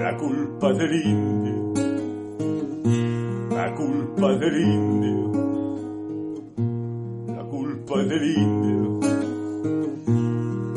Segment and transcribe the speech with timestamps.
[0.00, 1.74] la culpa del indio,
[3.50, 5.32] la culpa del indio,
[7.26, 9.00] la culpa del indio,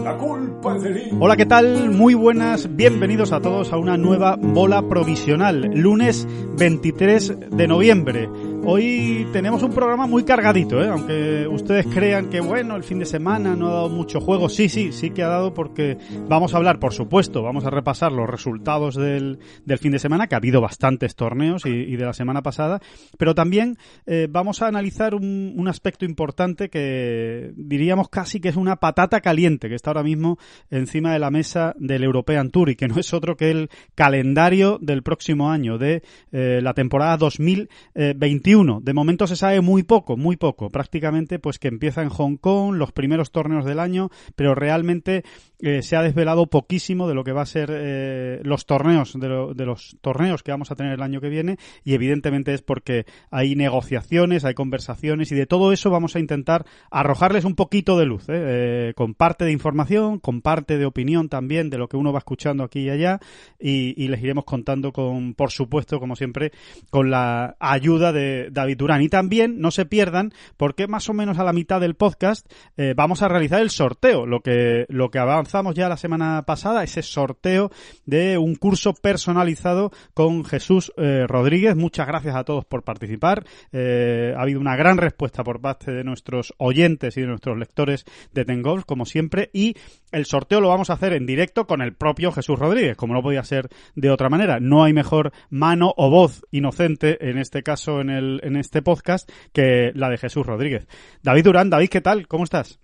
[0.04, 1.24] la culpa del indio.
[1.24, 1.92] Hola, ¿qué tal?
[1.92, 6.28] Muy buenas, bienvenidos a todos a una nueva bola provisional, lunes
[6.58, 8.30] 23 de noviembre.
[8.66, 10.88] Hoy tenemos un programa muy cargadito, ¿eh?
[10.88, 14.70] aunque ustedes crean que bueno, el fin de semana no ha dado mucho juego, sí,
[14.70, 15.98] sí, sí que ha dado porque
[16.30, 20.28] vamos a hablar, por supuesto, vamos a repasar los resultados del, del fin de semana,
[20.28, 22.80] que ha habido bastantes torneos y, de la semana pasada,
[23.18, 28.56] pero también eh, vamos a analizar un, un, aspecto importante que diríamos casi que es
[28.56, 30.38] una patata caliente, que está ahora mismo
[30.70, 34.80] encima de la mesa del European Tour y que no es otro que el calendario
[34.82, 38.53] del próximo año, de eh, la temporada 2021.
[38.54, 40.70] De momento se sabe muy poco, muy poco.
[40.70, 45.24] Prácticamente pues que empieza en Hong Kong, los primeros torneos del año, pero realmente
[45.60, 49.28] eh, se ha desvelado poquísimo de lo que va a ser eh, los torneos, de,
[49.28, 52.62] lo, de, los torneos que vamos a tener el año que viene y evidentemente es
[52.62, 57.98] porque hay negociaciones, hay conversaciones y de todo eso vamos a intentar arrojarles un poquito
[57.98, 58.94] de luz, ¿eh?
[58.96, 62.64] con parte de información, con parte de opinión también de lo que uno va escuchando
[62.64, 63.20] aquí y allá
[63.60, 66.52] y, y les iremos contando con, por supuesto, como siempre,
[66.92, 69.02] con la ayuda de David Durán.
[69.02, 72.94] Y también no se pierdan, porque más o menos a la mitad del podcast eh,
[72.96, 77.02] vamos a realizar el sorteo, lo que, lo que avanzamos ya la semana pasada, ese
[77.02, 77.72] sorteo
[78.06, 81.76] de un curso personalizado con Jesús eh, Rodríguez.
[81.76, 83.46] Muchas gracias a todos por participar.
[83.72, 88.06] Eh, ha habido una gran respuesta por parte de nuestros oyentes y de nuestros lectores
[88.34, 89.76] de Tengolf, como siempre, y
[90.12, 93.22] el sorteo lo vamos a hacer en directo con el propio Jesús Rodríguez, como no
[93.22, 94.60] podía ser de otra manera.
[94.60, 99.30] No hay mejor mano o voz inocente, en este caso en, el, en este podcast,
[99.52, 100.88] que la de Jesús Rodríguez.
[101.22, 102.28] David Durán, David, ¿qué tal?
[102.28, 102.80] ¿Cómo estás?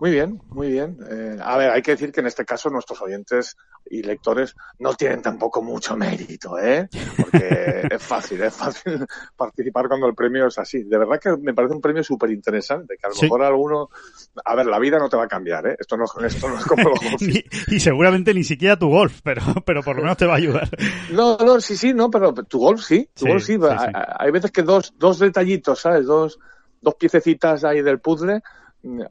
[0.00, 0.96] Muy bien, muy bien.
[1.10, 3.58] Eh, a ver, hay que decir que en este caso nuestros oyentes
[3.90, 6.88] y lectores no tienen tampoco mucho mérito, ¿eh?
[7.18, 9.04] Porque es fácil, es fácil
[9.36, 10.84] participar cuando el premio es así.
[10.84, 13.26] De verdad que me parece un premio súper interesante, que a lo sí.
[13.26, 13.90] mejor alguno...
[14.42, 15.76] A ver, la vida no te va a cambiar, ¿eh?
[15.78, 17.20] Esto no, esto no es como los golf.
[17.20, 20.38] y, y, seguramente ni siquiera tu golf, pero, pero por lo menos te va a
[20.38, 20.70] ayudar.
[21.12, 23.58] No, no, sí, sí, no, pero tu golf sí, tu sí, golf sí.
[23.58, 26.06] sí hay, hay veces que dos, dos detallitos, ¿sabes?
[26.06, 26.38] Dos,
[26.80, 28.40] dos piececitas ahí del puzzle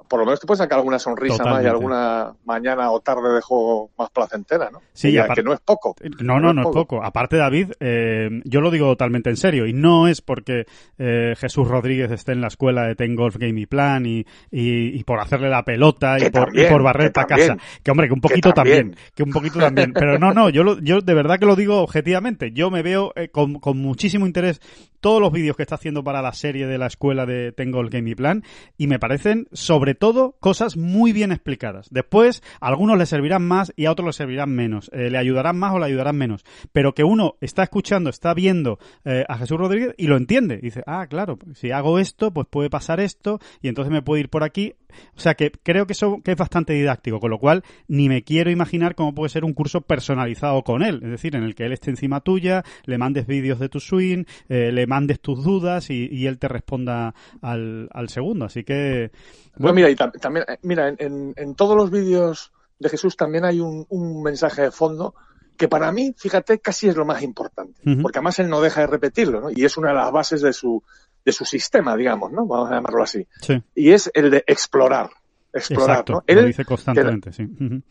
[0.08, 1.64] por lo menos te puedes sacar alguna sonrisa Totalmente.
[1.64, 4.82] más y alguna mañana o tarde de juego más placentera, ¿no?
[4.94, 5.96] Sí, ya, que no es poco.
[6.22, 6.96] No, no, no, es poco.
[6.98, 7.04] poco.
[7.04, 10.66] Aparte, David, eh, yo lo digo totalmente en serio y no es porque
[10.98, 15.00] eh, Jesús Rodríguez esté en la escuela de Ten Golf Game y Plan y, y,
[15.00, 17.58] y, por hacerle la pelota y por, también, y por, barrer para casa.
[17.84, 18.92] Que hombre, que un poquito que también.
[18.92, 19.12] también.
[19.16, 19.94] que un poquito también.
[19.94, 22.52] Pero no, no, yo, lo, yo de verdad que lo digo objetivamente.
[22.52, 24.60] Yo me veo eh, con, con muchísimo interés
[25.00, 27.92] todos los vídeos que está haciendo para la serie de la escuela de Ten Golf
[27.92, 28.44] Game y Plan
[28.78, 31.90] y me parecen sobre todo cosas muy bien explicadas.
[31.92, 34.90] Después, a algunos le servirán más y a otros le servirán menos.
[34.94, 36.46] Eh, le ayudarán más o le ayudarán menos.
[36.72, 40.58] Pero que uno está escuchando, está viendo eh, a Jesús Rodríguez y lo entiende.
[40.58, 44.30] Dice, ah, claro, si hago esto, pues puede pasar esto y entonces me puede ir
[44.30, 44.76] por aquí.
[45.16, 48.24] O sea que creo que eso que es bastante didáctico, con lo cual ni me
[48.24, 51.00] quiero imaginar cómo puede ser un curso personalizado con él.
[51.04, 54.24] Es decir, en el que él esté encima tuya, le mandes vídeos de tu swing,
[54.48, 58.46] eh, le mandes tus dudas y, y él te responda al, al, segundo.
[58.46, 59.12] Así que.
[59.58, 63.86] Bueno, mira, y también, mira, en, en, todos los vídeos de Jesús también hay un,
[63.90, 65.14] un, mensaje de fondo
[65.58, 67.82] que para mí, fíjate, casi es lo más importante.
[67.86, 68.02] Uh -huh.
[68.02, 69.50] Porque además él no deja de repetirlo, ¿no?
[69.52, 70.82] Y es una de las bases de su,
[71.30, 72.46] de su sistema, digamos, ¿no?
[72.46, 73.26] Vamos a llamarlo así.
[73.42, 73.62] Sí.
[73.76, 75.10] Y es el de explorar.
[75.54, 76.24] Explorar, Exacto, ¿no?
[76.28, 77.44] Él, lo dice constantemente, sí.
[77.44, 77.82] Uh -huh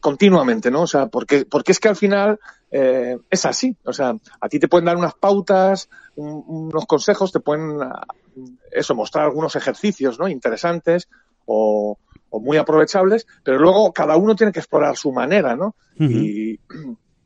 [0.00, 0.82] continuamente, ¿no?
[0.82, 2.40] O sea, porque, porque es que al final
[2.70, 3.76] eh, es así.
[3.84, 7.78] O sea, a ti te pueden dar unas pautas, un, unos consejos, te pueden,
[8.72, 10.28] eso, mostrar algunos ejercicios, ¿no?
[10.28, 11.08] Interesantes
[11.44, 11.98] o,
[12.30, 15.74] o, muy aprovechables, pero luego cada uno tiene que explorar su manera, ¿no?
[15.98, 16.12] Uh -huh.
[16.12, 16.60] Y,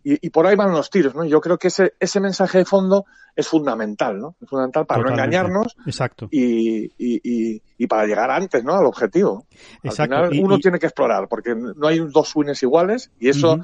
[0.04, 1.24] y, por ahí van los tiros, ¿no?
[1.24, 3.06] Yo creo que ese, ese mensaje de fondo
[3.36, 4.36] es fundamental, ¿no?
[4.40, 5.76] Es fundamental para no engañarnos.
[5.86, 6.28] Exacto.
[6.30, 8.74] Y, y, y, para llegar antes, ¿no?
[8.74, 9.46] Al objetivo.
[9.82, 10.16] Exacto.
[10.16, 13.60] Al final uno tiene que explorar, porque no hay dos winners iguales y eso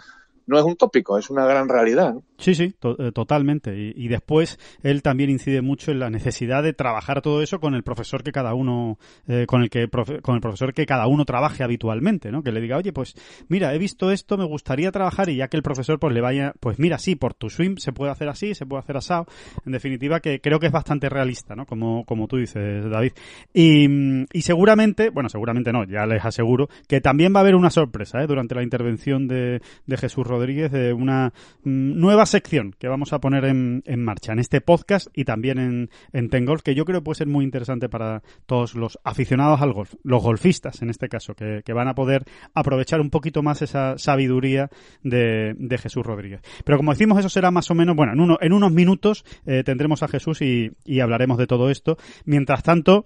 [0.48, 2.14] no es un tópico, es una gran realidad.
[2.38, 3.76] Sí, sí, eh, totalmente.
[3.76, 7.82] Y, después él también incide mucho en la necesidad de trabajar todo eso con el
[7.82, 9.88] profesor que cada uno, eh, con el que
[10.22, 12.42] con el profesor que cada uno trabaje habitualmente, ¿no?
[12.42, 13.14] Que le diga, oye, pues
[13.48, 16.54] mira, he visto esto, me gustaría trabajar y ya que el profesor pues le vaya,
[16.60, 19.26] pues mira, sí, por tu swim se puede hacer así, se puede hacer asado.
[19.66, 21.66] En definitiva, que creo que es bastante realista, ¿no?
[21.66, 23.12] Como, como tú dices, David.
[23.52, 23.86] Y,
[24.32, 28.22] y seguramente, bueno, seguramente no, ya les aseguro que también va a haber una sorpresa,
[28.22, 28.26] ¿eh?
[28.26, 31.32] Durante la intervención de, de Jesús Rodríguez Rodríguez de una
[31.64, 35.58] mm, nueva sección que vamos a poner en, en marcha en este podcast y también
[35.58, 39.72] en, en Tengolf, que yo creo puede ser muy interesante para todos los aficionados al
[39.72, 42.24] golf, los golfistas en este caso, que, van a poder
[42.54, 44.68] aprovechar un poquito más esa sabiduría
[45.02, 46.40] de, de, Jesús Rodríguez.
[46.64, 49.62] Pero como decimos, eso será más o menos, bueno, en, uno, en unos minutos eh,
[49.64, 51.98] tendremos a Jesús y, y hablaremos de todo esto.
[52.24, 53.04] Mientras tanto,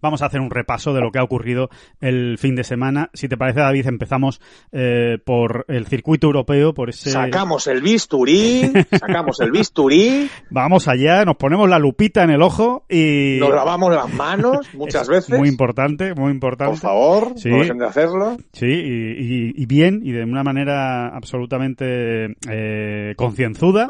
[0.00, 1.70] vamos a hacer un repaso de lo que ha ocurrido
[2.00, 3.10] el fin de semana.
[3.14, 4.40] Si te parece, David, empezamos
[4.72, 7.10] eh, por el circuito europeo, por ese...
[7.10, 10.30] Sacamos el bisturí, sacamos el bisturí.
[10.50, 13.38] Vamos allá, nos ponemos la lupita en el ojo y...
[13.40, 15.38] Nos lavamos las manos muchas veces.
[15.38, 16.72] Muy importante, muy importante.
[16.72, 17.50] Por favor, sí.
[17.50, 18.36] no dejen de hacerlo.
[18.52, 23.88] Sí, y, bien, y de una manera absolutamente eh, concienzuda.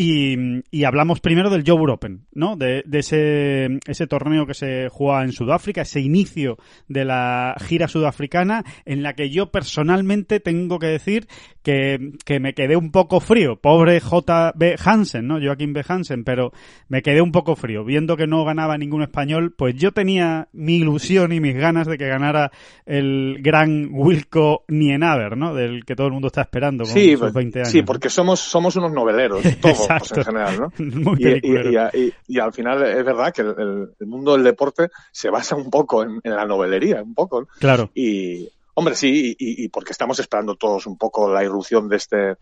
[0.00, 2.54] Y, hablamos primero del Joe Open, ¿no?
[2.54, 6.56] De, ese, ese torneo que se juega en Sudáfrica, ese inicio
[6.86, 11.26] de la gira sudafricana, en la que yo personalmente tengo que decir
[11.64, 13.56] que, que me quedé un poco frío.
[13.56, 14.76] Pobre J.B.
[14.84, 15.40] Hansen, ¿no?
[15.42, 15.84] Joaquín B.
[15.88, 16.52] Hansen, pero
[16.86, 17.84] me quedé un poco frío.
[17.84, 21.98] Viendo que no ganaba ningún español, pues yo tenía mi ilusión y mis ganas de
[21.98, 22.52] que ganara
[22.86, 25.54] el gran Wilco Nienaber, ¿no?
[25.54, 27.72] Del que todo el mundo está esperando con sí, sus 20 años.
[27.72, 31.14] Sí, porque somos, somos unos noveleros, todos pues, en general, ¿no?
[31.18, 36.20] y, al final es verdad que el, mundo del deporte se basa un poco en,
[36.22, 37.48] la novelería, un poco.
[37.58, 37.90] Claro.
[37.94, 42.36] Y, hombre, sí, y, porque estamos esperando todos un poco la irrupción de este, de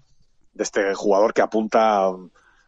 [0.58, 2.10] este jugador que apunta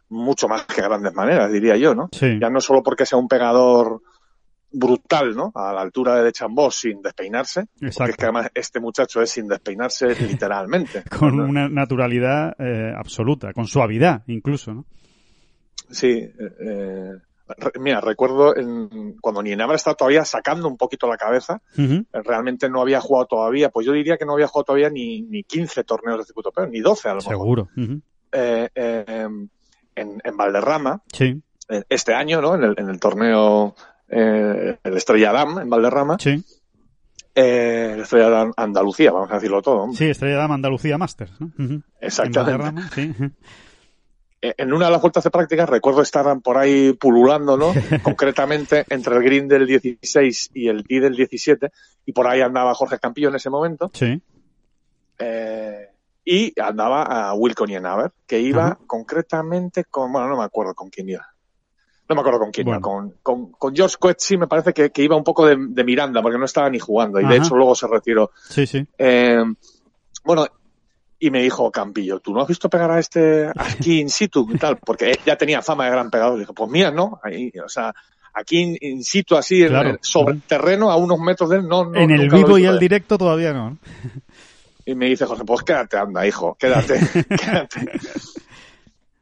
[0.09, 2.09] mucho más que grandes maneras, diría yo, ¿no?
[2.11, 4.01] Ya no solo porque sea un pegador
[4.71, 5.51] brutal, ¿no?
[5.55, 7.61] A la altura de Chambó sin despeinarse.
[7.81, 7.97] Exacto.
[7.97, 11.03] Porque es que además este muchacho es sin despeinarse literalmente.
[11.19, 14.85] con una naturalidad eh, absoluta, con suavidad incluso, ¿no?
[15.89, 16.09] Sí.
[16.09, 17.11] Eh, eh
[17.79, 22.79] mira, recuerdo en, cuando Nienaber estaba todavía sacando un poquito la cabeza, eh, realmente no
[22.79, 26.19] había jugado todavía, pues yo diría que no había jugado todavía ni, ni 15 torneos
[26.19, 27.33] de circuito pero ni 12 a lo mejor.
[27.33, 27.69] Seguro.
[28.31, 28.69] eh,
[29.95, 31.41] en, en Valderrama, sí.
[31.89, 32.53] este año, ¿no?
[32.53, 33.75] En el, en el torneo
[34.09, 36.17] eh, el Estrella Damm en Valderrama.
[36.19, 36.43] Sí.
[37.35, 39.91] Eh, el Estrella Damm Andalucía, vamos a decirlo todo.
[39.93, 41.51] Sí, Estrella Damm Andalucía Masters, ¿no?
[42.01, 43.01] Exactamente.
[43.01, 43.31] En, sí.
[44.41, 47.73] Eh, en una de las vueltas de práctica recuerdo estar por ahí pululando, ¿no?
[48.03, 51.71] Concretamente entre el green del 16 y el tee del 17,
[52.05, 53.91] y por ahí andaba Jorge Campillo en ese momento.
[53.93, 54.21] Sí.
[55.19, 55.89] Eh,
[56.23, 61.09] y andaba a Wilco Nienaber, que iba concretamente con, bueno, no me acuerdo con quién
[61.09, 61.27] iba
[62.09, 65.15] no me acuerdo con quién, con, con, con, George sí me parece que, que iba
[65.15, 67.87] un poco de, de, Miranda, porque no estaba ni jugando, y de hecho luego se
[67.87, 68.31] retiró.
[68.49, 68.83] Sí, sí.
[68.97, 69.43] Eh,
[70.23, 70.47] bueno,
[71.19, 74.57] y me dijo Campillo, ¿tú no has visto pegar a este aquí in situ y
[74.57, 74.77] tal?
[74.77, 76.37] Porque él ya tenía fama de gran pegador.
[76.37, 77.19] Y dije, pues mira, ¿no?
[77.21, 77.93] Ahí, o sea,
[78.33, 79.63] aquí in, situ, así,
[80.01, 82.79] sobre el terreno, a unos metros de él, no, no En el vivo y el
[82.79, 83.77] directo todavía no.
[84.85, 86.99] Y me dice José, pues quédate, anda, hijo, quédate,
[87.29, 87.91] quédate.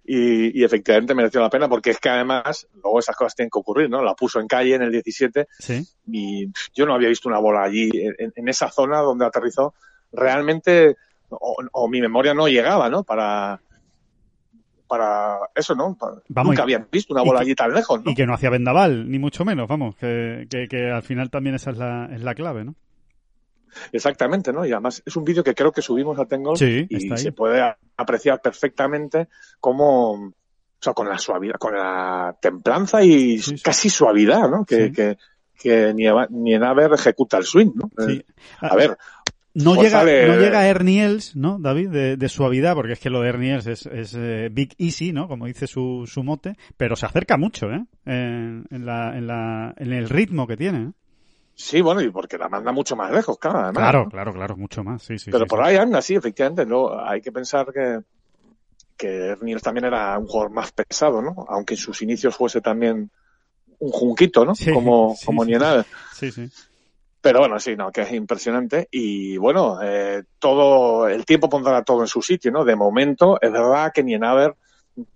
[0.10, 3.60] Y, y, efectivamente mereció la pena porque es que además luego esas cosas tienen que
[3.60, 4.02] ocurrir, ¿no?
[4.02, 5.86] La puso en calle en el 17 ¿Sí?
[6.10, 9.74] y yo no había visto una bola allí en, en esa zona donde aterrizó.
[10.14, 10.96] Realmente,
[11.28, 13.04] o, o, mi memoria no llegaba, ¿no?
[13.04, 13.60] Para,
[14.88, 15.98] para eso, ¿no?
[16.30, 18.12] vamos, Nunca habían visto una bola allí tan lejos, ¿no?
[18.12, 21.56] Y que no hacía vendaval, ni mucho menos, vamos, que, que, que al final también
[21.56, 22.76] esa es la, es la clave, ¿no?
[23.92, 24.66] Exactamente, ¿no?
[24.66, 27.62] Y además es un vídeo que creo que subimos a Tengol y se puede
[27.96, 29.28] apreciar perfectamente
[29.60, 30.34] cómo, o
[30.80, 34.66] sea, con la suavidad, con la templanza y casi suavidad, ¿no?
[34.66, 35.18] Que, que,
[35.58, 37.92] que Nienaber ejecuta el swing, ¿no?
[38.62, 38.98] A ver,
[39.58, 41.90] no llega, no llega a Erniels, ¿no, David?
[41.90, 45.28] De, de, suavidad, porque es que lo de Erniels es, es eh, Big Easy, ¿no?
[45.28, 47.84] Como dice su, su mote, pero se acerca mucho, ¿eh?
[48.06, 50.92] En, en, la, en, la, en el ritmo que tiene, ¿eh?
[51.60, 53.58] Sí, bueno, y porque la manda mucho más lejos, claro.
[53.58, 55.32] Además, claro, claro, claro, mucho más, sí, sí.
[55.32, 55.66] Pero por sí.
[55.66, 56.68] ahí anda, sí, efectivamente.
[56.68, 58.02] No, hay que pensar que,
[58.96, 61.48] que Niels también era un jugador más pesado, ¿no?
[61.50, 63.10] Aunque en sus inicios fuese también
[63.80, 64.54] un junquito, ¿no?
[64.54, 65.50] Sí, como como sí.
[65.50, 65.86] Nienaber.
[66.14, 66.48] Sí, sí.
[67.22, 68.88] Pero bueno, sí, no, que es impresionante.
[68.92, 72.66] Y bueno, eh, todo, el tiempo pondrá todo en su sitio, ¿no?
[72.66, 74.56] De momento, es verdad que Nienaber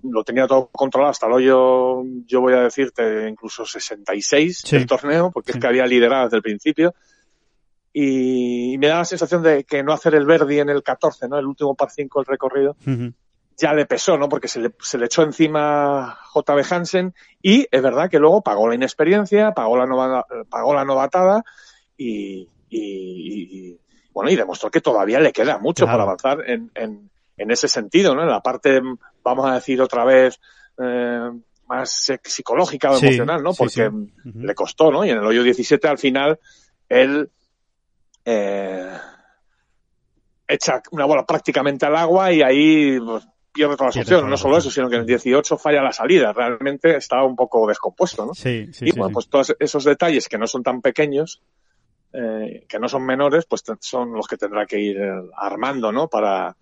[0.04, 5.32] lo tenía todo controlado hasta el hoyo, yo voy a decirte, incluso 66 del torneo,
[5.32, 6.94] porque es que había liderado desde el principio.
[7.94, 11.38] Y, me da la sensación de que no hacer el Verdi en el 14, ¿no?
[11.38, 12.76] El último par 5 del recorrido,
[13.58, 14.30] ya le pesó, ¿no?
[14.30, 18.68] Porque se le, se le echó encima JB Hansen y es verdad que luego pagó
[18.68, 21.44] la inexperiencia, pagó la, pagó la novatada
[21.98, 23.78] y, y,
[24.14, 27.11] bueno, y demostró que todavía le queda mucho para avanzar en, en,
[27.42, 28.24] en, ese sentido, ¿no?
[28.24, 28.82] En la parte,
[29.24, 30.40] vamos a decir otra vez,
[30.78, 31.30] eh,
[31.68, 33.54] más psicológica o emocional, ¿no?
[33.54, 33.90] Porque
[34.26, 35.06] le costó, ¿no?
[35.06, 36.40] Y en el hoyo 17 al final
[36.90, 37.30] él
[38.26, 38.92] eh,
[40.48, 44.30] echa una bola prácticamente al agua y ahí pues, pierde todas las opciones.
[44.30, 46.34] No solo eso, sino que en el 18 falla la salida.
[46.34, 48.34] Realmente estaba un poco descompuesto, ¿no?
[48.34, 51.42] Sí, sí, y bueno, pues todos esos detalles que no son tan pequeños,
[52.12, 56.10] eh, que no son menores, pues son los que tendrá que ir eh, armando, ¿no?
[56.10, 56.58] Para,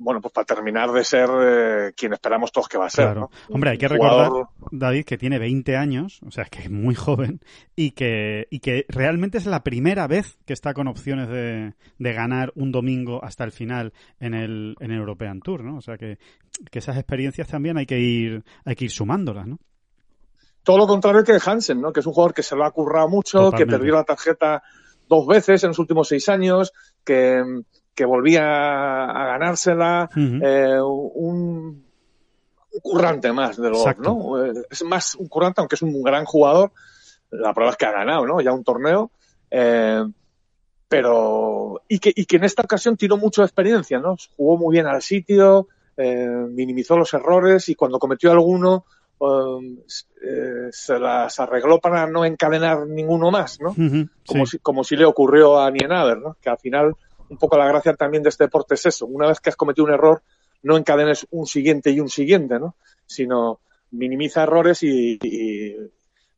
[0.00, 3.14] bueno, pues para terminar de ser eh, quien esperamos todos que va a ser.
[3.14, 3.30] ¿no?
[3.50, 4.30] Hombre, hay que recordar,
[4.70, 7.40] David, que tiene 20 años, o sea, que es muy joven,
[7.76, 12.12] y que, y que realmente es la primera vez que está con opciones de, de
[12.14, 15.76] ganar un domingo hasta el final en el, en el European Tour, ¿no?
[15.76, 16.18] O sea, que,
[16.70, 19.58] que esas experiencias también hay que ir, hay que ir sumándolas, ¿no?
[20.62, 21.92] Todo lo contrario que Hansen, ¿no?
[21.92, 24.62] Que es un jugador que se lo ha currado mucho, que perdió la tarjeta
[25.08, 26.72] dos veces en los últimos seis años,
[27.04, 27.42] que
[28.00, 31.84] que volvía a ganársela, eh, un,
[32.80, 34.42] currante más de lo, ¿no?
[34.42, 36.72] Eh, es más un currante, aunque es un gran jugador.
[37.30, 38.40] La prueba es que ha ganado, ¿no?
[38.40, 39.10] Ya un torneo.
[39.50, 40.02] Eh,
[40.88, 44.16] pero, y que, y que en esta ocasión tiró mucho de experiencia, ¿no?
[44.34, 48.86] Jugó muy bien al sitio, minimizó los errores y cuando cometió alguno,
[50.70, 53.76] se las arregló para no encadenar ninguno más, ¿no?
[54.26, 56.38] como, si, como si le ocurrió a Nienaber, ¿no?
[56.40, 56.94] Que al final
[57.30, 59.06] un poco la gracia también de este deporte es eso.
[59.06, 60.22] Una vez que has cometido un error,
[60.62, 62.74] no encadenes un siguiente y un siguiente, ¿no?
[63.06, 63.60] Sino
[63.92, 65.18] minimiza errores y,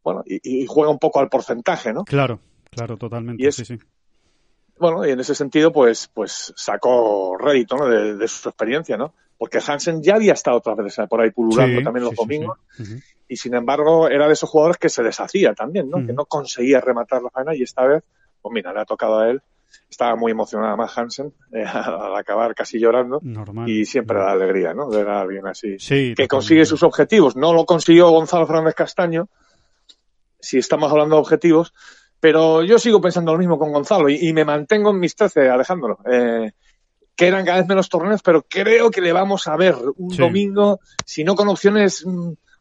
[0.05, 2.05] bueno, y, juega un poco al porcentaje, ¿no?
[2.05, 3.51] Claro, claro, totalmente.
[3.53, 3.79] sí, sí.
[4.79, 7.87] Bueno, y en ese sentido, pues, pues sacó rédito ¿no?
[7.87, 9.15] de, su experiencia, ¿no?
[9.39, 12.59] Porque Hansen ya había estado otras veces por ahí pululando también los domingos,
[13.29, 16.05] y sin embargo era de esos jugadores que se deshacía también, ¿no?
[16.05, 18.03] Que no conseguía rematar la faena y esta vez,
[18.41, 19.43] pues mira, le ha tocado a él
[19.89, 23.21] estaba muy emocionada más Hansen eh, al acabar casi llorando
[23.67, 24.89] y siempre da alegría, ¿no?
[24.89, 25.77] Ver a alguien así
[26.15, 27.37] que consigue sus objetivos.
[27.37, 29.29] No lo consiguió Gonzalo Fernández Castaño,
[30.41, 31.73] si estamos hablando de objetivos,
[32.21, 35.99] pero yo sigo pensando lo mismo con Gonzalo y, me mantengo en mis 13, Alejandro.
[36.11, 36.53] Eh,
[37.15, 40.81] que eran cada vez menos torneos, pero creo que le vamos a ver un domingo,
[41.05, 42.05] si no con opciones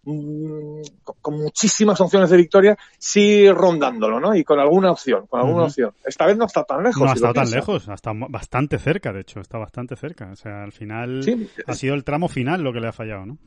[0.04, 0.82] mm,
[1.22, 4.36] con muchísimas opciones de victoria, sí rondándolo, ¿no?
[4.36, 5.94] Y con alguna opción, con alguna opción.
[6.06, 7.04] Esta vez no está tan lejos.
[7.04, 10.30] No ha estado tan lejos, está bastante cerca, de hecho, está bastante cerca.
[10.32, 11.22] O sea, al final
[11.68, 13.38] ha sido el tramo final lo que le ha fallado, ¿no?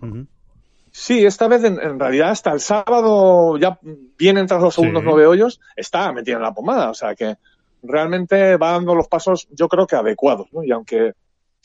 [0.96, 3.80] Sí, esta vez en, realidad hasta el sábado, ya
[4.16, 6.88] vienen tras los segundos nueve hoyos, está metido en la pomada.
[6.90, 7.36] O sea que
[7.82, 10.62] realmente va dando los pasos, yo creo que adecuados, ¿no?
[10.62, 11.14] Y aunque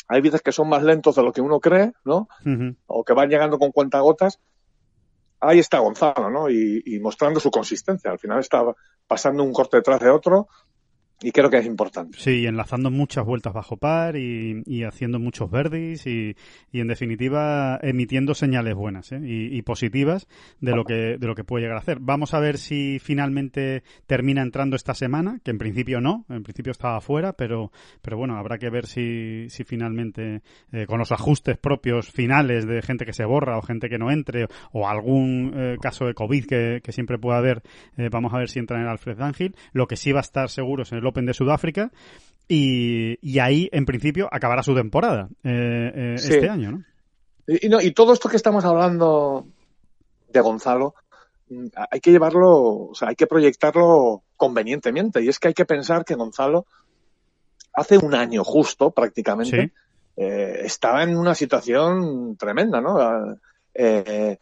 [0.07, 2.27] hay veces que son más lentos de lo que uno cree, ¿no?
[2.87, 4.39] O que van llegando con cuentagotas,
[5.39, 6.49] ahí está Gonzalo, ¿no?
[6.49, 8.11] Y, mostrando su consistencia.
[8.11, 8.63] Al final está
[9.07, 10.47] pasando un corte detrás de otro
[11.21, 12.17] y creo que es importante.
[12.17, 16.35] Sí, enlazando muchas vueltas bajo par y, haciendo muchos verdes y,
[16.71, 19.19] en definitiva emitiendo señales buenas ¿eh?
[19.21, 20.27] y, positivas
[20.61, 21.99] de lo que de lo que puede llegar a hacer.
[21.99, 26.71] Vamos a ver si finalmente termina entrando esta semana, que en principio no, en principio
[26.71, 27.71] estaba fuera, pero
[28.01, 32.81] pero bueno habrá que ver si, si finalmente eh, con los ajustes propios finales de
[32.81, 36.45] gente que se borra o gente que no entre o algún eh, caso de covid
[36.45, 37.61] que, que siempre pueda haber,
[38.11, 39.55] vamos a ver si entra en el Alfred Ángel.
[39.73, 41.91] Lo que sí va a estar seguro es el Open de Sudáfrica
[42.51, 46.83] y, ahí, en principio, acabará su temporada eh, eh, este año, ¿no?
[47.45, 47.79] Y, ¿no?
[47.79, 49.45] y todo esto que estamos hablando
[50.29, 50.95] de Gonzalo,
[51.49, 55.21] mm, hay que llevarlo, o sea, hay que proyectarlo convenientemente.
[55.21, 56.65] Y es que hay que pensar que Gonzalo,
[57.73, 59.71] hace un año justo, prácticamente,
[60.17, 62.95] eh, estaba en una situación tremenda, ¿no?
[62.95, 63.37] o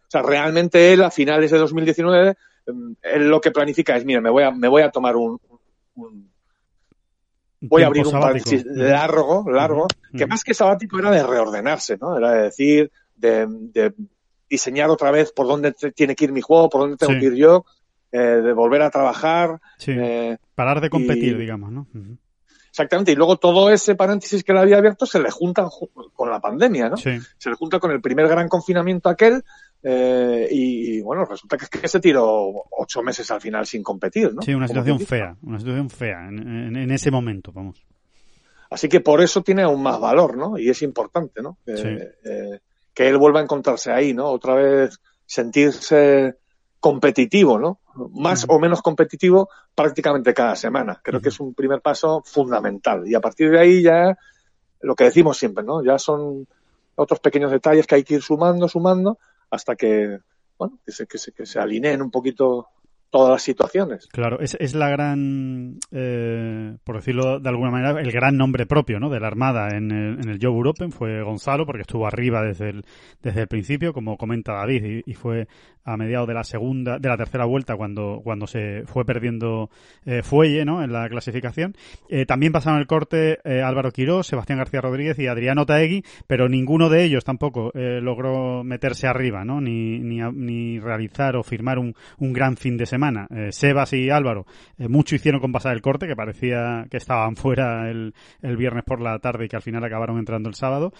[0.07, 4.29] sea, realmente él a finales de 2019, mm, él lo que planifica es, mira, me
[4.29, 5.37] voy a, me voy a tomar un
[7.61, 12.17] voy a abrir un paréntesis largo, largo, que más que sabático era de reordenarse, ¿no?
[12.17, 13.93] Era de decir, de,
[14.49, 17.35] diseñar otra vez por dónde tiene que ir mi juego, por dónde tengo que ir
[17.35, 17.65] yo,
[18.11, 19.59] eh, de volver a trabajar.
[19.85, 21.87] Eh, Parar de competir, digamos, ¿no?
[22.77, 25.67] Exactamente, y luego todo ese paréntesis que le había abierto se le junta
[26.13, 26.97] con la pandemia, ¿no?
[26.97, 27.17] Sí.
[27.39, 29.43] Se le junta con el primer gran confinamiento aquel,
[29.81, 34.31] eh, y, y, bueno, resulta que, que se tiró ocho meses al final sin competir,
[34.31, 34.43] ¿no?
[34.43, 37.83] Sí, una situación fea, una situación fea en, en- en ese momento, vamos.
[38.69, 40.59] Así que por eso tiene aún más valor, ¿no?
[40.59, 41.57] Y es importante, ¿no?
[41.65, 41.73] Sí.
[42.25, 42.59] eh,
[42.93, 44.27] que él vuelva a encontrarse ahí, ¿no?
[44.27, 46.35] Otra vez sentirse
[46.79, 47.79] competitivo, ¿no?
[48.13, 50.99] Más o menos competitivo prácticamente cada semana.
[51.03, 53.07] Creo que es un primer paso fundamental.
[53.07, 54.17] Y a partir de ahí ya,
[54.81, 55.83] lo que decimos siempre, ¿no?
[55.83, 56.47] Ya son
[56.95, 59.19] otros pequeños detalles que hay que ir sumando, sumando,
[59.49, 60.19] hasta que,
[60.57, 62.67] bueno, que se, que se, que se alineen un poquito
[63.09, 64.07] todas las situaciones.
[64.07, 68.99] Claro, es, es la gran, eh, por decirlo de alguna manera, el gran nombre propio
[68.99, 69.09] ¿no?
[69.09, 72.69] de la Armada en el, en el Job Open fue Gonzalo, porque estuvo arriba desde
[72.69, 72.85] el,
[73.21, 75.47] desde el principio, como comenta David, y, fue
[75.83, 79.69] a mediados de la segunda, de la tercera vuelta cuando, cuando se fue perdiendo
[80.05, 80.83] eh, fuelle ¿no?
[80.83, 81.75] en la clasificación.
[82.09, 86.49] Eh, también pasaron el corte eh, Álvaro Quirós, Sebastián García Rodríguez y Adriano Taegui, pero
[86.49, 89.61] ninguno de ellos tampoco eh, logró meterse arriba, ¿no?
[89.61, 92.96] Ni, ni, ni realizar o firmar un, un gran fin de semana.
[93.29, 94.45] Eh, Sebas y Álvaro
[94.77, 98.83] eh, mucho hicieron con pasar el corte, que parecía que estaban fuera el, el viernes
[98.85, 100.93] por la tarde y que al final acabaron entrando el sábado.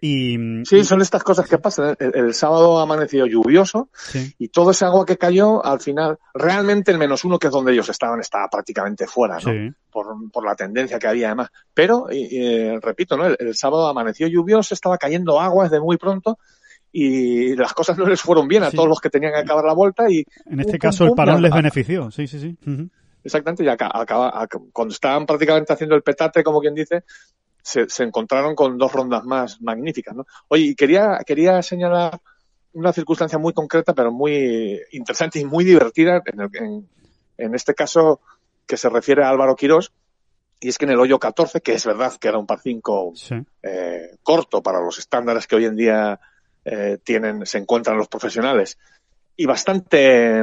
[0.00, 1.96] Y, Sí, son estas cosas que pasan.
[1.98, 6.18] El, el sábado ha amanecido lluvioso sí, y todo ese agua que cayó, al final,
[6.34, 9.40] realmente el menos uno, que es donde ellos estaban, estaba prácticamente fuera, ¿no?
[9.40, 11.48] sí, Por, por la tendencia que había además.
[11.72, 13.26] Pero, y- y, repito, ¿no?
[13.28, 16.38] El, el sábado amaneció lluvioso, estaba cayendo agua desde muy pronto
[16.96, 18.76] y las cosas no les fueron bien a Sí.
[18.76, 21.16] todos los que tenían que acabar la vuelta y en este pum, caso pum, el
[21.16, 22.08] parón les a- benefició.
[22.12, 22.56] Sí, sí, sí.
[23.24, 27.02] Exactamente, y aca- acaba, ac- cuando estaban prácticamente haciendo el petate, como quien dice,
[27.62, 30.24] se, se encontraron con dos rondas más magníficas, ¿no?
[30.48, 32.20] Oye, y quería, quería señalar
[32.74, 36.88] una circunstancia muy concreta, pero muy interesante y muy divertida, en, el- en-
[37.38, 38.20] en este caso
[38.66, 39.92] que se refiere a Álvaro Quirós,
[40.60, 43.12] y es que en el hoyo 14, que es verdad que era un par 5
[43.16, 43.34] Sí,
[43.64, 46.20] eh, corto para los estándares que hoy en día
[46.64, 48.78] eh, tienen, se encuentran los profesionales
[49.36, 50.42] y bastante,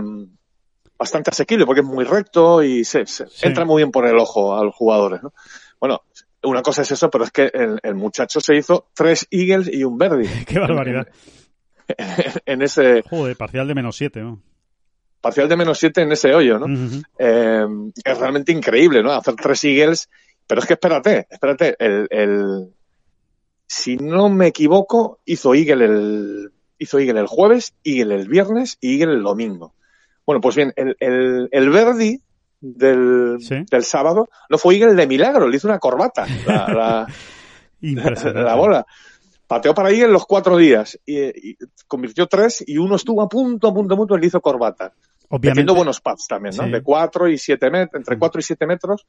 [0.97, 3.47] bastante asequible porque es muy recto y se, se- Sí.
[3.47, 5.23] entra muy bien por el ojo a los jugadores.
[5.23, 5.33] ¿no?
[5.79, 6.01] Bueno,
[6.43, 9.83] una cosa es eso, pero es que el, el muchacho se hizo tres Eagles y
[9.83, 11.07] un Verdi qué barbaridad.
[12.45, 14.41] en ese Joder, parcial de menos siete, ¿no?
[15.19, 16.65] parcial de menos siete en ese hoyo, ¿no?
[17.19, 17.63] Eh,
[18.03, 19.11] es realmente increíble, ¿no?
[19.11, 20.09] Hacer tres Eagles.
[20.47, 21.75] Pero es que espérate, espérate.
[21.77, 22.73] El, el,
[23.73, 28.99] si no me equivoco, hizo Eagle el, hizo Eagle el jueves, Eagle el viernes y
[28.99, 29.73] Eagle el domingo.
[30.25, 32.19] Bueno, pues bien, el, el, el Verdi
[32.59, 33.63] del, Sí.
[33.71, 37.07] del sábado no fue Eagle de milagro, le hizo una corbata, la, la,
[37.81, 38.41] Impresionante.
[38.43, 38.85] la bola.
[39.47, 41.57] Pateó para Eagle los cuatro días y, y
[41.87, 44.93] convirtió tres y uno estuvo a punto, a punto, a punto, y le hizo corbata.
[45.29, 46.65] Obviamente, Metiendo buenos pads también, ¿no?
[46.65, 46.71] Sí.
[46.71, 48.19] De 4 y 7 metros, entre Mm.
[48.19, 49.05] 4 y 7 metros.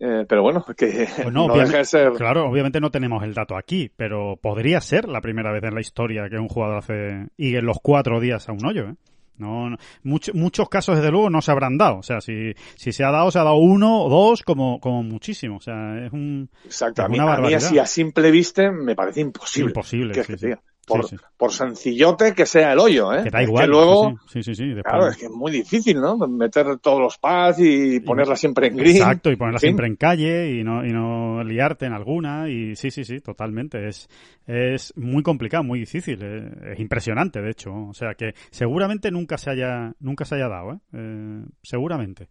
[0.00, 2.12] Eh, pero bueno, que Pues no, no, deja de ser.
[2.12, 5.80] Claro, obviamente no tenemos el dato aquí, pero podría ser la primera vez en la
[5.80, 8.94] historia que un jugador hace y en los cuatro días a un hoyo, ¿eh?
[9.36, 11.98] No, no- mucho- muchos casos desde luego no se habrán dado.
[11.98, 15.02] O sea, si, si se ha dado, se ha dado uno o dos como, como
[15.02, 15.56] muchísimo.
[15.56, 18.70] O sea, es un Exacto, a es mí, una a mí así a simple vista
[18.70, 19.70] me parece imposible.
[19.70, 20.14] imposible.
[20.14, 20.46] que, sí, que sí.
[20.86, 21.24] Por, Sí, sí.
[21.36, 23.22] por sencillote que sea el hoyo, ¿eh?
[23.24, 23.64] Que da Es igual.
[23.64, 26.16] que luego, sí, sí, sí, claro, es que es muy difícil, ¿no?
[26.28, 28.96] Meter todos los pads y ponerla siempre en green.
[28.96, 32.48] Exacto, y ponerla siempre en calle y no, y no liarte en alguna.
[32.50, 33.88] Y sí, sí, sí, totalmente.
[33.88, 34.08] Es,
[34.46, 36.18] es muy complicado, muy difícil.
[36.22, 37.72] eh, Es impresionante, de hecho.
[37.72, 40.78] O sea que seguramente nunca se haya, nunca se haya dado, ¿eh?
[40.92, 42.28] Eh, seguramente.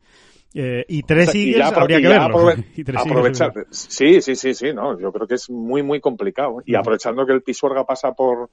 [0.56, 2.54] Eh, y tres O sea, y Eagles habría y que verlo.
[2.76, 3.54] Y tres aprovechar.
[3.72, 5.00] Sí, sí, sí, sí, no.
[5.00, 6.62] Yo creo que es muy, muy complicado.
[6.66, 8.50] Y aprovechando que el Pisuerga pasa por,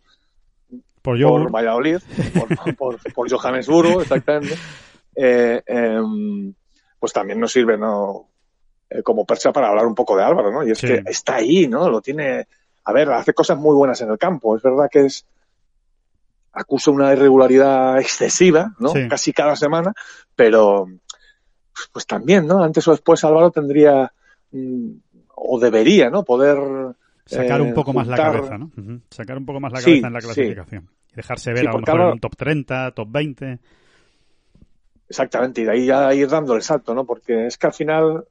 [1.02, 1.98] Por yo, por Valladolid,
[2.56, 4.54] por, por, por Johannesburgo, exactamente,
[5.14, 6.54] eh, em,
[6.98, 8.28] pues también nos sirve, ¿no?
[8.88, 10.66] Eh, como percha para hablar un poco de Álvaro, ¿no?
[10.66, 10.86] Y es Sí.
[10.86, 11.88] que está ahí, ¿no?
[11.88, 12.46] Lo tiene,
[12.84, 14.56] a ver, hace cosas muy buenas en el campo.
[14.56, 15.24] Es verdad que es,
[16.52, 18.88] acusa una irregularidad excesiva, ¿no?
[18.90, 19.06] Sí.
[19.08, 19.92] Casi cada semana,
[20.34, 20.86] pero,
[21.92, 22.62] pues también, ¿no?
[22.62, 24.12] Antes o después Álvaro tendría,
[24.52, 24.90] mm,
[25.36, 26.24] o debería, ¿no?
[26.24, 26.58] Poder,
[27.26, 28.70] sacar eh, un poco más la cabeza, ¿no?
[29.10, 30.26] Sacar un poco más la Sí, cabeza en la sí.
[30.26, 30.88] clasificación.
[31.12, 33.58] Y dejarse ver Sí, a lo mejor en un top 30, top 20.
[35.08, 37.04] Exactamente, y de ahí ya ir dando el salto, ¿no?
[37.04, 38.24] Porque es que al final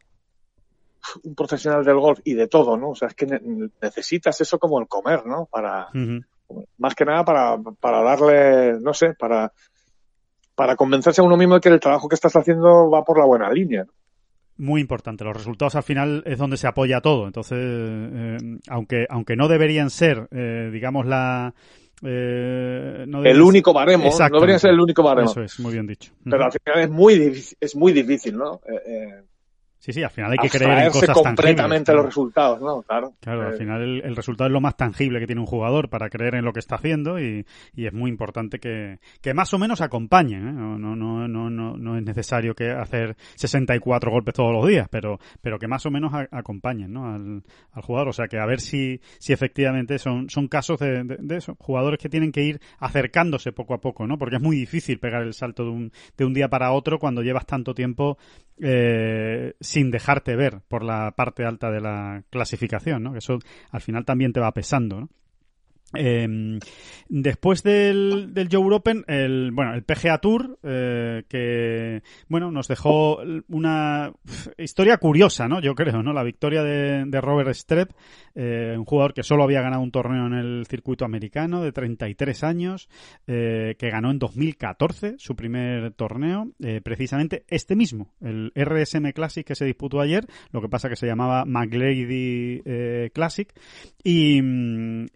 [1.23, 2.91] un profesional del golf y de todo, ¿no?
[2.91, 3.41] O sea, es que ne-
[3.81, 5.45] necesitas eso como el comer, ¿no?
[5.45, 5.89] Para,
[6.77, 9.51] más que nada para, para darle, no sé, para,
[10.59, 13.23] para convencerse a uno mismo de que el trabajo que estás haciendo va por la
[13.23, 13.85] buena línea.
[13.85, 13.93] ¿no?
[14.57, 15.23] muy importante.
[15.23, 17.27] Los resultados al final es donde se apoya todo.
[17.27, 21.53] Entonces, eh, aunque, aunque no deberían ser, eh, digamos, la.
[22.03, 25.31] eh, no El único baremo, no debería ser el único baremo.
[25.31, 26.11] Eso es, muy bien dicho.
[26.25, 28.59] Pero al final es muy difícil, es muy difícil, ¿no?
[28.85, 29.23] Eh,
[29.79, 32.81] Sí, sí, al final hay que creer en cosas completamente los resultados, ¿no?
[32.81, 33.13] Claro.
[33.21, 36.09] Claro, al eh, final el, resultado es lo más tangible que tiene un jugador para
[36.09, 39.57] creer en lo que está haciendo y, y es muy importante que, que, más o
[39.57, 40.51] menos acompañen, ¿eh?
[40.51, 45.17] No, no, no, no, no, es necesario que hacer 64 golpes todos los días, pero,
[45.41, 47.13] pero que más o menos acompañen, ¿no?
[47.13, 48.09] Al, al, jugador.
[48.09, 51.99] O sea, que a ver si, si efectivamente son, son casos de, de, eso, jugadores
[51.99, 54.17] que tienen que ir acercándose poco a poco, ¿no?
[54.17, 57.21] Porque es muy difícil pegar el salto de un, de un día para otro cuando
[57.21, 58.17] llevas tanto tiempo
[58.61, 63.15] eh, sin dejarte ver por la parte alta de la clasificación, ¿no?
[63.15, 63.37] Eso
[63.69, 65.09] al final también te va pesando, ¿no?
[65.95, 66.59] Eh,
[67.09, 73.19] después del, del Joe Open, el, bueno, el PGA Tour, eh, que, bueno, nos dejó
[73.49, 74.13] una
[74.57, 75.59] historia curiosa, ¿no?
[75.59, 76.13] Yo creo, ¿no?
[76.13, 77.89] La victoria de, Robert Streb,
[78.35, 82.43] eh, un jugador que solo había ganado un torneo en el circuito americano de 33
[82.43, 82.89] años,
[83.27, 86.51] eh, que ganó en 2014 su primer torneo,
[86.83, 91.07] precisamente este mismo, el RSM Classic que se disputó ayer, lo que pasa que se
[91.07, 92.61] llamaba McLady
[93.11, 93.51] Classic,
[94.03, 94.39] y,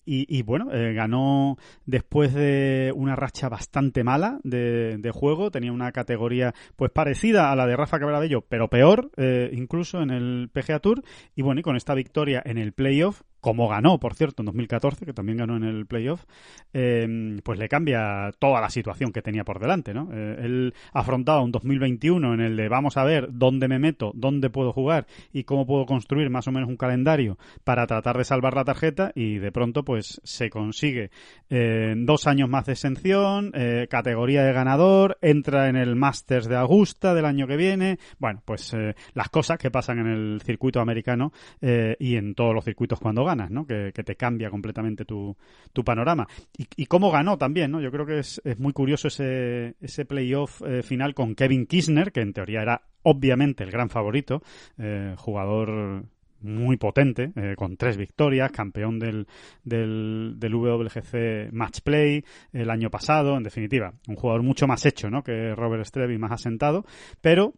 [0.06, 5.52] y bueno, eh, ganó después de una racha bastante mala de, juego.
[5.52, 10.10] Tenía una categoría pues parecida a la de Rafa Cabrabello, pero peor, eh, incluso en
[10.10, 11.04] el PGA Tour.
[11.36, 15.06] Y bueno, y con esta victoria en el playoff, como ganó, por cierto, en 2014,
[15.06, 16.24] que también ganó en el playoff,
[16.72, 20.08] eh, pues le cambia toda la situación que tenía por delante, ¿no?
[20.14, 24.50] Eh, él afrontaba un 2021 en el de vamos a ver dónde me meto, dónde
[24.50, 28.56] puedo jugar y cómo puedo construir más o menos un calendario para tratar de salvar
[28.56, 31.12] la tarjeta y de pronto pues se consigue
[31.50, 33.52] eh, dos años más de exención,
[33.90, 38.74] categoría de ganador, entra en el Masters de Augusta del año que viene, bueno, pues
[39.14, 43.33] las cosas que pasan en el circuito americano y en todos los circuitos cuando gana
[43.36, 43.66] ¿no?
[43.66, 45.36] Que, te cambia completamente tu,
[45.86, 46.28] panorama.
[46.58, 47.82] Y, cómo ganó también, ¿no?
[47.82, 52.34] Yo creo que es, muy curioso ese, playoff eh, final con Kevin Kisner, que en
[52.34, 54.42] teoría era obviamente el gran favorito,
[54.78, 56.06] eh, jugador
[56.44, 59.28] muy potente, eh, con tres victorias, campeón del,
[59.64, 65.10] del, del WGC Match Play el año pasado, en definitiva, un jugador mucho más hecho
[65.10, 65.24] ¿no?
[65.24, 66.86] que Robert Strevi, más asentado,
[67.22, 67.54] pero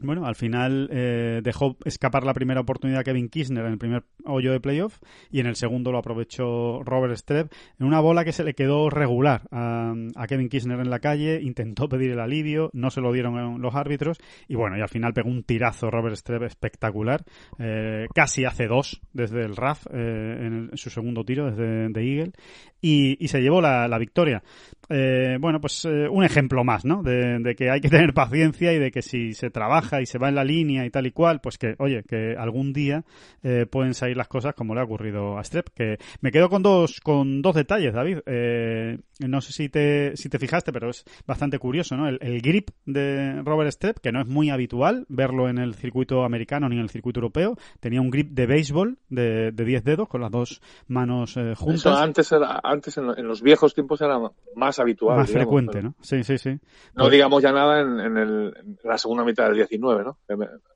[0.00, 4.52] bueno, al final eh, dejó escapar la primera oportunidad Kevin Kisner en el primer hoyo
[4.52, 8.44] de playoff y en el segundo lo aprovechó Robert Streb en una bola que se
[8.44, 9.94] le quedó regular a,
[10.28, 14.18] Kevin Kisner en la calle, intentó pedir el alivio, no se lo dieron los árbitros
[14.46, 17.24] y bueno, y al final pegó un tirazo Robert Streb espectacular,
[17.58, 22.32] eh, casi hace dos desde el RAF eh, en, su segundo tiro desde de Eagle
[22.80, 24.42] y, se llevó la victoria.
[24.88, 27.02] Bueno, pues un ejemplo más, ¿no?
[27.02, 30.28] De, que hay que tener paciencia y de que si se trabaja y se va
[30.28, 33.04] en la línea y tal y cual, pues que, oye, que algún día
[33.42, 35.68] eh, pueden salir las cosas como le ha ocurrido a Strep.
[35.74, 38.18] Que me quedo con dos, con dos detalles, David.
[38.26, 42.08] Eh, no sé si te, si te fijaste, pero es bastante curioso, ¿no?
[42.08, 46.68] El, grip de Robert Strep, que no es muy habitual verlo en el circuito americano
[46.68, 47.56] ni en el circuito europeo.
[47.80, 52.00] Tenía un grip de béisbol de, de 10 dedos con las dos manos eh, juntas.
[52.00, 54.18] Antes, antes en, los viejos tiempos era
[54.54, 55.18] más habitual.
[55.18, 55.94] Más frecuente, ¿no?
[56.00, 56.50] Sí, sí, sí.
[56.50, 60.18] No pues digamos ya nada en, en, el, en la segunda mitad del 19 ¿no?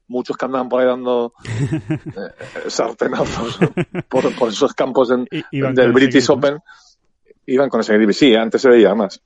[0.08, 3.58] Muchos que andaban por ahí dando eh, sartenazos
[4.08, 6.58] por, esos campos del British Open
[7.46, 8.12] iban con ese.
[8.12, 9.20] Sí, antes se veía más,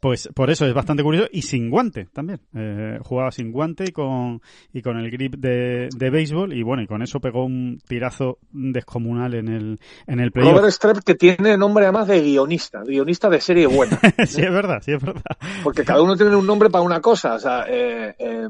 [0.00, 2.40] pues por eso es bastante curioso y sin guante también.
[2.54, 6.82] Eh, jugaba sin guante y con, y con el grip de, de béisbol y bueno,
[6.82, 10.54] y con eso pegó un tirazo descomunal en el, en el playoff.
[10.54, 13.98] Robert Strep que tiene nombre además de guionista, guionista de serie buena.
[14.26, 15.36] sí, es verdad, sí, es verdad.
[15.62, 17.34] Porque cada uno tiene un nombre para una cosa.
[17.34, 18.48] O sea, eh, eh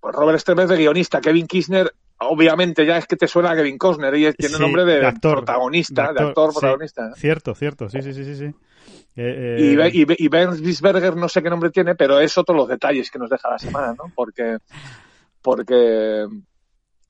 [0.00, 3.78] pues Robert Streb de guionista, Kevin Kirchner obviamente ya es que te suena a Kevin
[3.78, 7.14] Costner y tiene nombre de, actor, protagonista, de actor, protagonista.
[7.14, 8.54] Cierto, cierto, sí, sí, sí, sí.
[9.20, 12.68] Eh, eh, y, y, Ben Bisberger no sé qué nombre tiene, pero es otro los
[12.68, 14.12] detalles que nos deja la semana, ¿no?
[14.14, 14.58] Porque,
[15.42, 16.24] porque,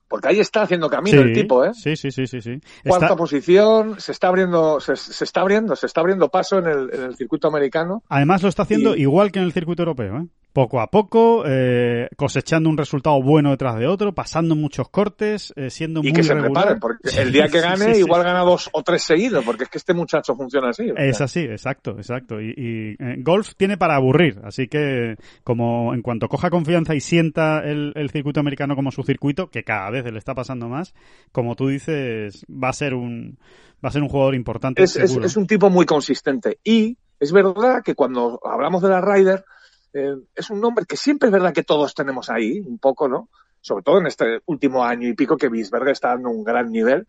[0.07, 1.71] porque ahí está haciendo camino el tipo, ¿eh?
[1.75, 2.59] Sí, sí, sí, sí, sí.
[2.83, 7.03] Cuarta posición, se está abriendo, se, está abriendo, se está abriendo paso en el, en
[7.03, 8.01] el circuito americano.
[8.09, 10.27] Además lo está haciendo igual que en el circuito europeo, ¿eh?
[10.53, 15.69] Poco a poco, eh, cosechando un resultado bueno detrás de otro, pasando muchos cortes, eh,
[15.69, 18.81] siendo muy Y que se preparen, porque el día que gane igual gana dos o
[18.83, 20.91] tres seguidos, porque es que este muchacho funciona así.
[20.97, 22.41] Es así, exacto, exacto.
[22.41, 27.59] Y, eh, golf tiene para aburrir, así que como en cuanto coja confianza y sienta
[27.63, 30.95] el, circuito americano como su circuito, que cada vez le está pasando más,
[31.31, 33.37] como tú dices, va a ser un
[33.83, 34.83] va a ser un jugador importante.
[34.83, 38.99] Es, es, es un tipo muy consistente y es verdad que cuando hablamos de la
[38.99, 39.45] Ryder
[39.93, 43.29] eh, es un nombre que siempre es verdad que todos tenemos ahí, un poco, ¿no?
[43.61, 47.07] Sobre todo en este último año y pico que Bisberger está dando un gran nivel,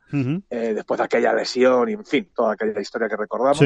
[0.51, 3.63] eh, después de aquella lesión y, en fin, toda aquella historia que recordamos.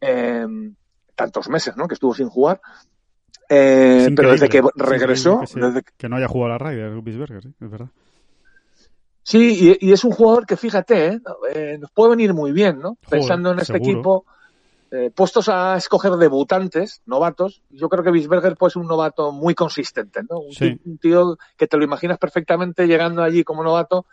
[0.00, 0.74] Em,
[1.16, 1.88] tantos meses, ¿no?
[1.88, 2.60] Que estuvo sin jugar.
[3.48, 5.40] Eh, pero desde que regresó...
[5.40, 7.88] que, se- desde que- no haya jugado a la Ryder, Bisberger, sí, es verdad.
[9.22, 11.20] Sí, y, y es un jugador que, fíjate, ¿eh?
[11.78, 12.96] Nos puede venir muy bien, ¿no?
[13.04, 13.90] Joder, Pensando en este seguro.
[13.92, 14.26] equipo,
[14.90, 19.54] eh, puestos a escoger debutantes, novatos, yo creo que Bisberger puede ser un novato muy
[19.54, 20.38] consistente, ¿no?
[20.40, 20.80] Un, Sí.
[20.84, 24.06] un tío que te lo imaginas perfectamente llegando allí como novato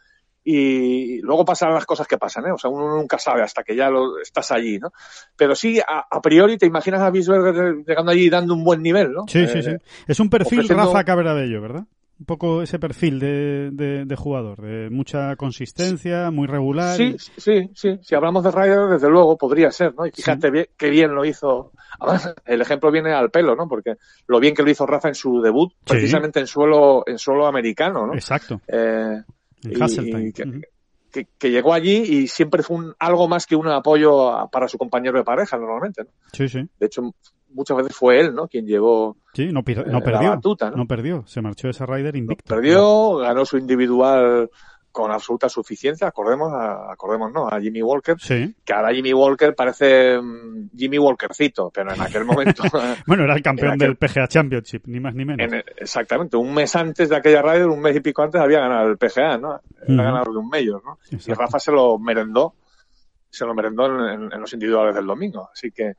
[0.47, 2.51] y luego pasarán las cosas que pasan, ¿eh?
[2.51, 4.91] O sea, uno nunca sabe hasta que ya lo, estás allí, ¿no?
[5.35, 8.83] Pero sí, a, a priori te imaginas a Bisberger llegando allí y dando un buen
[8.83, 9.23] nivel, ¿no?
[9.27, 9.71] Sí, sí, Eh, sí.
[10.07, 11.85] Es un perfil ofreciendo- Rafa Cabrabello, ¿verdad?
[12.17, 16.95] Un poco ese perfil de, de, de jugador, de mucha consistencia, muy regular.
[16.95, 17.99] Sí, sí, sí.
[18.01, 20.06] Si hablamos de Ryder, desde luego podría ser, ¿no?
[20.06, 21.73] Y fíjate bien- qué bien lo hizo.
[21.99, 23.67] Además, el ejemplo viene al pelo, ¿no?
[23.67, 23.95] Porque
[24.28, 28.08] lo bien que lo hizo Rafa en su debut, precisamente en suelo, en suelo americano,
[28.08, 28.13] ¿no?
[28.13, 29.21] Exacto, Eh,
[29.63, 30.28] en y- Hasseltine.
[30.30, 30.62] y que- Ujú.
[31.23, 34.67] Que, que llegó allí y siempre fue un, algo más que un apoyo a- para
[34.67, 36.10] su compañero de pareja, normalmente, ¿no?
[36.34, 36.67] Sí, sí.
[36.80, 37.01] De hecho,
[37.49, 38.47] muchas veces fue él, ¿no?
[38.49, 40.30] Quien llevó Sí, no, pir- eh, no la perdió.
[40.32, 40.78] batuta, ¿no?
[40.78, 41.23] No perdió.
[41.25, 42.54] Se marchó esa Ryder invicto.
[42.54, 44.49] Perdió, ganó su individual
[44.95, 47.49] con absoluta suficiencia, acordemos, a, acordemos, ¿no?
[47.49, 48.15] A Jimmy Walker.
[48.17, 48.55] Sí.
[48.63, 52.63] que ahora Jimmy Walker parece mm, Jimmy Walkercito, pero en aquel momento,
[53.05, 55.51] Bueno, era el campeón aquel- del PGA Championship, ni más ni menos.
[55.51, 58.88] en- exactamente, un mes antes de aquella radio, un mes y pico antes, había ganado
[58.88, 59.60] el PGA, ¿no?
[59.86, 60.97] Era ganador de un mayor, ¿no?
[61.12, 61.34] Y.
[61.34, 62.53] Rafa se lo merendó,
[63.29, 65.49] se lo merendó en, en- en los individuales del domingo.
[65.51, 65.95] Así que,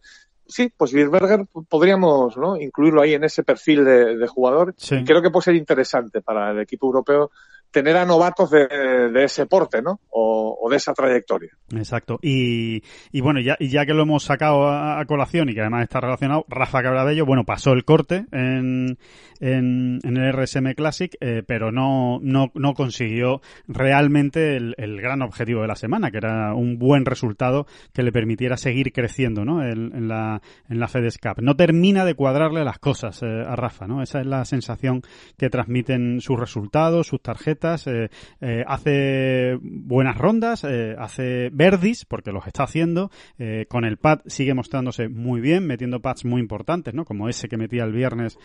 [0.47, 2.57] sí, pues Birberger podríamos, ¿no?
[2.57, 4.73] Incluirlo ahí en ese perfil de, de jugador.
[4.79, 5.05] Sí.
[5.05, 7.31] Creo que puede ser interesante para el equipo europeo
[7.71, 8.67] tener a novatos de,
[9.13, 10.01] de ese porte, ¿no?
[10.11, 11.51] O, de esa trayectoria.
[11.77, 12.19] Exacto.
[12.23, 16.01] Y, y bueno, ya, ya que lo hemos sacado a, colación y que además está
[16.01, 18.99] relacionado, Rafa Cabrabello, bueno, pasó el corte en,
[19.39, 25.61] en, en el RSM Classic, eh, pero no, no, no consiguió realmente el, gran objetivo
[25.61, 29.63] de la semana, que era un buen resultado que le permitiera seguir creciendo, ¿no?
[29.63, 31.43] En, en la, en la FedEx Cup.
[31.43, 34.03] No termina de cuadrarle las cosas eh, a Rafa, ¿no?
[34.03, 35.03] Esa es la sensación
[35.39, 37.56] que transmiten sus resultados, sus tarjetas.
[37.87, 38.09] Eh,
[38.41, 43.11] eh, hace buenas rondas, eh, hace verdis, porque los está haciendo.
[43.69, 47.05] con el pad sigue mostrándose muy bien, metiendo pads muy importantes, ¿no?
[47.05, 48.39] Como ese que metía el viernes,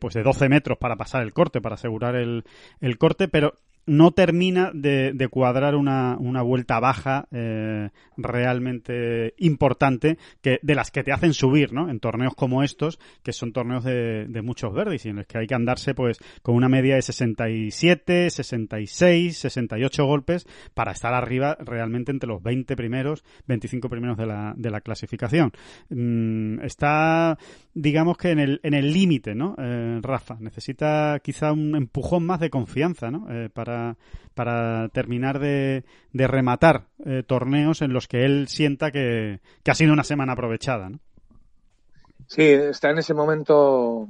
[0.00, 2.44] pues de 12 metros para pasar el corte, para asegurar el,
[2.80, 3.54] el corte, pero
[3.86, 10.90] no termina de, de cuadrar una, una vuelta baja eh, realmente importante que de las
[10.90, 11.90] que te hacen subir, ¿no?
[11.90, 15.38] En torneos como estos, que son torneos de, de muchos verdes y en los que
[15.38, 21.56] hay que andarse pues con una media de 67, 66, 68 golpes para estar arriba
[21.60, 25.52] realmente entre los 20 primeros, 25 primeros de la, de la clasificación.
[25.90, 27.38] Mm, está,
[27.74, 29.54] digamos que en el en el límite, ¿no?
[29.58, 33.26] Eh, Rafa necesita quizá un empujón más de confianza, ¿no?
[33.30, 33.73] Eh, para
[34.34, 39.74] para terminar de, de rematar eh, torneos en los que él sienta que, que ha
[39.74, 40.98] sido una semana aprovechada, ¿no?
[42.26, 44.08] Sí, está en ese momento.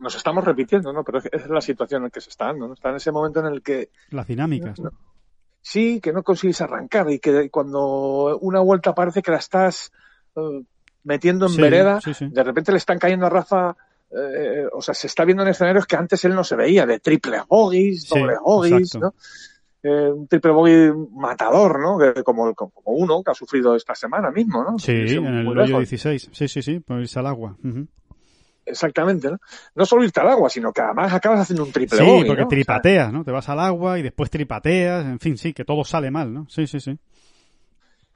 [0.00, 1.04] Nos estamos repitiendo, ¿no?
[1.04, 2.74] Pero es la situación en la que se está dando, ¿no?
[2.74, 4.80] Está en ese momento en el que Las dinámicas.
[5.60, 9.92] sí, que no consigues arrancar y que cuando una vuelta parece que la estás
[10.36, 10.64] eh,
[11.04, 12.26] metiendo en Sí, vereda, sí, sí.
[12.28, 13.76] de repente le están cayendo a Rafa.
[14.16, 17.00] Eh, o sea, se está viendo en escenarios que antes él no se veía, de
[17.00, 19.06] triple bogies, Sí, doble bogies, exacto.
[19.06, 19.14] ¿no?
[19.90, 21.98] Eh, un triple bogey matador, ¿no?
[21.98, 24.78] Que como, como uno que ha sufrido esta semana mismo, ¿no?
[24.78, 25.90] Sí, en el hoyo lejos.
[25.90, 26.30] 16.
[26.32, 27.56] Sí, sí, sí, por irse al agua.
[28.64, 29.38] Exactamente, ¿no?
[29.74, 32.46] No solo irte al agua, sino que además acabas haciendo un triple Sí, bogey, porque
[32.46, 33.24] tripateas, ¿no?
[33.24, 36.46] Te vas al agua y después tripateas, en fin, sí, que todo sale mal, ¿no?
[36.48, 36.96] Sí, sí, sí.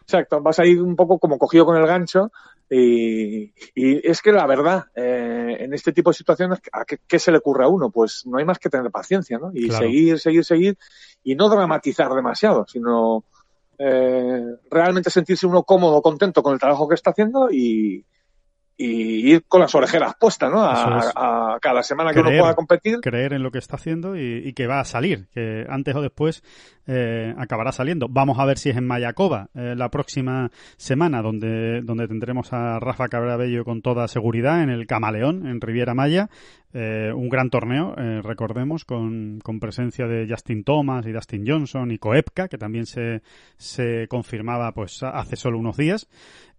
[0.01, 2.33] exacto, vas a ir un poco como cogido con el gancho
[2.71, 7.19] y, y es que la verdad, eh, en este tipo de situaciones, ¿a qué, qué
[7.19, 7.91] se le ocurre a uno?
[7.91, 9.51] Pues no hay más que tener paciencia, ¿no?
[9.55, 9.87] Y Claro.
[9.87, 10.79] seguir, seguir, seguir
[11.23, 13.25] y no dramatizar demasiado, sino
[13.79, 18.05] eh, realmente sentirse uno cómodo, contento con el trabajo que está haciendo y,
[18.81, 20.63] y ir con las orejeras puestas, ¿no?
[20.65, 21.13] A, es.
[21.17, 22.37] a cada semana que Creer.
[22.37, 23.01] uno pueda competir.
[23.01, 26.01] creer en lo que está haciendo y, y que va a salir, que antes o
[26.01, 26.45] después
[26.87, 28.07] eh, acabará saliendo.
[28.09, 32.79] Vamos a ver si es en Mayacoba eh, la próxima semana, donde, donde tendremos a
[32.79, 36.31] Rafa Cabrabello con toda seguridad en el Camaleón, en Riviera Maya.
[36.73, 41.91] Eh, un gran torneo, eh, recordemos, con, con presencia de Justin Thomas y Dustin Johnson
[41.91, 43.23] y Koepka, que también se,
[43.57, 46.09] se confirmaba pues hace solo unos días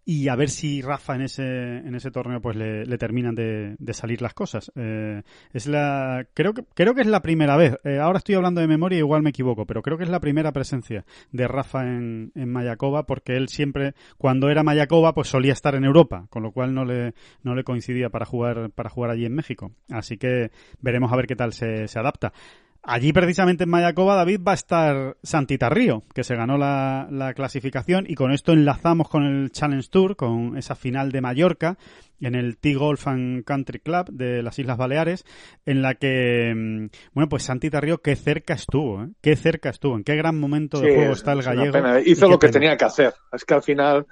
[0.09, 3.75] y a ver si Rafa en ese en ese torneo pues le, le terminan de,
[3.77, 4.71] de salir las cosas.
[4.75, 5.21] Eh,
[5.53, 7.77] es la creo que creo que es la primera vez.
[7.83, 10.51] Eh, ahora estoy hablando de memoria igual me equivoco pero creo que es la primera
[10.51, 15.75] presencia de Rafa en, en Mayacoba porque él siempre cuando era Mayacoba pues solía estar
[15.75, 19.25] en Europa con lo cual no le no le coincidía para jugar para jugar allí
[19.25, 19.73] en México.
[19.91, 20.49] Así que
[20.81, 22.33] veremos a ver qué tal se, se adapta
[22.81, 27.33] Allí precisamente en Mayacoba, David, va a estar Santita Río, que se ganó la, la,
[27.33, 31.77] clasificación y con esto enlazamos con el Challenge Tour, con esa final de Mallorca
[32.21, 35.25] en el T-Golf and Country Club de las Islas Baleares,
[35.65, 39.09] en la que, mm, bueno, pues Santita Río, qué cerca estuvo, ¿eh?
[39.21, 41.99] qué cerca estuvo, en qué gran momento de juego está el gallego.
[42.05, 43.13] Hizo lo que tenía que hacer.
[43.31, 44.05] Es que al final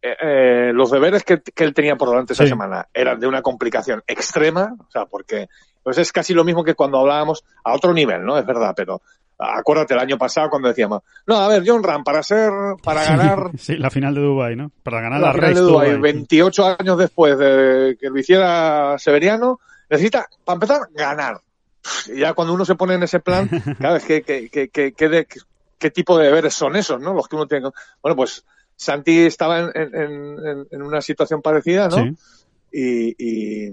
[0.00, 4.02] eh, eh, los deberes que, él tenía por delante esa semana eran de una complicación
[4.06, 5.48] extrema, o sea, porque
[5.82, 8.38] pues es casi lo mismo que cuando hablábamos a otro nivel, ¿no?
[8.38, 9.02] Es verdad, pero
[9.38, 12.50] acuérdate el año pasado cuando decíamos, no, a ver, John Ram, para ser,
[12.82, 13.50] para ganar...
[13.58, 14.70] Sí, la final de Dubai, ¿no?
[14.82, 20.26] Para ganar la, final de Dubai, 28 años después de que lo hiciera Severiano, necesita,
[20.44, 21.40] para empezar, ganar.
[22.06, 25.26] Y ya cuando uno se pone en ese plan, claro, es que, que, que, que,
[25.78, 27.12] qué tipo de deberes son esos, ¿no?
[27.12, 27.68] Los que uno tiene
[28.00, 28.44] Bueno, pues
[28.76, 31.96] Santi estaba en, en, en una situación parecida, ¿no?
[31.96, 32.16] Sí.
[32.72, 33.72] Y, y,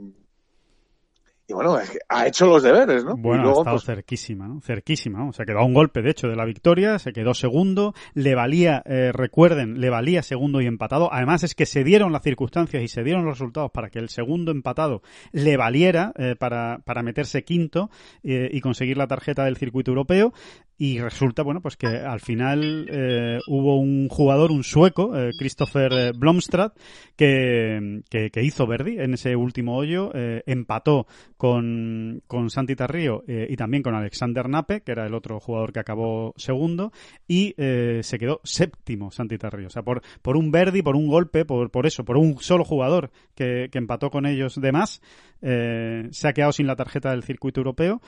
[1.49, 3.17] y bueno, es que ha hecho los deberes, ¿no?
[3.17, 3.85] Bueno, luego, ha estado pues...
[3.85, 4.61] cerquísima, ¿no?
[4.61, 5.29] Cerquísima, ¿no?
[5.29, 8.35] O sea, quedó a un golpe, de hecho, de la victoria, se quedó segundo, le
[8.35, 11.11] valía, eh, recuerden, le valía segundo y empatado.
[11.11, 14.09] Además es que se dieron las circunstancias y se dieron los resultados para que el
[14.09, 17.89] segundo empatado le valiera eh, para, para meterse quinto
[18.21, 20.33] eh, y conseguir la tarjeta del circuito europeo.
[20.81, 26.13] Y resulta, bueno, pues que al final eh, hubo un jugador, un sueco, eh, Christopher
[26.15, 26.71] Blomstrad,
[27.17, 33.25] que, que, que, hizo Verdi en ese último hoyo, eh, empató con, con Santi Tarrío
[33.27, 36.93] eh, y también con Alexander Nape, que era el otro jugador que acabó segundo,
[37.27, 39.67] y eh, se quedó séptimo Santi Tarrío.
[39.67, 42.63] O sea, por, por un Verdi, por un golpe, por, por eso, por un solo
[42.63, 45.01] jugador que, que empató con ellos de más,
[45.41, 48.01] eh, se ha quedado sin la tarjeta del circuito europeo.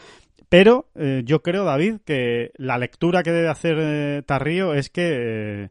[0.51, 5.63] Pero eh, yo creo, David, que la lectura que debe hacer eh, Tarrío es que
[5.63, 5.69] eh,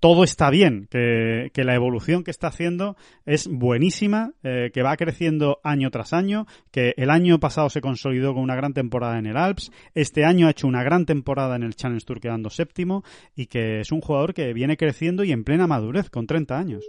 [0.00, 2.96] todo está bien, que, la evolución que está haciendo
[3.26, 8.42] es buenísima, que va creciendo año tras año, que el año pasado se consolidó con
[8.42, 11.76] una gran temporada en el Alps, este año ha hecho una gran temporada en el
[11.76, 13.04] Challenge Tour quedando séptimo
[13.36, 16.84] y que es un jugador que viene creciendo y en plena madurez con 30 años.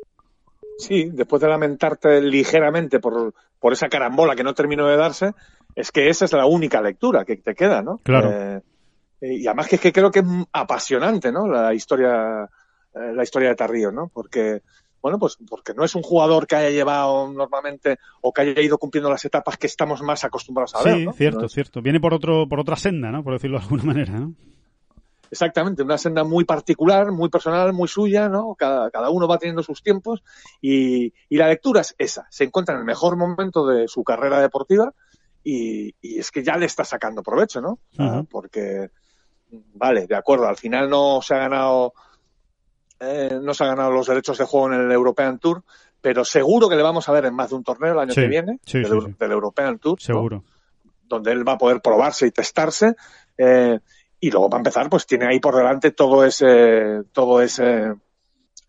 [0.77, 5.33] Sí, después de lamentarte ligeramente por, por esa carambola que no terminó de darse,
[5.75, 7.99] es que esa es la única lectura que te queda, ¿no?
[7.99, 8.31] Claro.
[8.31, 8.61] Eh,
[9.21, 11.47] y además que es que creo que es apasionante, ¿no?
[11.47, 12.49] La historia,
[12.93, 14.09] eh, la historia de Tarrío, ¿no?
[14.13, 14.61] Porque,
[15.01, 18.77] bueno, pues porque no es un jugador que haya llevado normalmente o que haya ido
[18.77, 20.97] cumpliendo las etapas que estamos más acostumbrados a sí, ver.
[20.97, 21.13] Sí, ¿no?
[21.13, 21.49] cierto, ¿no?
[21.49, 21.81] cierto.
[21.81, 23.23] Viene por otro, por otra senda, ¿no?
[23.23, 24.33] Por decirlo de alguna manera, ¿no?
[25.33, 28.53] Exactamente, una senda muy particular, muy personal, muy suya, ¿no?
[28.53, 30.23] Cada, cada uno va teniendo sus tiempos
[30.61, 32.27] y, y, la lectura es esa.
[32.29, 34.93] Se encuentra en el mejor momento de su carrera deportiva
[35.43, 37.79] y, y es que ya le está sacando provecho, ¿no?
[38.29, 38.91] Porque,
[39.73, 41.95] vale, de acuerdo, al final no se ha ganado,
[42.99, 45.63] eh, no se ha ganado los derechos de juego en el European Tour,
[45.99, 48.21] pero seguro que le vamos a ver en más de un torneo el año sí,
[48.21, 49.99] que viene, sí, del, sí, del, European Tour.
[49.99, 50.43] Seguro.
[50.45, 50.89] ¿no?
[51.05, 52.95] Donde él va a poder probarse y testarse.
[53.35, 53.79] Eh,
[54.23, 57.93] y luego para empezar pues tiene ahí por delante todo ese todo ese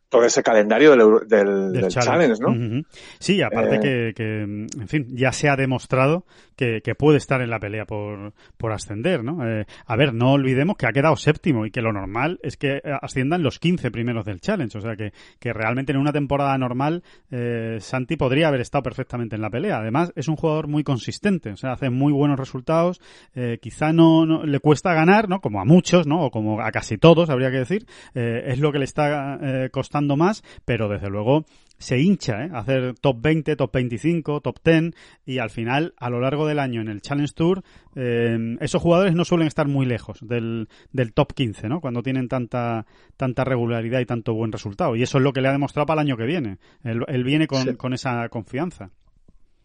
[0.08, 2.34] todo ese calendario del, del, del, del challenge.
[2.34, 2.48] challenge, ¿no?
[2.48, 2.86] Uh -huh.
[3.20, 3.80] Sí, aparte eh...
[3.80, 6.24] que, que, en fin, ya se ha demostrado
[6.56, 9.46] que, puede estar en la pelea por, por ascender, ¿no?
[9.46, 12.80] Eh, a ver, no olvidemos que ha quedado séptimo y que lo normal es que
[13.02, 17.02] asciendan los 15 primeros del challenge, o sea que, que realmente en una temporada normal
[17.30, 19.78] eh, Santi podría haber estado perfectamente en la pelea.
[19.78, 23.00] Además, es un jugador muy consistente, o sea, hace muy buenos resultados,
[23.34, 25.40] eh, quizá no, no, le cuesta ganar, ¿no?
[25.40, 26.24] Como a muchos, ¿no?
[26.24, 29.70] O como a casi todos, habría que decir, eh, es lo que le está eh,
[29.70, 31.44] costando más, pero desde luego
[31.78, 32.50] se hincha, ¿eh?
[32.54, 34.94] hacer top 20, top 25, top 10
[35.26, 37.62] y al final, a lo largo del año en el Challenge Tour,
[37.94, 41.80] eh, esos jugadores no suelen estar muy lejos del, del top 15, ¿no?
[41.80, 44.96] Cuando tienen tanta, tanta regularidad y tanto buen resultado.
[44.96, 46.58] Y eso es lo que le ha demostrado para el año que viene.
[46.82, 47.74] Él, él viene con, sí.
[47.74, 48.90] con esa confianza.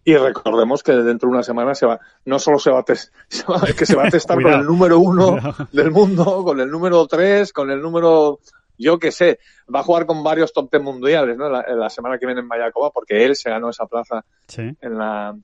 [0.03, 3.11] Y recordemos que dentro de una semana se va, no solo se va a, tes,
[3.27, 5.37] se va que se va a testar con el número uno
[5.71, 8.39] del mundo, con el número tres, con el número
[8.79, 9.39] yo que sé,
[9.73, 11.49] va a jugar con varios top ten mundiales, ¿no?
[11.49, 14.75] La, la, semana que viene en Mayacoba, porque él se ganó esa plaza sí.
[14.81, 15.37] en la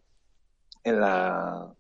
[0.86, 1.76] en la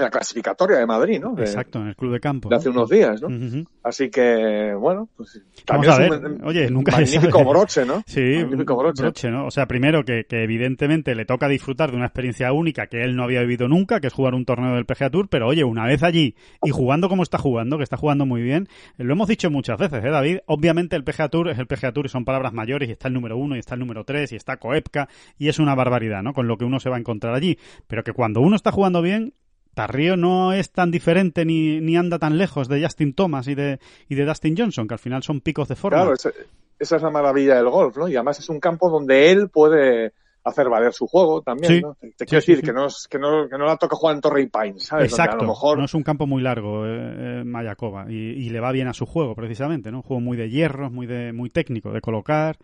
[0.00, 1.38] en la clasificatoria de Madrid, ¿no?
[1.38, 2.48] Exacto, en el club de campo.
[2.48, 3.28] De hace unos días, ¿no?
[3.28, 3.66] Uh -huh.
[3.82, 6.32] Así que, bueno, pues también Vamos a ver.
[6.32, 8.02] Un, Oye, nunca magnífico broche, ¿no?
[8.06, 9.02] Sí, magnífico broche.
[9.02, 9.30] broche.
[9.30, 9.46] ¿no?
[9.46, 13.16] O sea, primero que, que, evidentemente le toca disfrutar de una experiencia única que él
[13.16, 15.86] no había vivido nunca, que es jugar un torneo del PGA Tour, pero oye, una
[15.86, 19.50] vez allí y jugando como está jugando, que está jugando muy bien, lo hemos dicho
[19.50, 20.38] muchas veces, ¿eh, David?
[20.46, 23.14] Obviamente el PGA Tour es el PGA Tour y son palabras mayores y está el
[23.14, 25.08] número uno y está el número tres y está Koepka
[25.38, 26.32] y es una barbaridad, ¿no?
[26.32, 27.58] Con lo que uno se va a encontrar allí.
[27.86, 29.34] Pero que cuando uno está jugando bien,
[29.74, 33.78] Tarrío no es tan diferente ni, ni anda tan lejos de Justin Thomas y de,
[34.08, 35.98] y de Dustin Johnson, que al final son picos de forma.
[35.98, 36.30] Claro, esa,
[36.78, 38.08] esa es la maravilla del golf, ¿no?
[38.08, 40.12] Y además es un campo donde él puede,
[40.44, 41.96] hacer valer su juego también, ¿no?
[42.16, 44.46] Te, quiero decir que no es, que no, que no la toca jugar en Torrey
[44.46, 45.10] Pines, ¿sabes?
[45.10, 45.36] Exacto.
[45.36, 45.78] a lo mejor...
[45.78, 48.94] No es un campo muy largo, eh, eh, Mayacoba, y, y, le va bien a
[48.94, 49.98] su juego, precisamente, ¿no?
[49.98, 52.56] Un juego muy de hierros, muy de, muy técnico, de colocar,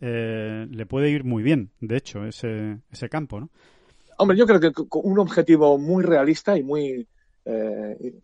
[0.00, 3.50] eh, le puede ir muy bien, de hecho, ese, ese campo, ¿no?
[4.18, 7.06] Hombre, yo creo que un objetivo muy realista y muy,
[7.44, 8.14] eh,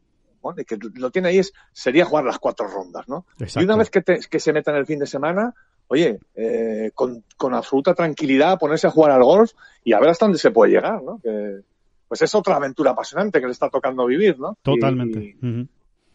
[0.40, 3.26] bueno, que lo tiene ahí es, sería jugar las cuatro rondas, ¿no?
[3.38, 3.60] Exacto.
[3.60, 5.54] Y una vez que, te, que se meta en el fin de semana,
[5.88, 9.52] oye, eh, con, con, absoluta tranquilidad ponerse a jugar al golf
[9.84, 11.20] y a ver hasta dónde se puede llegar, ¿no?
[11.20, 11.62] Que,
[12.08, 14.56] pues es otra aventura apasionante que le está tocando vivir, ¿no?
[14.62, 15.36] Totalmente.
[15.40, 15.68] Y, uh -huh.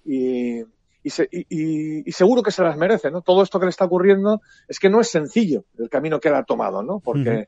[0.05, 0.65] y,
[1.03, 3.21] y, se, y, seguro que se las merece, ¿no?
[3.21, 6.35] Todo esto que le está ocurriendo es que no es sencillo el camino que él
[6.35, 6.99] ha tomado, ¿no?
[6.99, 7.47] Porque, uh -huh.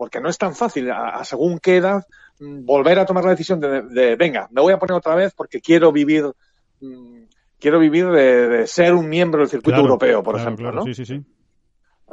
[0.00, 2.06] Porque no es tan fácil, a, a, según qué edad,
[2.38, 5.60] volver a tomar la decisión de, de, venga, me voy a poner otra vez porque
[5.60, 6.24] quiero vivir,
[6.80, 7.24] mmm,
[7.58, 10.76] quiero vivir de, de, ser un miembro del circuito claro, europeo, por claro, ejemplo, claro,
[10.78, 10.84] ¿no?
[10.86, 11.22] Sí, sí, sí.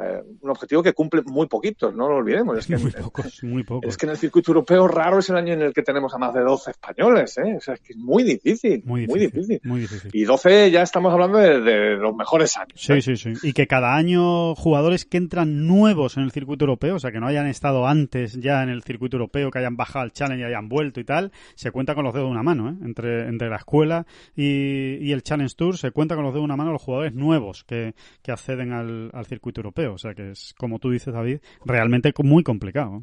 [0.00, 2.58] Eh, un objetivo que cumple muy poquitos, no lo olvidemos.
[2.58, 3.88] Es que, muy pocos, muy pocos.
[3.88, 6.18] Es que en el circuito europeo raro es el año en el que tenemos a
[6.18, 7.56] más de 12 españoles, ¿eh?
[7.56, 9.08] O sea, es que es muy difícil, muy difícil.
[9.08, 9.60] Muy difícil.
[9.64, 10.10] Muy difícil.
[10.12, 12.74] Y 12 ya estamos hablando de, de los mejores años.
[12.76, 13.02] Sí, ¿eh?
[13.02, 13.32] sí, sí.
[13.42, 17.20] Y que cada año jugadores que entran nuevos en el circuito europeo, o sea, que
[17.20, 20.46] no hayan estado antes ya en el circuito europeo, que hayan bajado al challenge y
[20.46, 22.74] hayan vuelto y tal, se cuenta con los dedos de una mano, ¿eh?
[22.84, 26.44] Entre, entre la escuela y, y el Challenge Tour se cuenta con los dedos de
[26.44, 29.87] una mano los jugadores nuevos que, que acceden al, al circuito europeo.
[29.94, 33.02] O sea, que es como tú dices, David, realmente muy complicado.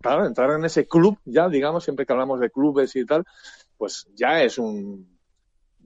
[0.00, 3.24] Claro, entrar en ese club, ya digamos, siempre que hablamos de clubes y tal,
[3.76, 5.06] pues ya es un.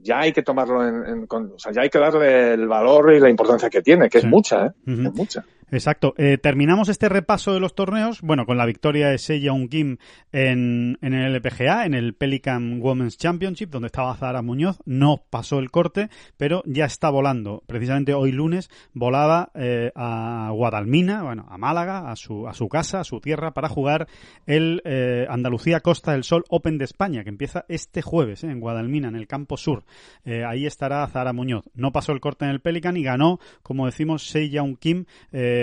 [0.02, 3.20] Ya hay que tomarlo en, en o sea, ya hay que darle el valor y
[3.20, 4.26] la importancia que tiene, que Sí.
[4.26, 4.72] es mucha, ¿eh?
[4.86, 5.44] Es mucha.
[5.70, 6.14] Exacto.
[6.16, 9.98] Eh, terminamos este repaso de los torneos, bueno, con la victoria de Seyeon Kim
[10.32, 14.78] en, en el LPGA, en el Pelican Women's Championship, donde estaba Zara Muñoz.
[14.84, 17.62] No pasó el corte, pero ya está volando.
[17.66, 23.00] Precisamente hoy lunes volaba eh, a Guadalmina, bueno, a Málaga, a su, a su casa,
[23.00, 24.08] a su tierra, para jugar
[24.46, 29.08] el eh, Andalucía Costa del Sol Open de España, que empieza este jueves en Guadalmina,
[29.08, 29.84] en el campo sur.
[30.24, 31.64] Ahí estará Zara Muñoz.
[31.74, 35.06] No pasó el corte en el Pelican y ganó, como decimos, Seyeon Kim.
[35.32, 35.59] Eh,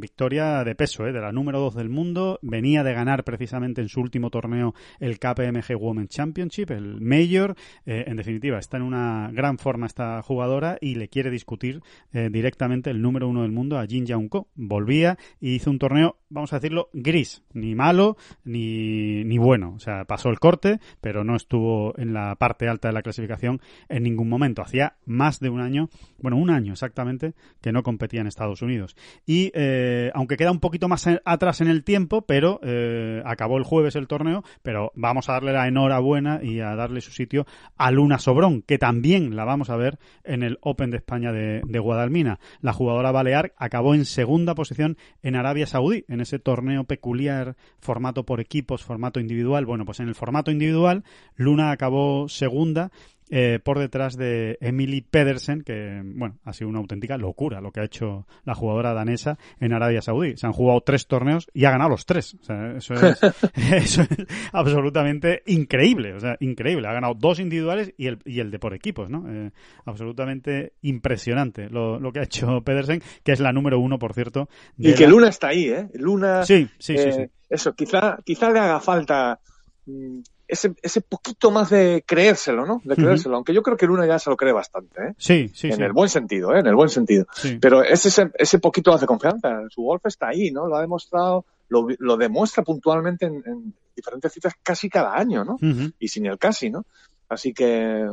[0.00, 1.12] victoria de peso, ¿eh?
[1.12, 2.38] de la número 2 del mundo.
[2.42, 7.54] Venía de ganar precisamente en su último torneo el KPMG Women's Championship, el Major.
[7.86, 11.82] Eh, en definitiva, está en una gran forma esta jugadora y le quiere discutir
[12.12, 14.48] eh, directamente el número uno del mundo a Jin Young Ko.
[14.54, 17.42] Volvía y hizo un torneo, vamos a decirlo, gris.
[17.52, 19.74] Ni malo ni, ni bueno.
[19.76, 23.60] O sea, pasó el corte, pero no estuvo en la parte alta de la clasificación
[23.88, 24.62] en ningún momento.
[24.62, 25.88] Hacía más de un año,
[26.20, 28.96] bueno, un año exactamente, que no competía en Estados Unidos.
[29.26, 33.64] Y eh, aunque queda un poquito más atrás en el tiempo, pero eh, acabó el
[33.64, 37.90] jueves el torneo, pero vamos a darle la enhorabuena y a darle su sitio a
[37.90, 41.78] Luna Sobrón, que también la vamos a ver en el Open de España de, de
[41.78, 42.38] Guadalmina.
[42.60, 48.24] La jugadora balear acabó en segunda posición en Arabia Saudí, en ese torneo peculiar, formato
[48.24, 49.66] por equipos, formato individual.
[49.66, 51.04] Bueno, pues en el formato individual,
[51.36, 52.90] Luna acabó segunda
[53.30, 57.80] eh, por detrás de Emily Pedersen, que bueno, ha sido una auténtica locura lo que
[57.80, 60.36] ha hecho la jugadora danesa en Arabia Saudí.
[60.36, 62.34] Se han jugado tres torneos y ha ganado los tres.
[62.40, 63.20] O sea, eso es,
[63.72, 66.14] eso es absolutamente increíble.
[66.14, 66.88] O sea, increíble.
[66.88, 69.24] Ha ganado dos individuales y el, y el de por equipos, ¿no?
[69.30, 69.50] Eh,
[69.84, 74.48] absolutamente impresionante lo, lo que ha hecho Pedersen, que es la número uno, por cierto.
[74.76, 75.88] de Y que la- Luna está ahí, ¿eh?
[75.94, 76.44] Luna.
[76.44, 77.22] Sí, sí, sí, eh, sí.
[77.50, 79.40] Eso, quizá, quizá le haga falta
[79.86, 80.18] mm,
[80.48, 82.80] ese, ese poquito más de creérselo, ¿no?
[82.82, 83.36] De creérselo.
[83.36, 85.14] Aunque yo creo que Luna ya se lo cree bastante, ¿eh?
[85.18, 85.82] Sí, sí, en sí.
[85.82, 86.60] el buen sentido, ¿eh?
[86.60, 87.26] En el buen sentido.
[87.34, 87.58] Sí.
[87.60, 89.60] Pero es ese, ese poquito más de confianza.
[89.68, 90.66] Su golf está ahí, ¿no?
[90.66, 95.58] Lo ha demostrado, lo, lo demuestra puntualmente en, en diferentes citas casi cada año, ¿no?
[95.98, 96.86] Y sin el casi, ¿no?
[97.28, 98.06] Así que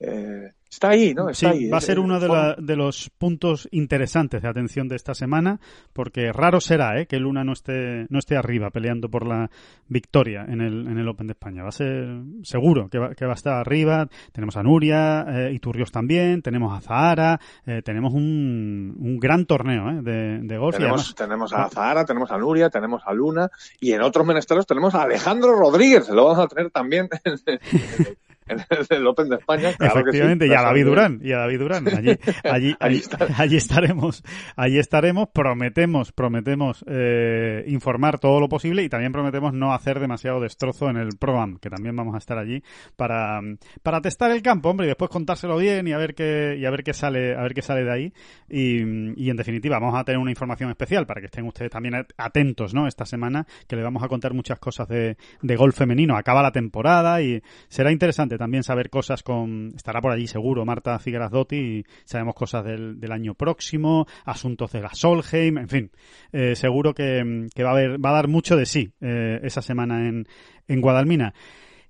[0.00, 1.28] eh, está ahí, ¿no?
[1.30, 1.68] Está sí, ahí.
[1.70, 5.58] va a ser uno de, la- de los puntos interesantes de atención de esta semana,
[5.92, 7.06] porque raro será ¿eh?
[7.06, 9.50] que Luna no esté, no esté arriba peleando por la
[9.88, 11.62] victoria en el, en el Open de España.
[11.62, 12.06] Va a ser
[12.42, 14.06] seguro que va, que va a estar arriba.
[14.32, 19.90] Tenemos a Nuria, eh, Iturrios también, tenemos a Zahara, eh, tenemos un, un gran torneo
[19.90, 20.02] ¿eh?
[20.02, 20.76] de, de golf.
[20.76, 24.66] Tenemos, además- tenemos a Zahara, tenemos a Nuria, tenemos a Luna y en otros menesteros
[24.66, 27.08] tenemos a Alejandro Rodríguez, lo vamos a tener también
[28.48, 29.72] en el, en el Open de España.
[29.76, 30.18] Claro que sí.
[30.18, 30.84] Efectivamente, y a David.
[30.86, 31.88] Durán, y a David Durán.
[31.88, 34.22] Allí, allí, allí, estaremos,
[34.56, 40.40] allí estaremos, prometemos, prometemos eh, informar todo lo posible y también prometemos no hacer demasiado
[40.40, 42.62] destrozo en el Pro-Am, que también vamos a estar allí
[42.96, 43.40] para,
[43.82, 46.70] para testar el campo, hombre, y después contárselo bien y a ver qué, y a
[46.70, 48.12] ver qué sale, a ver qué sale de ahí.
[48.48, 48.80] Y,
[49.22, 52.10] y en definitiva, vamos a tener una información especial para que estén ustedes también at-
[52.16, 52.86] atentos, ¿no?
[52.86, 56.16] Esta semana, que le vamos a contar muchas cosas de, de golf femenino.
[56.16, 60.98] Acaba la temporada y será interesante también saber cosas con, estará por allí seguro Marta
[60.98, 65.90] Figueras Dotti y sabemos cosas del, del año próximo, asuntos de la Solheim, en fin,
[66.32, 69.62] eh, seguro que, que, va a haber, va a dar mucho de sí eh, esa
[69.62, 70.26] semana en,
[70.66, 71.34] en Guadalmina.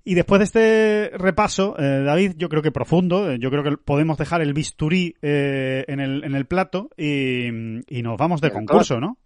[0.03, 4.17] Y después de este repaso, eh, David, yo creo que profundo, yo creo que podemos
[4.17, 7.47] dejar el bisturí eh, en, el, en el plato y,
[7.87, 9.17] y nos vamos de concurso, ¿no?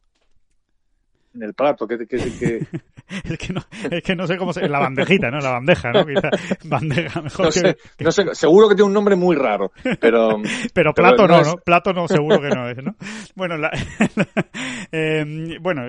[1.33, 2.65] En el plato, que, que, que...
[3.23, 4.67] es, que no, es que no sé cómo se...
[4.67, 5.39] La bandejita, ¿no?
[5.39, 6.05] La bandeja, ¿no?
[6.05, 6.29] Quizá
[6.65, 8.03] bandeja mejor no sé, que...
[8.03, 10.41] no sé, seguro que tiene un nombre muy raro, pero...
[10.73, 11.47] pero plato pero no, no, es...
[11.47, 11.55] ¿no?
[11.57, 12.95] Plato no, seguro que no es, ¿no?
[13.35, 13.71] Bueno, la...
[14.91, 15.83] eh, bueno,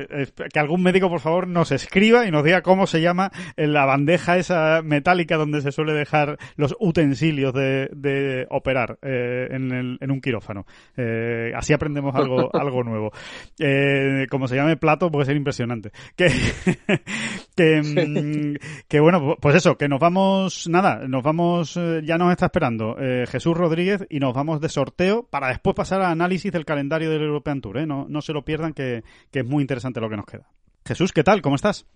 [0.52, 4.36] que algún médico, por favor, nos escriba y nos diga cómo se llama la bandeja
[4.36, 10.10] esa metálica donde se suele dejar los utensilios de, de operar eh, en, el, en
[10.10, 10.66] un quirófano.
[10.96, 13.12] Eh, así aprendemos algo, algo nuevo.
[13.58, 15.92] Eh, como se llame plato, pues impresionante.
[16.16, 16.28] Que,
[17.56, 18.54] que, sí.
[18.88, 23.26] que, bueno, pues eso, que nos vamos, nada, nos vamos, ya nos está esperando eh,
[23.28, 27.22] Jesús Rodríguez y nos vamos de sorteo para después pasar al análisis del calendario del
[27.22, 27.86] European Tour, ¿eh?
[27.86, 30.48] No, no se lo pierdan que, que es muy interesante lo que nos queda.
[30.84, 31.40] Jesús, ¿qué tal?
[31.40, 31.86] ¿Cómo estás?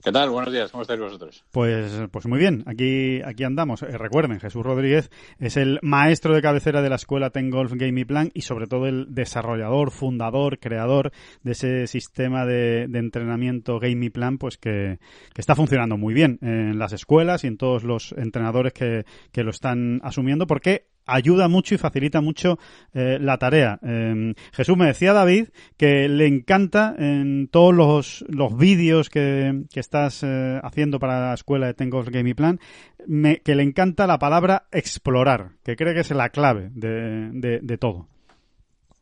[0.00, 0.30] ¿Qué tal?
[0.30, 1.44] Buenos días, ¿cómo estáis vosotros?
[1.50, 3.82] Pues, pues muy bien, aquí, aquí andamos.
[3.82, 8.06] Eh, recuerden, Jesús Rodríguez es el maestro de cabecera de la escuela Ten Golf Game
[8.06, 11.10] Plan y sobre todo el desarrollador, fundador, creador
[11.42, 15.00] de ese sistema de, de entrenamiento Game Plan, pues que,
[15.34, 19.42] que, está funcionando muy bien en las escuelas y en todos los entrenadores que, que
[19.42, 22.58] lo están asumiendo, porque ayuda mucho y facilita mucho
[22.94, 23.78] eh, la tarea.
[23.82, 29.80] Eh, Jesús me decía David que le encanta en todos los, los vídeos que, que
[29.80, 32.60] estás eh, haciendo para la escuela de Tengo Game Plan,
[33.06, 37.60] me, que le encanta la palabra explorar, que cree que es la clave de, de,
[37.60, 38.06] de todo.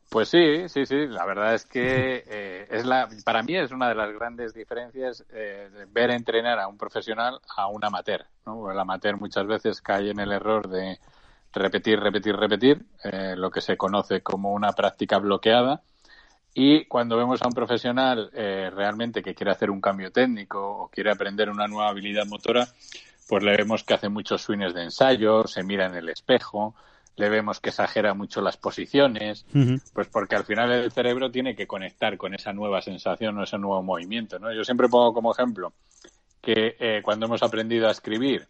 [0.09, 1.09] Pues sí, sí, sí.
[1.09, 2.22] La verdad es que
[2.70, 5.26] es la, para mí es una de las grandes diferencias
[5.92, 8.24] ver entrenar a un profesional a un amateur.
[8.46, 8.70] ¿no?
[8.70, 10.98] El amateur muchas veces cae en el error de
[11.57, 15.82] repetir, repetir, repetir, eh, lo que se conoce como una práctica bloqueada.
[16.54, 20.88] Y cuando vemos a un profesional eh, realmente que quiere hacer un cambio técnico o
[20.88, 22.66] quiere aprender una nueva habilidad motora,
[23.28, 26.74] pues le vemos que hace muchos swings de ensayo, se mira en el espejo,
[27.16, 29.82] le vemos que exagera mucho las posiciones, uh -huh.
[29.92, 33.59] pues porque al final el cerebro tiene que conectar con esa nueva sensación o ese
[33.59, 34.38] nuevo movimiento.
[34.38, 34.52] ¿no?
[34.52, 35.72] Yo siempre pongo como ejemplo
[36.40, 38.46] que eh, cuando hemos aprendido a escribir,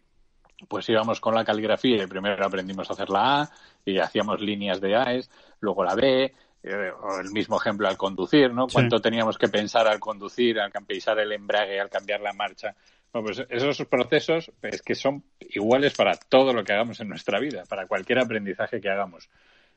[0.69, 3.51] pues íbamos con la caligrafía y primero aprendimos a hacer la A
[3.85, 5.31] y hacíamos líneas de A's,
[5.61, 6.33] luego la B,
[6.63, 8.69] eh, o el mismo ejemplo al conducir, ¿no?
[8.69, 8.75] Sí.
[8.75, 12.75] Cuánto teníamos que pensar al conducir, al pisar el embrague, al cambiar la marcha.
[13.13, 17.39] Bueno, pues esos procesos es que son iguales para todo lo que hagamos en nuestra
[17.39, 19.31] vida, para cualquier aprendizaje que hagamos.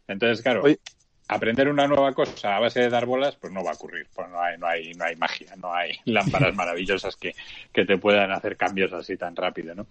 [0.07, 0.79] Entonces, claro, Oye.
[1.27, 4.07] aprender una nueva cosa a base de dar bolas, pues no va a ocurrir.
[4.13, 7.35] Pues no hay, no hay, no hay magia, no hay lámparas maravillosas que,
[7.71, 9.85] que te puedan hacer cambios así tan rápido, ¿no?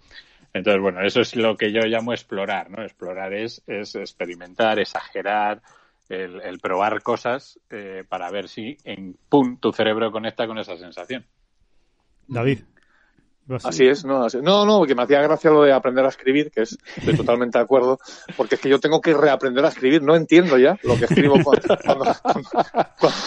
[0.53, 2.83] Entonces, bueno, eso es lo que yo llamo explorar, ¿no?
[2.83, 5.61] Explorar es, es experimentar, exagerar,
[6.09, 10.75] el, el probar cosas eh, para ver si en pum tu cerebro conecta con esa
[10.75, 11.25] sensación.
[12.27, 12.61] David.
[13.63, 16.51] Así es, no, así, no, no, porque me hacía gracia lo de aprender a escribir,
[16.51, 17.99] que es, estoy totalmente de acuerdo,
[18.37, 21.35] porque es que yo tengo que reaprender a escribir, no entiendo ya lo que escribo
[21.43, 23.17] cuando, cuando, cuando,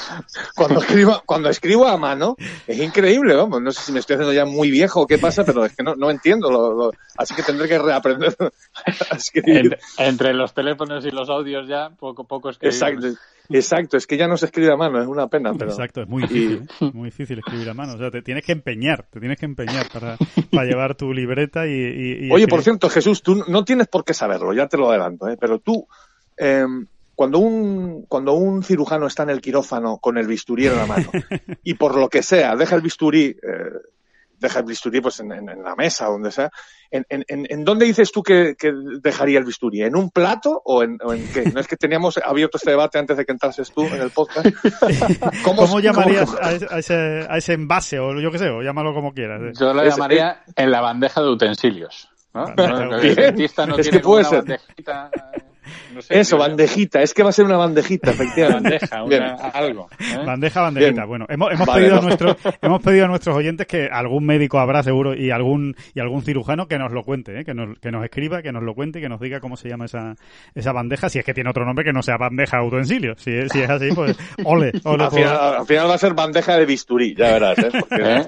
[0.55, 4.33] cuando escribo, cuando escribo a mano, es increíble, vamos, no sé si me estoy haciendo
[4.33, 7.35] ya muy viejo o qué pasa, pero es que no, no entiendo, lo, lo, así
[7.35, 8.37] que tendré que reaprender
[9.11, 9.57] a escribir.
[9.57, 12.81] Entre, entre, los teléfonos y los audios ya, poco, poco escribimos.
[12.81, 13.32] Exacto.
[13.49, 15.53] Exacto, es que ya no se escribe a mano, es una pena.
[15.55, 15.71] Pero...
[15.71, 16.91] Exacto, es muy difícil, ¿eh?
[16.93, 17.95] muy difícil escribir a mano.
[17.95, 20.17] O sea, te tienes que empeñar, te tienes que empeñar para,
[20.53, 21.73] para llevar tu libreta y.
[21.73, 24.91] y, y Oye, por cierto, Jesús, tú no tienes por qué saberlo, ya te lo
[24.91, 25.37] adelanto, ¿eh?
[25.39, 25.87] pero tú,
[26.37, 26.65] eh,
[27.15, 31.11] cuando, un, cuando un cirujano está en el quirófano con el bisturí en la mano
[31.63, 33.37] y por lo que sea, deja el bisturí.
[34.43, 36.51] Eh, deja el bisturí pues en, en, en la mesa, donde sea.
[36.91, 38.71] ¿En, en, en dónde dices tú que, que,
[39.01, 39.83] dejaría el bisturí?
[39.83, 41.45] ¿En un plato o en, o en qué?
[41.53, 44.47] No es que teníamos abierto este debate antes de que entrases tú en el podcast.
[45.45, 46.39] ¿Cómo, ¿Cómo llamarías ¿cómo?
[46.43, 49.59] A, ese, a ese envase o yo qué sé, o llámalo como quieras?
[49.59, 52.09] Yo lo llamaría en la bandeja de utensilios.
[52.35, 52.47] ¿no?
[52.55, 52.97] ¿no?
[52.99, 54.39] El dentista no es tiene que puede ser.
[54.39, 55.11] bandejita
[55.95, 57.03] no sé, Eso, bandejita.
[57.03, 58.79] Es que va a ser una bandejita, efectivamente.
[58.81, 59.89] bandeja, una, algo.
[59.99, 60.25] ¿eh?
[60.25, 60.93] Bandeja, bandejita.
[60.93, 61.09] Bien.
[61.09, 62.03] Bueno, hemos, hemos, vale, pedido no.
[62.03, 66.01] a nuestro, hemos pedido a nuestros oyentes que algún médico habrá seguro y algún y
[66.01, 67.45] algún cirujano que nos lo cuente, ¿eh?
[67.45, 69.69] que, nos, que nos escriba, que nos lo cuente y que nos diga cómo se
[69.69, 70.15] llama esa,
[70.55, 71.09] esa bandeja.
[71.09, 73.15] Si es que tiene otro nombre que no sea bandeja o utensilio.
[73.17, 74.73] Si, es, si es así, pues ole.
[74.85, 77.59] ole al, final, al, final, va a ser bandeja de bisturí, ya verás.
[77.59, 77.71] ¿eh?
[77.79, 78.03] Porque...
[78.03, 78.27] ¿Eh?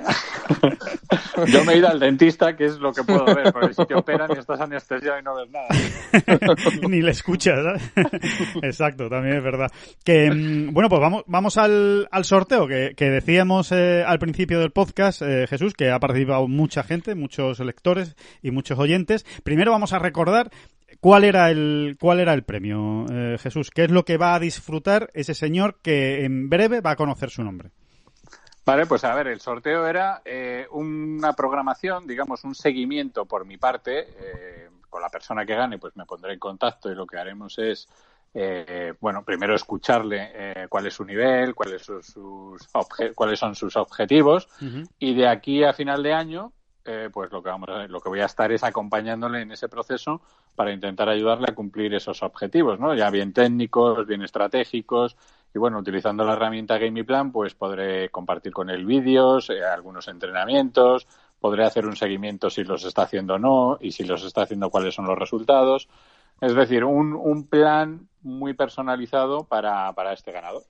[1.47, 3.95] Yo me he ido al dentista, que es lo que puedo ver, porque si te
[3.95, 5.69] operan y estás anestesiado y no ves nada.
[6.89, 7.53] ni les escucha,
[8.63, 9.73] Exacto, también es verdad.
[10.05, 14.61] Que, mm, bueno, pues vamos, vamos al, al sorteo que, que decíamos eh, al principio
[14.61, 19.25] del podcast, eh, Jesús, que ha participado mucha gente, muchos lectores y muchos oyentes.
[19.43, 20.51] Primero vamos a recordar
[21.01, 23.71] ¿Cuál era el, cuál era el premio, eh, Jesús?
[23.71, 27.31] ¿Qué es lo que va a disfrutar ese señor que en breve va a conocer
[27.31, 27.73] su nombre?
[28.65, 33.59] Vale, pues a ver, el sorteo era eh, una programación, digamos, un seguimiento por mi
[33.59, 34.07] parte.
[34.19, 34.64] Eh,
[34.95, 37.89] con la persona que gane, pues me pondré en contacto y lo que haremos es,
[38.33, 42.69] eh, bueno, primero escucharle cuál es su nivel, cuáles son sus,
[43.17, 44.49] cuáles son sus objetivos.
[45.01, 46.53] Y de aquí a final de año,
[47.13, 50.21] pues lo que vamos a, lo que voy a estar es acompañándole en ese proceso
[50.55, 52.95] para intentar ayudarle a cumplir esos objetivos, ¿no?
[52.95, 55.17] Ya bien técnicos, bien estratégicos,
[55.53, 61.09] y bueno, utilizando la herramienta Plan, pues podré compartir con él vídeos, eh, algunos entrenamientos,
[61.45, 64.71] podré hacer un seguimiento si los está haciendo o no, y si los está haciendo
[64.71, 65.91] cuáles son los resultados.
[66.41, 70.63] Es decir, un, un plan muy personalizado para, este ganador.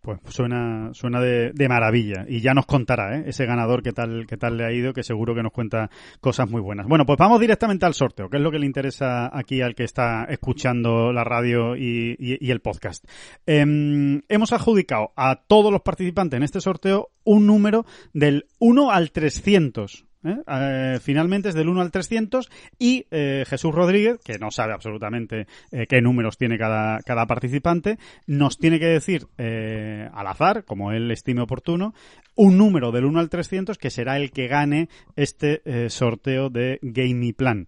[0.00, 2.24] Pues suena, suena de, maravilla.
[2.26, 3.24] Y ya nos contará, ¿eh?
[3.28, 5.88] Ese ganador qué tal, qué tal le ha ido, que seguro que nos cuenta
[6.20, 6.88] cosas muy buenas.
[6.88, 9.84] Bueno, pues vamos directamente al sorteo, que es lo que le interesa aquí al que
[9.84, 12.16] está escuchando la radio y,
[12.50, 13.04] el podcast.
[13.46, 19.12] Em, hemos adjudicado a todos los participantes en este sorteo un número del 1 al
[19.12, 20.07] 300.
[20.24, 20.36] ¿Eh?
[20.46, 22.48] Eh, finalmente es del 1 al 300
[22.78, 25.46] y eh, Jesús Rodríguez, que no sabe absolutamente
[25.88, 31.42] qué números tiene cada, cada participante, nos tiene que decir al azar, como él estime
[31.42, 31.94] oportuno,
[32.34, 37.32] un número del 1 al 300 que será el que gane este sorteo de Game
[37.34, 37.66] Plan.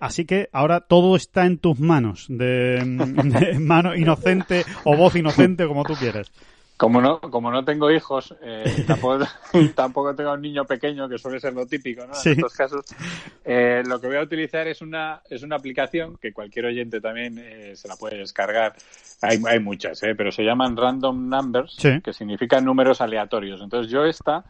[0.00, 2.78] así que ahora todo está en tus manos, de,
[3.40, 6.30] de mano inocente o voz inocente, como tú quieras.
[6.76, 9.24] Como no, como no tengo hijos, eh, tampoco,
[9.74, 12.12] tampoco tengo un niño pequeño, que suele ser lo típico, ¿no?
[12.22, 12.84] En estos casos,
[13.44, 17.38] eh, lo que voy a utilizar es una, es una aplicación que cualquier oyente también
[17.38, 18.74] eh, se la puede descargar.
[19.22, 20.14] Hay, hay muchas, ¿eh?
[20.14, 23.62] pero se llaman Random Numbers, que significan números aleatorios.
[23.62, 24.44] Entonces yo esta,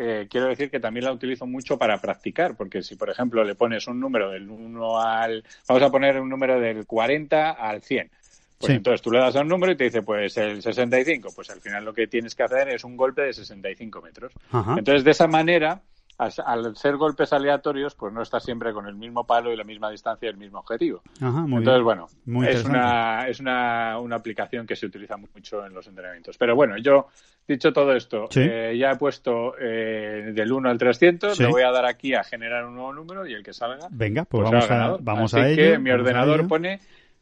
[0.00, 3.54] eh, quiero decir que también la utilizo mucho para practicar, porque si, por ejemplo, le
[3.54, 5.44] pones un número del 1 al...
[5.66, 8.10] Vamos a poner un número del 40 al 100
[8.58, 11.30] pues entonces tú le das a un número y te dice, pues el 65.
[11.34, 14.32] Pues al final lo que tienes que hacer es un golpe de 65 metros.
[14.52, 15.80] Entonces, de esa manera,
[16.18, 19.90] al ser golpes aleatorios, pues no estás siempre con el mismo palo y la misma
[19.90, 21.02] distancia y el mismo objetivo.
[21.20, 22.08] Entonces, bueno,
[22.44, 26.36] es, una, es una, una, aplicación que se utiliza mucho en los entrenamientos.
[26.36, 27.06] Pero bueno, yo,
[27.46, 31.70] dicho todo esto, eh, ya he puesto eh, del 1 al 300, le voy a
[31.70, 33.86] dar aquí a generar un nuevo número y el que salga.
[33.90, 35.56] Venga, pues, pues vamos, a, vamos Así a ello.
[35.56, 36.80] que mi ordenador pone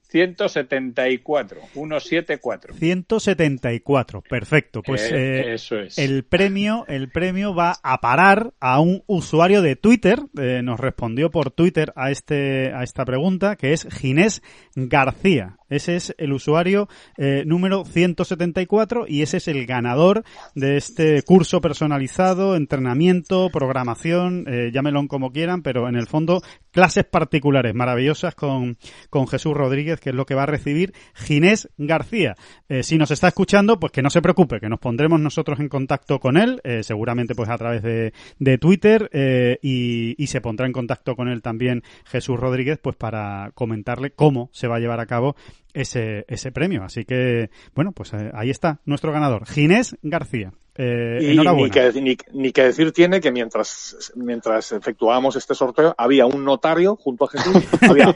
[0.09, 2.75] 174, 174.
[2.75, 4.83] 174, perfecto.
[4.83, 5.99] Pues eh, eh, eso es.
[5.99, 11.31] el premio, el premio va a parar a un usuario de Twitter, eh, nos respondió
[11.31, 14.43] por Twitter a este a esta pregunta, que es Ginés
[14.75, 15.57] García.
[15.69, 21.61] Ese es el usuario eh, número 174 y ese es el ganador de este curso
[21.61, 24.71] personalizado, entrenamiento, programación, eh,
[25.09, 28.79] como quieran, pero en el fondo clases particulares maravillosas con,
[29.11, 32.35] con Jesús Rodríguez, que es lo que va a recibir Ginés García.
[32.69, 35.69] Eh, si nos está escuchando, pues que no se preocupe, que nos pondremos nosotros en
[35.69, 40.41] contacto con él, eh, seguramente pues a través de, de Twitter eh, y, y se
[40.41, 44.81] pondrá en contacto con él también Jesús Rodríguez, pues para comentarle cómo se va a
[44.81, 45.37] llevar a cabo
[45.73, 46.83] ese, ese premio.
[46.83, 50.53] Así que, bueno, pues eh, ahí está nuestro ganador, Ginés García.
[50.79, 56.27] Eh, y Ni que, ni, que, decir tiene que mientras, mientras efectuábamos este sorteo había
[56.27, 58.13] un notario junto a Jesús, había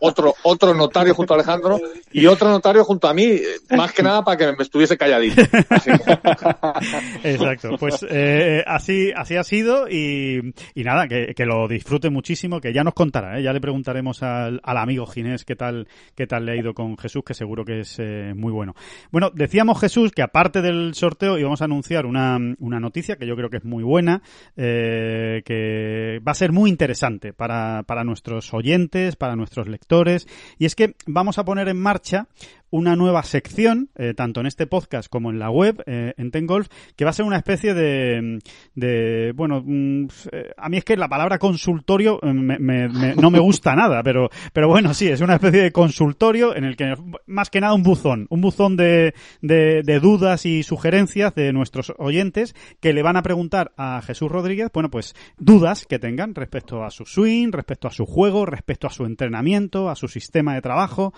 [0.00, 1.78] otro, otro notario junto a Alejandro
[2.12, 3.38] y otro notario junto a mí,
[3.76, 5.42] más que nada para que me estuviese calladito.
[7.22, 12.60] Exacto, pues eh, así, así ha sido y, y nada, que, que, lo disfrute muchísimo,
[12.60, 13.42] que ya nos contará, ¿eh?
[13.44, 16.98] ya le preguntaremos al, al, amigo Ginés qué tal, qué tal le ha ido con
[16.98, 18.00] Jesús, que seguro que es
[18.34, 18.74] muy bueno.
[19.12, 21.75] Bueno, decíamos Jesús que aparte del sorteo íbamos a anunciar
[22.06, 24.22] una, una noticia que yo creo que es muy buena,
[24.56, 30.26] eh, que va a ser muy interesante para, para nuestros oyentes, para nuestros lectores,
[30.58, 32.28] y es que vamos a poner en marcha
[32.70, 36.68] una nueva sección, eh, tanto en este podcast como en la web, eh, en Tengolf,
[36.96, 38.38] que va a ser una especie de,
[38.74, 43.30] de bueno, mm, eh, a mí es que la palabra consultorio eh, me, me, no
[43.30, 46.94] me gusta nada, pero, pero bueno, sí, es una especie de consultorio en el que
[47.26, 51.92] más que nada un buzón, un buzón de, de, de dudas y sugerencias de nuestros
[51.98, 56.82] oyentes que le van a preguntar a Jesús Rodríguez, bueno, pues dudas que tengan respecto
[56.82, 60.62] a su swing, respecto a su juego, respecto a su entrenamiento, a su sistema de
[60.62, 61.12] trabajo,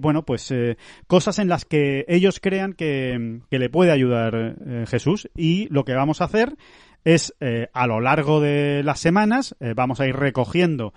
[0.00, 0.52] bueno, pues
[1.06, 5.84] cosas en las que ellos crean que, que le puede ayudar eh, Jesús y lo
[5.84, 6.56] que vamos a hacer
[7.04, 10.94] es eh, a lo largo de las semanas eh, vamos a ir recogiendo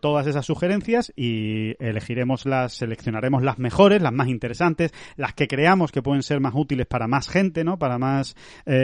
[0.00, 5.92] todas esas sugerencias y elegiremos las, seleccionaremos las mejores, las más interesantes, las que creamos
[5.92, 7.78] que pueden ser más útiles para más gente, ¿no?
[7.78, 8.36] Para más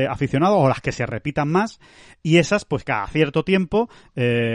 [0.08, 1.80] aficionados o las que se repitan más
[2.22, 3.88] y esas, pues cada cierto tiempo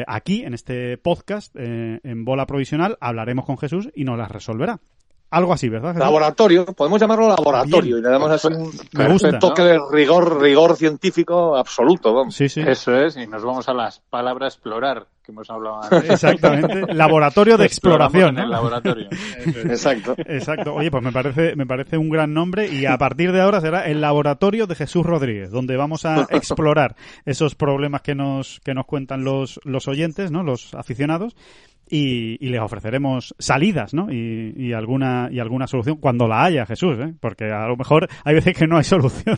[0.08, 4.80] aquí en este podcast en bola provisional hablaremos con Jesús y nos las resolverá.
[5.32, 5.96] Algo así, ¿verdad?
[5.96, 12.14] Laboratorio, podemos llamarlo laboratorio y le damos así un, toque de rigor, rigor científico absoluto.
[12.14, 12.36] Vamos.
[12.36, 12.62] Sí, sí.
[12.66, 16.10] Eso es, y nos vamos a las palabras explorar, que hemos hablado antes.
[16.10, 18.38] Exactamente, laboratorio de exploración.
[18.40, 19.08] el laboratorio.
[19.46, 20.16] Exacto.
[20.18, 20.74] Exacto.
[20.74, 23.86] Oye, pues me parece, me parece un gran nombre y a partir de ahora será
[23.86, 28.86] el laboratorio de Jesús Rodríguez, donde vamos a explorar esos problemas que nos, que nos
[28.86, 30.44] cuentan los, los oyentes, ¿no?
[30.44, 31.36] Los aficionados
[31.90, 34.12] y, y, les ofreceremos salidas, ¿no?
[34.12, 37.14] Y, y, alguna y alguna solución cuando la haya, Jesús, ¿eh?
[37.20, 39.38] Porque a lo mejor hay veces que no hay solución.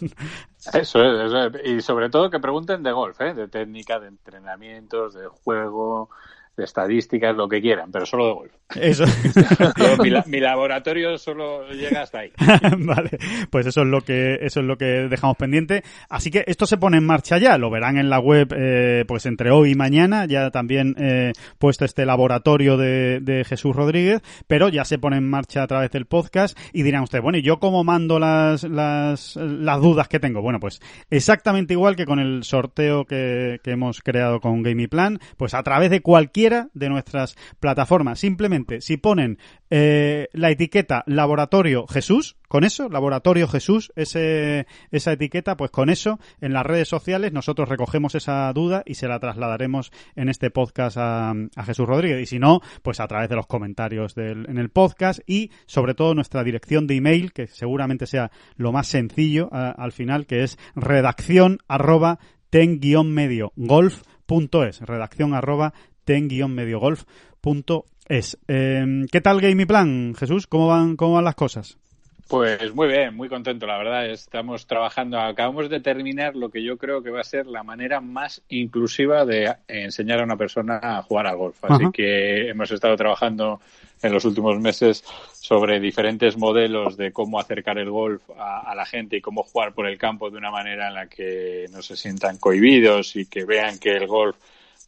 [0.74, 1.66] Eso es, eso es.
[1.66, 3.34] y sobre todo que pregunten de golf, ¿eh?
[3.34, 6.10] De técnica, de entrenamientos, de juego,
[6.58, 8.52] de estadísticas, lo que quieran, pero solo de golf.
[8.76, 9.06] Eso.
[10.28, 12.32] mi, laboratorio solo llega hasta ahí.
[12.78, 13.18] vale,
[13.50, 15.84] pues eso es lo que eso es lo que dejamos pendiente.
[16.10, 19.26] Así que esto se pone en marcha ya, lo verán en la web eh, pues
[19.26, 24.70] entre hoy y mañana, ya también eh, puesto este laboratorio de, de, Jesús Rodríguez, pero
[24.70, 27.60] ya se pone en marcha a través del podcast y dirán ustedes, bueno, ¿y yo
[27.60, 30.42] cómo mando las, las, las dudas que tengo?
[30.42, 30.80] Bueno, pues
[31.10, 35.90] exactamente igual que con el sorteo que, que hemos creado con Plan, pues a través
[35.90, 36.02] de
[36.42, 39.38] de nuestras plataformas, simplemente si ponen
[39.70, 46.20] eh, la etiqueta Laboratorio Jesús, con eso, Laboratorio Jesús, ese, esa etiqueta, pues con eso,
[46.42, 50.98] en las redes sociales nosotros recogemos esa duda y se la trasladaremos en este podcast
[51.00, 51.34] a,
[51.64, 52.24] Jesús Rodríguez.
[52.24, 56.16] Y si no, pues a través de los comentarios en el podcast y sobre todo
[56.16, 61.60] nuestra dirección de email, que seguramente sea lo más sencillo al final, que es redacción
[61.68, 62.20] arroba
[62.52, 64.82] ten-medio golf.es.
[64.82, 65.74] Redacción arroba
[66.04, 68.38] ten-medio golf.es.
[68.48, 70.48] Eh, ¿Qué tal Game Plan, Jesús?
[70.48, 71.78] ¿Cómo van, ¿Cómo van las cosas?
[72.32, 74.10] Pues muy bien, muy contento, la verdad.
[74.10, 78.00] Estamos trabajando, acabamos de terminar lo que yo creo que va a ser la manera
[78.00, 81.58] más inclusiva de enseñar a una persona a jugar al golf.
[81.66, 83.60] Así que hemos estado trabajando
[84.02, 89.18] en los últimos meses sobre diferentes modelos de cómo acercar el golf a, la gente
[89.18, 92.38] y cómo jugar por el campo de una manera en la que no se sientan
[92.38, 94.38] cohibidos y que vean que el golf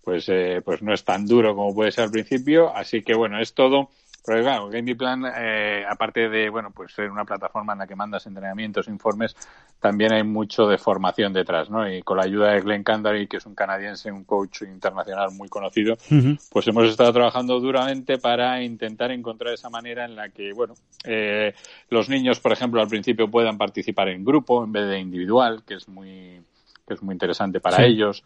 [0.04, 2.76] pues, eh, pues no es tan duro como puede ser al principio.
[2.76, 3.90] Así que bueno, es todo.
[4.26, 7.96] Pero claro, Game Plan, eh, aparte de, bueno, pues ser una plataforma en la que
[7.96, 9.36] mandas entrenamientos, informes,
[9.82, 11.92] también hay mucho de formación detrás, ¿no?
[11.92, 15.50] Y con la ayuda de Glenn Candary, que es un canadiense, un coach internacional muy
[15.50, 15.98] conocido,
[16.50, 21.54] pues hemos estado trabajando duramente para intentar encontrar esa manera en la que, bueno, eh,
[21.90, 25.74] los niños, por ejemplo, al principio puedan participar en grupo en vez de individual, que
[25.74, 26.42] es muy,
[26.88, 28.24] que es muy interesante para ellos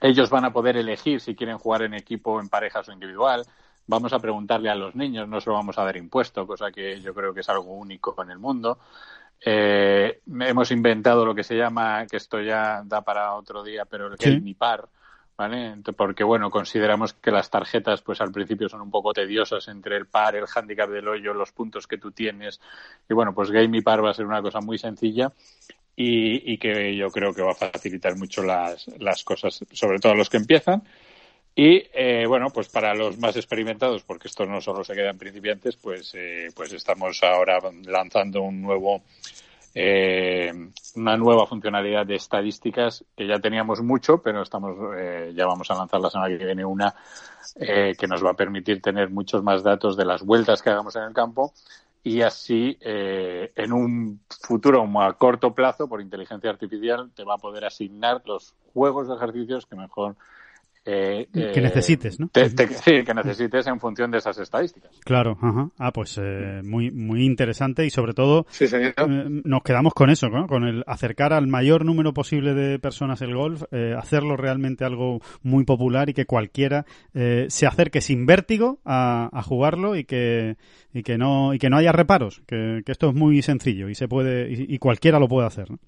[0.00, 3.44] ellos van a poder elegir si quieren jugar en equipo, en parejas o individual.
[3.86, 7.00] Vamos a preguntarle a los niños, no se lo vamos a dar impuesto, cosa que
[7.00, 8.78] yo creo que es algo único en el mundo.
[9.44, 14.06] Eh, hemos inventado lo que se llama, que esto ya da para otro día, pero
[14.06, 14.30] el ¿Sí?
[14.30, 14.88] Game Par,
[15.36, 15.76] ¿vale?
[15.96, 20.06] Porque, bueno, consideramos que las tarjetas, pues al principio son un poco tediosas entre el
[20.06, 22.60] par, el handicap del hoyo, los puntos que tú tienes.
[23.08, 25.32] Y bueno, pues Game Par va a ser una cosa muy sencilla
[26.02, 30.16] y, que yo creo que va a facilitar mucho las, las cosas, sobre todo a
[30.16, 30.82] los que empiezan.
[31.54, 35.18] Y eh, bueno, pues para los más experimentados, porque esto no solo se queda en
[35.18, 39.02] principiantes, pues, eh, pues estamos ahora lanzando un nuevo,
[39.74, 40.50] eh,
[40.94, 45.74] una nueva funcionalidad de estadísticas que ya teníamos mucho, pero estamos, eh, ya vamos a
[45.74, 46.94] lanzar la semana que viene una
[47.56, 50.96] eh, que nos va a permitir tener muchos más datos de las vueltas que hagamos
[50.96, 51.52] en el campo
[52.02, 57.38] y así eh, en un futuro a corto plazo por inteligencia artificial te va a
[57.38, 60.16] poder asignar los juegos de ejercicios que mejor
[60.86, 62.30] eh, que eh, necesites, ¿no?
[62.34, 64.90] sí, que necesites en función de esas estadísticas.
[65.04, 65.68] Claro, ajá.
[65.78, 68.94] Ah, pues eh, muy muy interesante y sobre todo sí, señor.
[69.06, 70.46] nos quedamos con eso, ¿no?
[70.46, 73.64] Con el acercar al mayor número posible de personas el golf,
[73.96, 79.96] hacerlo realmente algo muy popular y que cualquiera se acerque sin vértigo a, a, jugarlo
[79.96, 80.56] y que
[80.94, 83.94] y que no y que no haya reparos, que, que esto es muy sencillo y
[83.94, 85.78] se puede y, y cualquiera lo puede hacer, ¿no?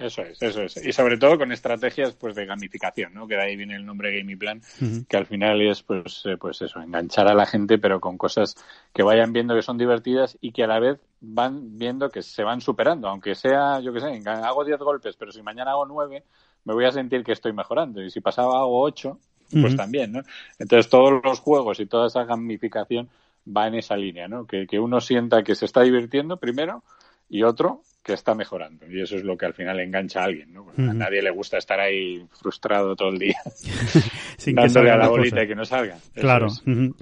[0.00, 0.76] Eso es, eso es.
[0.84, 3.28] Y sobre todo con estrategias pues de gamificación, ¿no?
[3.28, 4.62] Que de ahí viene el nombre Game Plan,
[5.06, 8.56] que al final es pues, eh, pues eso, enganchar a la gente, pero con cosas
[8.94, 12.42] que vayan viendo que son divertidas y que a la vez van viendo que se
[12.42, 16.24] van superando, aunque sea, yo qué sé, hago 10 golpes, pero si mañana hago 9,
[16.64, 18.02] me voy a sentir que estoy mejorando.
[18.02, 19.18] Y si pasaba hago 8,
[19.60, 20.22] pues también, ¿no?
[20.58, 23.10] Entonces todos los juegos y toda esa gamificación
[23.46, 24.46] va en esa línea, ¿no?
[24.46, 26.82] Que, que uno sienta que se está divirtiendo primero
[27.28, 28.86] y otro que está mejorando.
[28.86, 30.52] Y eso es lo que al final engancha a alguien.
[30.52, 30.66] ¿no?
[30.76, 33.36] A nadie le gusta estar ahí frustrado todo el día
[34.38, 35.98] Sin dándole a la bolita y que no salga.
[36.14, 36.48] claro,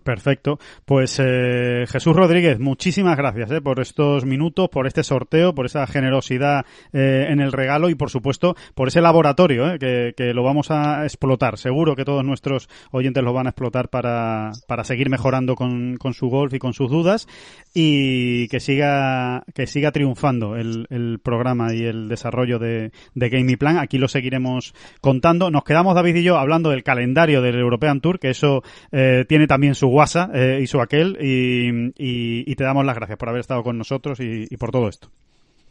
[0.03, 0.59] perfecto.
[0.85, 5.87] Pues eh, Jesús Rodríguez, muchísimas gracias eh, por estos minutos, por este sorteo, por esa
[5.87, 10.43] generosidad eh, en el regalo y por supuesto por ese laboratorio eh, que, que, lo
[10.43, 11.59] vamos a explotar.
[11.59, 16.13] Seguro que todos nuestros oyentes lo van a explotar para, para seguir mejorando con, con
[16.13, 17.29] su golf y con sus dudas
[17.73, 23.57] y que siga, que siga triunfando el, el programa y el desarrollo de, de Game
[23.57, 23.79] Plan.
[23.79, 25.51] Aquí lo seguiremos contando.
[25.51, 28.63] Nos quedamos, David y yo, hablando del calendario del European Tour, que eso
[28.93, 33.19] eh, tiene también su WhatsApp eh, y su aquel, y, y, te damos las gracias
[33.19, 35.09] por haber estado con nosotros y, y por todo esto.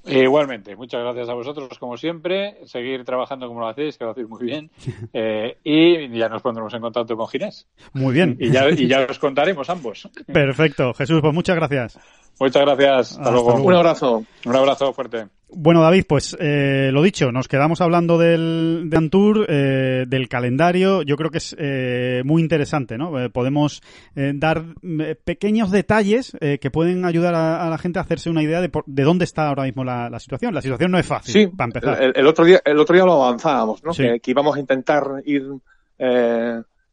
[0.08, 4.28] Igualmente, muchas gracias a vosotros como siempre, seguir trabajando como lo hacéis, que lo hacéis
[4.28, 4.72] muy bien,
[5.14, 7.68] eh, y ya nos pondremos en contacto con Ginés.
[7.94, 8.38] Muy bien.
[8.40, 10.10] Y ya, y ya os contaremos ambos.
[10.34, 12.00] Perfecto, Jesús, pues muchas gracias.
[12.40, 13.18] Muchas gracias.
[13.18, 13.56] Hasta, luego.
[13.56, 14.24] Un abrazo.
[14.46, 15.28] Un abrazo fuerte.
[15.50, 21.04] Bueno, David, pues eh, lo dicho, nos quedamos hablando del de Antour, eh, del calendario.
[21.04, 23.18] Yo creo que es eh, muy interesante, ¿no?
[23.18, 23.82] Eh, podemos
[24.16, 28.44] eh, dar eh, pequeños detalles que pueden ayudar a, a, la gente a hacerse una
[28.44, 30.54] idea de, por, de dónde está ahora mismo la, la, situación.
[30.54, 32.04] La situación no es fácil, sí, para empezar.
[32.04, 33.94] El, el, otro día, el otro día lo avanzábamos, ¿no?
[33.94, 34.04] Sí.
[34.04, 35.44] Que, que, íbamos a intentar ir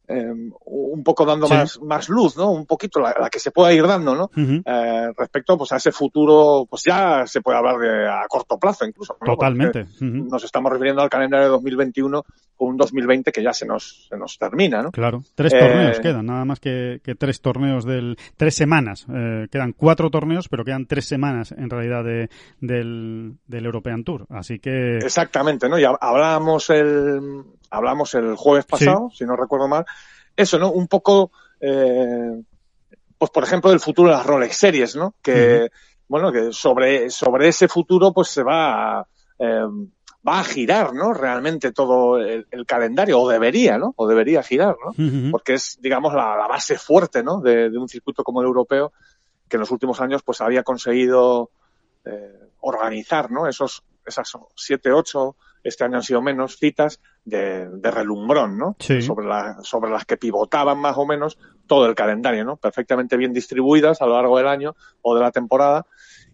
[0.07, 0.33] eh,
[0.65, 1.53] un poco dando sí.
[1.53, 2.51] más, más luz, ¿no?
[2.51, 4.23] Un poquito la, la, que se pueda ir dando, ¿no?
[4.35, 4.63] Uh -huh.
[4.65, 8.85] eh, respecto pues a ese futuro, pues ya se puede hablar de a corto plazo
[8.85, 9.17] incluso.
[9.19, 9.33] ¿no?
[9.33, 9.81] Totalmente.
[9.81, 10.29] Uh -huh.
[10.29, 14.17] Nos estamos refiriendo al calendario de 2021 con un 2020 que ya se nos, se
[14.17, 14.91] nos termina, ¿no?
[14.91, 15.23] Claro.
[15.35, 19.05] Tres torneos quedan, nada más que, que, tres torneos del, tres semanas.
[19.13, 22.29] Eh, quedan cuatro torneos, pero quedan tres semanas en realidad de,
[22.61, 24.25] del, del European Tour.
[24.29, 24.97] Así que.
[24.97, 25.77] Exactamente, ¿no?
[25.77, 29.17] Ya hablábamos el, hablamos el jueves pasado, sí.
[29.19, 29.85] si no recuerdo mal,
[30.35, 30.71] eso, ¿no?
[30.71, 32.41] Un poco, eh,
[33.17, 35.15] pues por ejemplo, del futuro de las Rolex Series, ¿no?
[35.21, 35.71] Que, uh -huh.
[36.07, 39.07] bueno, que sobre, sobre ese futuro pues se va a,
[39.39, 39.67] eh,
[40.27, 41.13] va a girar, ¿no?
[41.13, 43.93] Realmente todo el, el, calendario, o debería, ¿no?
[43.95, 44.91] O debería girar, ¿no?
[44.91, 45.31] Uh -huh.
[45.31, 47.41] Porque es, digamos, la, la base fuerte, ¿no?
[47.41, 48.91] De, de, un circuito como el europeo,
[49.47, 51.51] que en los últimos años pues había conseguido
[52.05, 53.47] eh, organizar, ¿no?
[53.47, 58.75] Esos, esas siete, ocho este año han sido menos citas de, de relumbrón, ¿no?
[58.79, 59.01] Sí.
[59.01, 62.55] Sobre, la, sobre las que pivotaban más o menos todo el calendario, ¿no?
[62.57, 65.87] Perfectamente bien distribuidas a lo largo del año o de la temporada.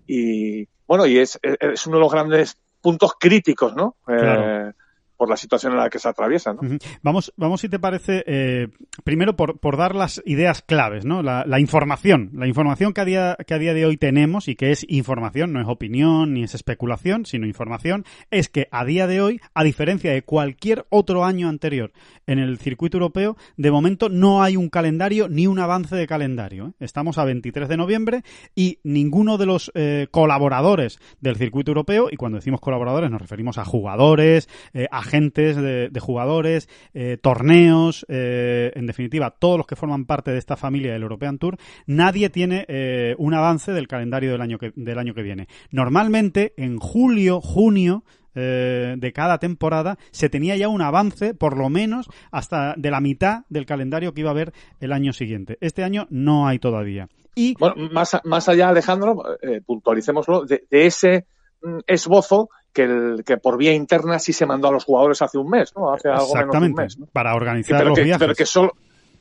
[0.06, 3.96] Y bueno, y es, es uno de los grandes puntos críticos, ¿no?
[4.06, 4.70] Claro.
[4.70, 4.74] Eh,
[5.22, 6.52] por la situación en la que se atraviesa.
[6.52, 6.62] ¿no?
[7.04, 8.70] Vamos, vamos, si te parece, eh,
[9.04, 11.22] primero por, por, dar las ideas claves, ¿no?
[11.22, 14.72] La, información, la información que a, día, que a día de hoy tenemos y que
[14.72, 19.22] es información, no es opinión ni es especulación, sino información, es que a día de
[19.22, 21.92] hoy, a diferencia de cualquier otro año anterior
[22.26, 26.70] en el circuito europeo, de momento no hay un calendario ni un avance de calendario.
[26.70, 26.72] ¿eh?
[26.80, 28.24] Estamos a 23 de noviembre
[28.56, 33.60] y ninguno de los eh, colaboradores del circuito europeo, y cuando decimos colaboradores nos referimos
[33.60, 34.50] a jugadores,
[34.90, 40.38] a agentes de, jugadores, eh, torneos, eh, en definitiva, todos los que forman parte de
[40.38, 44.72] esta familia del European Tour, nadie tiene eh, un avance del calendario del año que,
[44.76, 45.48] del año que viene.
[45.72, 48.04] Normalmente, en julio, junio,
[48.34, 53.02] eh, de cada temporada se tenía ya un avance por lo menos hasta de la
[53.02, 55.58] mitad del calendario que iba a haber el año siguiente.
[55.60, 57.10] Este año no hay todavía.
[57.36, 61.26] Y bueno, más, más allá, Alejandro, eh, puntualicémoslo, de, de ese
[61.62, 65.38] mm, esbozo que, el, que por vía interna sí se mandó a los jugadores hace
[65.38, 65.94] un mes, ¿no?
[65.94, 66.98] Hace algo menos de un mes.
[66.98, 67.06] ¿no?
[67.08, 68.20] Para organizar pero los que, viajes.
[68.20, 68.74] Pero que solo,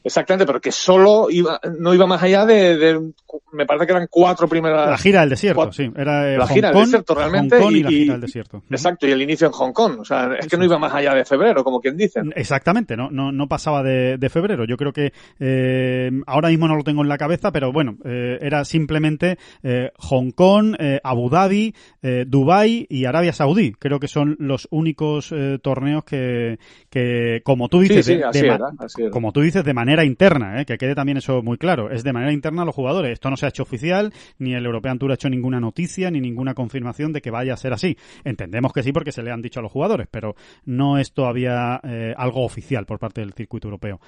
[0.03, 3.13] Exactamente, pero que solo iba, no iba más allá de, de,
[3.53, 4.89] me parece que eran cuatro primeras.
[4.89, 5.91] La gira del desierto, cuatro, sí.
[5.95, 7.57] Era la Hong gira Kong, del desierto realmente.
[7.57, 8.63] Hong Kong y, y, la gira del desierto.
[8.71, 10.01] Exacto, y el inicio en Hong Kong.
[10.01, 12.21] O sea, es que no iba más allá de febrero, como quien dice.
[12.35, 14.65] Exactamente, no, no, no pasaba de, de febrero.
[14.65, 18.39] Yo creo que eh, ahora mismo no lo tengo en la cabeza, pero bueno, eh,
[18.41, 23.73] era simplemente eh, Hong Kong, eh, Abu Dhabi, eh, Dubai y Arabia Saudí.
[23.73, 28.25] Creo que son los únicos eh, torneos que, que, como tú dices, sí, sí, de,
[28.25, 28.71] así de era.
[29.11, 30.65] como tú dices, de manera interna, ¿eh?
[30.65, 31.91] que quede también eso muy claro.
[31.91, 33.13] Es de manera interna a los jugadores.
[33.13, 36.21] Esto no se ha hecho oficial, ni el European Tour ha hecho ninguna noticia, ni
[36.21, 37.97] ninguna confirmación de que vaya a ser así.
[38.25, 40.35] Entendemos que sí porque se le han dicho a los jugadores, pero
[40.65, 44.01] no es todavía eh, algo oficial por parte del circuito europeo.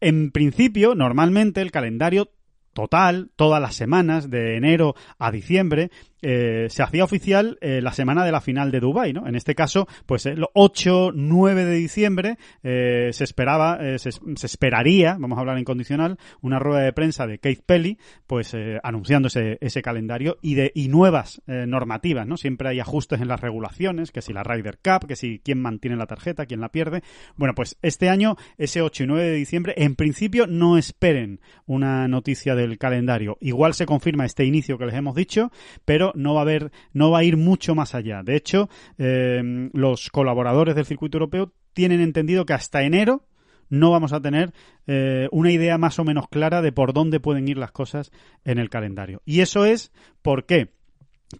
[0.00, 2.30] En principio, normalmente el calendario
[2.74, 5.90] total, todas las semanas, de enero a diciembre,
[6.24, 9.26] eh, se hacía oficial eh, la semana de la final de Dubai, ¿no?
[9.26, 14.46] En este caso, pues el 8, 9 de diciembre eh, se esperaba, eh, se, se,
[14.46, 18.78] esperaría, vamos a hablar en condicional, una rueda de prensa de Keith Pelly, pues eh,
[18.82, 22.38] anunciando ese, ese, calendario y de y nuevas eh, normativas, ¿no?
[22.38, 25.96] Siempre hay ajustes en las regulaciones, que si la Ryder Cup, que si quién mantiene
[25.96, 27.02] la tarjeta, quién la pierde.
[27.36, 32.08] Bueno, pues este año, ese 8 y 9 de diciembre, en principio no esperen una
[32.08, 33.36] noticia del calendario.
[33.40, 35.50] Igual se confirma este inicio que les hemos dicho,
[35.84, 38.22] pero no va a haber, no va a ir mucho más allá.
[38.22, 43.26] De hecho, eh, los colaboradores del circuito europeo tienen entendido que hasta enero
[43.68, 44.52] no vamos a tener
[44.86, 48.10] eh, una idea más o menos clara de por dónde pueden ir las cosas
[48.44, 49.22] en el calendario.
[49.24, 49.92] Y eso es
[50.22, 50.72] por qué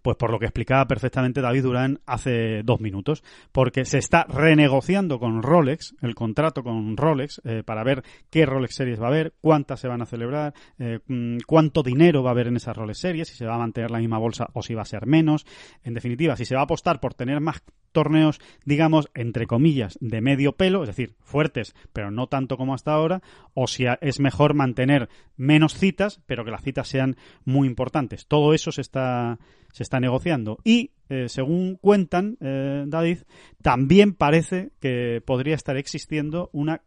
[0.01, 5.19] pues por lo que explicaba perfectamente David Durán hace dos minutos, porque se está renegociando
[5.19, 9.33] con Rolex, el contrato con Rolex, eh, para ver qué Rolex series va a haber,
[9.41, 12.99] cuántas se van a celebrar, eh, mm, cuánto dinero va a haber en esas Rolex
[12.99, 15.45] series, si se va a mantener la misma bolsa o si va a ser menos.
[15.83, 17.61] En definitiva, si se va a apostar por tener más
[17.95, 22.91] torneos, digamos, entre comillas, de medio pelo, es decir, fuertes, pero no tanto como hasta
[22.91, 23.23] ahora,
[23.55, 27.15] o si es mejor mantener menos citas, pero que las citas sean
[27.45, 28.27] muy importantes.
[28.27, 29.39] Todo eso se está
[29.71, 30.59] se está negociando.
[30.63, 33.19] Y, eh, según cuentan, eh, David,
[33.61, 36.81] también parece que podría estar existiendo una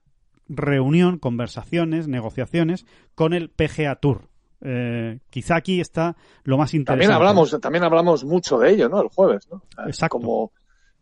[0.49, 4.29] reunión, conversaciones, negociaciones con el PGA Tour.
[4.63, 7.05] Eh, quizá aquí está lo más interesante.
[7.05, 9.03] También hablamos, también hablamos mucho de ello, ¿no?
[9.03, 9.63] El jueves, ¿no?
[9.87, 10.19] Exacto.
[10.19, 10.53] Como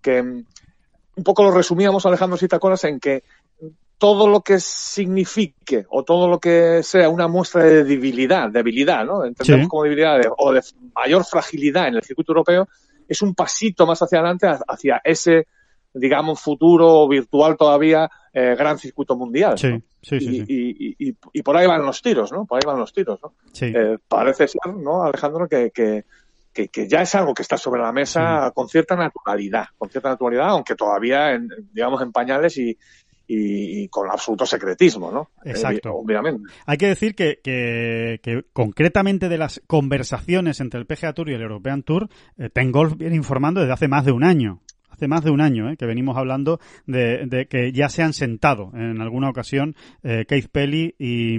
[0.07, 0.45] que mm,
[1.17, 3.25] un poco lo resumíamos, Alejandro, si te acuerdas, en que
[3.99, 9.25] todo lo que signifique o todo lo que sea una muestra de debilidad, debilidad, ¿no?
[9.25, 10.61] Entendemos como debilidad o de
[10.95, 12.69] mayor fragilidad en el circuito europeo,
[13.09, 15.47] es un pasito más hacia adelante hacia ese,
[15.95, 19.57] digamos, futuro virtual todavía eh, gran circuito mundial.
[19.59, 22.45] Sí, sí, sí, y, y, y, por ahí van los tiros, ¿no?
[22.45, 23.33] Por ahí van los tiros, ¿no?
[23.53, 23.73] Sí.
[23.75, 26.05] Eh, parece ser, ¿no, Alejandro, que, que,
[26.65, 30.49] que, ya es algo que está sobre la mesa con cierta naturalidad, con cierta naturalidad,
[30.49, 32.77] aunque todavía, en, digamos, en pañales y,
[33.29, 35.31] y, con absoluto secretismo, ¿no?
[35.45, 35.93] Exacto.
[35.95, 36.51] obviamente.
[36.65, 41.43] Hay que decir que, que, concretamente de las conversaciones entre el PGA Tour y el
[41.43, 44.61] European Tour, eh, Ten Golf viene informando desde hace más de un año
[44.97, 45.77] hace más de un año ¿eh?
[45.77, 50.95] que venimos hablando de, que ya se han sentado en alguna ocasión eh, Keith Pelly
[50.99, 51.37] y,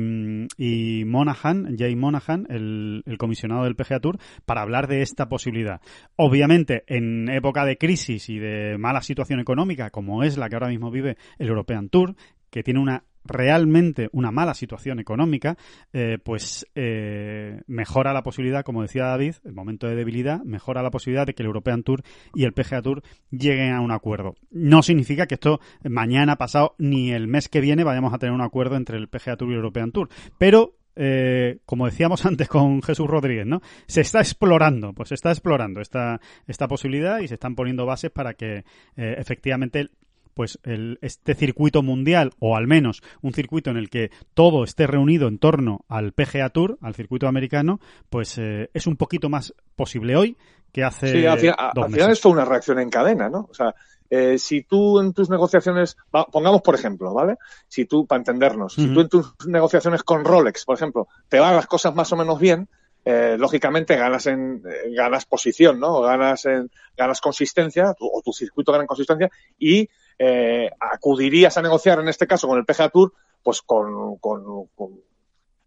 [0.58, 5.82] y Monahan, Jay Monahan, el, el, comisionado del PGA Tour, para hablar de esta posibilidad.
[6.16, 10.70] Obviamente, en época de crisis y de mala situación económica, como es la que ahora
[10.70, 12.16] mismo vive el European Tour,
[12.51, 15.57] que tiene una realmente una mala situación económica,
[15.93, 20.91] eh, pues eh, mejora la posibilidad, como decía David, el momento de debilidad, mejora la
[20.91, 22.03] posibilidad de que el European Tour
[22.34, 24.36] y el PGA Tour lleguen a un acuerdo.
[24.49, 28.41] No significa que esto mañana, pasado, ni el mes que viene vayamos a tener un
[28.41, 32.82] acuerdo entre el PGA Tour y el European Tour, pero eh, como decíamos antes con
[32.82, 33.61] Jesús Rodríguez, ¿no?
[33.86, 38.11] Se está explorando, pues se está explorando esta, esta posibilidad y se están poniendo bases
[38.11, 38.63] para que
[38.95, 39.89] efectivamente
[40.38, 44.86] pues el, este circuito mundial, o al menos un circuito en el que todo esté
[44.86, 47.80] reunido en torno al PGA Tour, al circuito americano,
[48.12, 50.38] pues eh, es un poquito más posible hoy
[50.72, 51.12] que hace.
[51.12, 53.48] Sí, al, final, es una reacción en cadena, ¿no?
[53.50, 53.74] O sea,
[54.12, 55.98] eh, si tú en tus negociaciones,
[56.32, 57.38] pongamos por ejemplo, ¿vale?
[57.68, 61.56] Si tú, para entendernos, si tú en tus negociaciones con Rolex, por ejemplo, te van
[61.56, 62.70] las cosas más o menos bien,
[63.04, 64.62] eh, lógicamente ganas en
[64.96, 66.02] ganas posición, ¿no?
[66.02, 72.07] Ganas en ganas consistencia o tu circuito gana consistencia y eh, acudirías a negociar en
[72.07, 73.13] este caso con el PGA Tour,
[73.43, 74.43] pues con, con,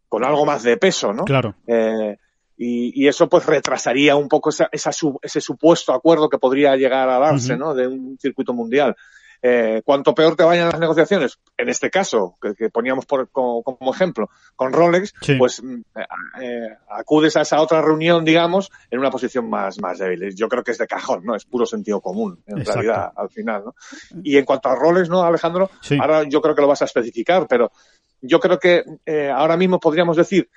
[0.08, 1.24] con, algo más de peso, ¿no?
[1.24, 1.54] Claro.
[1.66, 2.16] Eh,
[2.56, 4.90] y, y, eso pues retrasaría un poco esa, esa
[5.22, 7.74] ese supuesto acuerdo que podría llegar a darse, ¿no?
[7.74, 8.94] De un circuito mundial.
[9.42, 14.28] Eh, cuanto peor te vayan las negociaciones, en este caso, que, poníamos por, como, ejemplo,
[14.54, 16.06] con Rolex, pues mm, eh,
[16.42, 20.34] eh, acudes a esa otra reunión, digamos, en una posición más, más débil.
[20.34, 21.34] Yo creo que es de cajón, ¿no?
[21.34, 23.74] Es puro sentido común, en realidad, al final, ¿no?
[24.22, 25.70] Y en cuanto a Rolex, ¿no, Alejandro?
[25.98, 27.72] Ahora yo creo que lo vas a especificar, pero
[28.20, 30.48] yo creo que eh, ahora mismo podríamos decir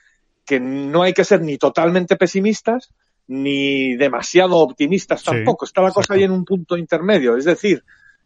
[0.46, 2.94] que no hay que ser ni totalmente pesimistas,
[3.28, 5.66] ni demasiado optimistas tampoco.
[5.66, 7.38] Está la cosa ahí en un punto intermedio.
[7.38, 7.84] Es decir,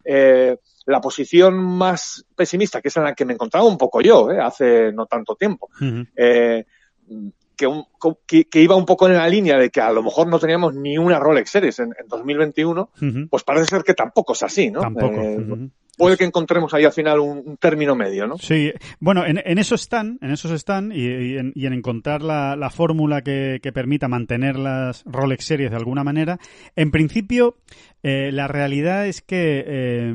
[0.09, 4.31] eh, la posición más pesimista, que es en la que me encontraba un poco yo,
[4.31, 5.69] eh, hace no tanto tiempo,
[6.15, 6.65] eh,
[7.57, 10.75] que, que, iba un poco en la línea de que a lo mejor no teníamos
[10.75, 12.89] ni una Rolex Series en, 2021,
[13.29, 14.79] pues parece ser que tampoco es así, ¿no?
[14.79, 15.21] Tampoco
[15.97, 18.37] puede que encontremos ahí al final un, término medio, ¿no?
[18.37, 24.07] Sí, bueno, en, eso están, en eso están, y, en, encontrar la, fórmula que, permita
[24.07, 26.39] mantener las Rolex series de alguna manera.
[26.75, 27.57] En principio,
[28.03, 30.13] eh, la realidad es que eh,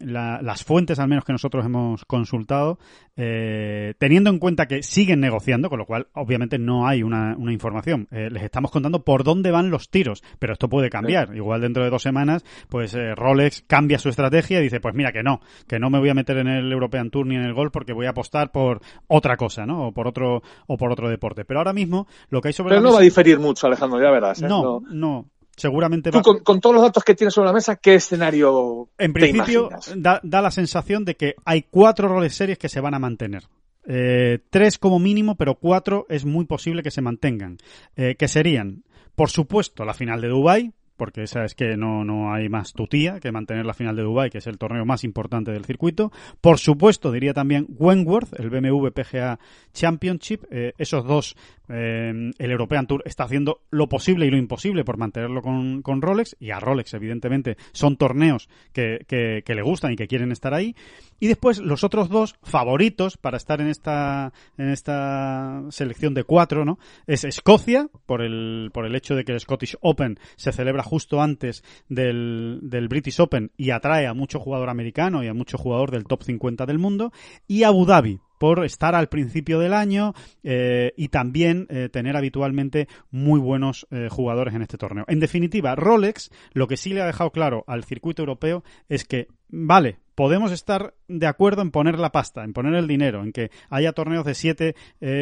[0.00, 2.78] las fuentes, al menos que nosotros hemos consultado,
[3.16, 8.08] eh, teniendo en cuenta que siguen negociando, con lo cual obviamente no hay una, información,
[8.10, 11.34] les estamos contando por dónde van los tiros, pero esto puede cambiar.
[11.34, 15.19] Igual dentro de dos semanas, pues Rolex cambia su estrategia y dice, pues mira, que
[15.20, 17.52] que no, que no me voy a meter en el European Tour ni en el
[17.52, 19.88] golf porque voy a apostar por otra cosa, ¿no?
[19.88, 21.44] O por otro, o por otro deporte.
[21.44, 24.10] Pero ahora mismo lo que hay sobre Pero no va a diferir mucho, Alejandro, ya
[24.10, 24.40] verás.
[24.40, 24.46] ¿eh?
[24.48, 28.88] No, no, seguramente Tú, con, todos los datos que tienes sobre la mesa, ¿qué escenario
[28.96, 32.98] En principio, da, la sensación de que hay cuatro roles series que se van a
[32.98, 33.44] mantener.
[33.86, 37.58] Eh, tres como mínimo, pero cuatro es muy posible que se mantengan.
[37.94, 42.30] Eh, que serían Por supuesto, la final de Dubai porque esa es que no, no
[42.30, 45.50] hay más tutía que mantener la final de Dubai, que es el torneo más importante
[45.50, 46.12] del circuito.
[46.42, 49.38] Por supuesto, diría también Wentworth, el BMW PGA
[49.72, 50.44] Championship.
[50.50, 51.36] Eh, esos dos,
[51.70, 56.02] eh, el European Tour está haciendo lo posible y lo imposible por mantenerlo con, con
[56.02, 60.32] Rolex, y a Rolex, evidentemente, son torneos que, que, que le gustan y que quieren
[60.32, 60.76] estar ahí.
[61.20, 66.64] Y después los otros dos favoritos para estar en esta, en esta selección de cuatro,
[66.64, 66.78] ¿no?
[67.06, 71.20] Es Escocia, por el, por el hecho de que el Scottish Open se celebra justo
[71.20, 75.90] antes del, del British Open y atrae a mucho jugador americano y a mucho jugador
[75.90, 77.12] del top 50 del mundo.
[77.46, 82.88] Y Abu Dhabi, por estar al principio del año eh, y también eh, tener habitualmente
[83.10, 85.04] muy buenos eh, jugadores en este torneo.
[85.08, 89.28] En definitiva, Rolex lo que sí le ha dejado claro al circuito europeo es que,
[89.50, 93.50] vale, podemos estar de acuerdo en poner la pasta, en poner el dinero, en que
[93.68, 94.74] haya torneos de 7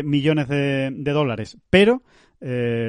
[0.04, 2.02] millones de, de, dólares, pero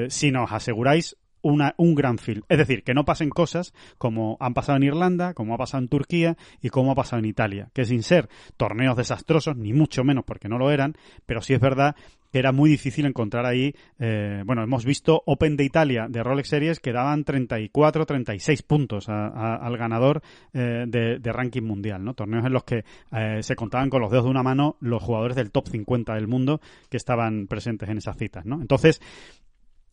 [0.10, 2.44] si nos aseguráis una, un gran film.
[2.50, 5.90] Es decir, que no pasen cosas como han pasado en Irlanda, como ha pasado en
[5.90, 7.70] Turquía y como ha pasado en Italia.
[7.74, 11.60] Que sin ser torneos desastrosos, ni mucho menos porque no lo eran, pero sí es
[11.60, 11.96] verdad
[12.32, 13.74] que era muy difícil encontrar ahí.
[13.98, 19.10] Eh, bueno, hemos visto Open de Italia de Rolex Series que daban 34, 36 puntos
[19.10, 20.22] a, al ganador
[20.54, 22.14] eh, de, de, ranking mundial, ¿no?
[22.14, 25.36] Torneos en los que eh, se contaban con los dedos de una mano los jugadores
[25.36, 28.62] del top 50 del mundo que estaban presentes en esas citas, ¿no?
[28.62, 29.02] Entonces,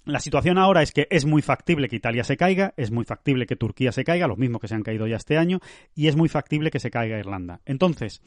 [0.06, 3.46] la situación ahora es que es muy factible que Italia se caiga, es muy factible
[3.46, 5.60] que Turquía se caiga, los mismos que se han caído ya este año,
[5.94, 7.60] y es muy factible que se caiga Irlanda.
[7.66, 8.22] Entonces,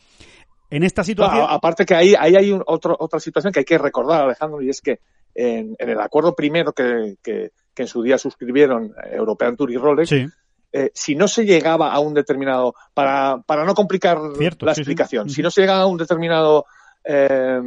[0.70, 1.48] en esta situación.
[1.50, 4.70] Aparte que ahí, ahí hay un, otro, otra situación que hay que recordar, Alejandro, y
[4.70, 5.00] es que
[5.34, 9.78] en, en el acuerdo primero que, que, que, en su día suscribieron European Tour y
[9.78, 10.28] Rolex, sí.
[10.74, 14.82] eh, si no se llegaba a un determinado, para, para no complicar Cierto, la sí,
[14.82, 15.36] explicación, sí.
[15.36, 16.66] si no se llegaba a un determinado
[17.04, 17.62] eh,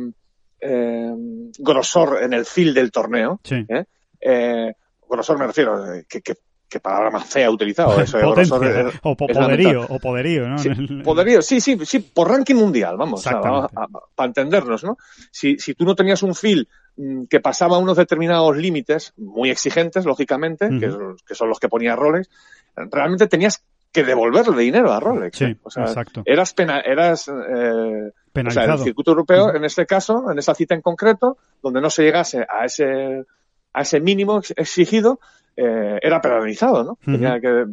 [0.61, 1.13] eh,
[1.59, 3.65] grosor en el fil del torneo, sí.
[4.23, 4.75] ¿Eh?
[5.09, 6.35] Grosor me refiero, que, que,
[6.69, 8.01] que, palabra más fea utilizado.
[8.01, 10.57] Eso, Potencia, grosor, o po poderío, o poderío, ¿no?
[10.57, 10.71] Sí,
[11.05, 14.97] poderío, sí, sí, sí, por ranking mundial, vamos, o sea, para entendernos, ¿no?
[15.31, 16.67] Si, si tú no tenías un feel
[16.97, 20.81] mm, que pasaba unos determinados límites, muy exigentes, lógicamente, uh -huh.
[21.17, 22.31] que, que, son los que ponía Rolex,
[22.75, 23.63] realmente tenías
[23.93, 25.37] que devolverle dinero a Rolex.
[25.37, 25.57] Sí, ¿eh?
[25.63, 26.23] o sea, exacto.
[26.25, 28.65] eras, pena, eras eh, penalizado.
[28.65, 29.57] O sea, el circuito europeo, uh -huh.
[29.57, 33.25] en este caso, en esa cita en concreto, donde no se llegase a ese
[33.73, 35.21] a ese mínimo exigido,
[35.57, 36.93] eh, era penalizado, ¿no?
[36.93, 37.13] Uh -huh.
[37.13, 37.67] Tenía que,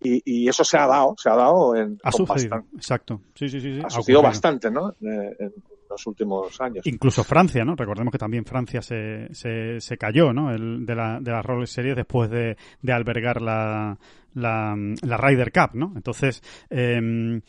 [0.00, 1.98] y, y, eso se ha dado, se ha dado en.
[2.02, 3.20] Ha sucedido, bastante, exacto.
[3.34, 3.74] Sí, sí, sí.
[3.76, 4.94] sí ha sucedido bastante, ¿no?
[5.00, 5.52] En, en,
[5.88, 6.84] los últimos años.
[6.86, 7.76] Incluso Francia, ¿no?
[7.76, 10.52] Recordemos que también Francia se, se, se cayó, ¿no?
[10.52, 13.96] El, de, la, de las Rolex Series después de, de albergar la,
[14.34, 15.92] la, la Ryder Cup, ¿no?
[15.94, 17.40] Entonces, eh,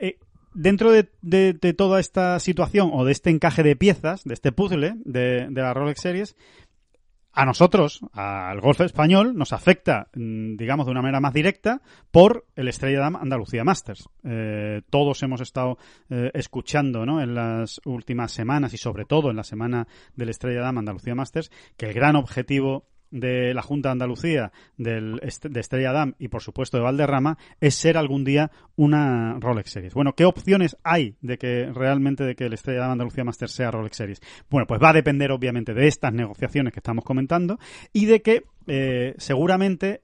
[0.00, 0.18] eh,
[0.52, 4.50] dentro de, de, de, toda esta situación o de este encaje de piezas, de este
[4.50, 6.36] puzzle de, de la Rolex Series,
[7.36, 12.46] a nosotros, al golf español, nos afecta, mm, digamos, de una manera más directa por
[12.56, 14.08] el Estrella Damm Andalucía Masters.
[14.24, 15.76] Eh, todos hemos estado
[16.08, 17.20] eh, escuchando ¿no?
[17.20, 21.50] en las últimas semanas y sobre todo en la semana del Estrella Damm Andalucía Masters
[21.76, 26.42] que el gran objetivo de la Junta de Andalucía, del, de Estrella Damm y por
[26.42, 29.94] supuesto de Valderrama es ser algún día una Rolex Series.
[29.94, 33.70] Bueno, ¿qué opciones hay de que realmente de que el Estrella Damm Andalucía Master sea
[33.70, 34.20] Rolex Series?
[34.50, 37.58] Bueno, pues va a depender obviamente de estas negociaciones que estamos comentando
[37.92, 40.02] y de que eh, seguramente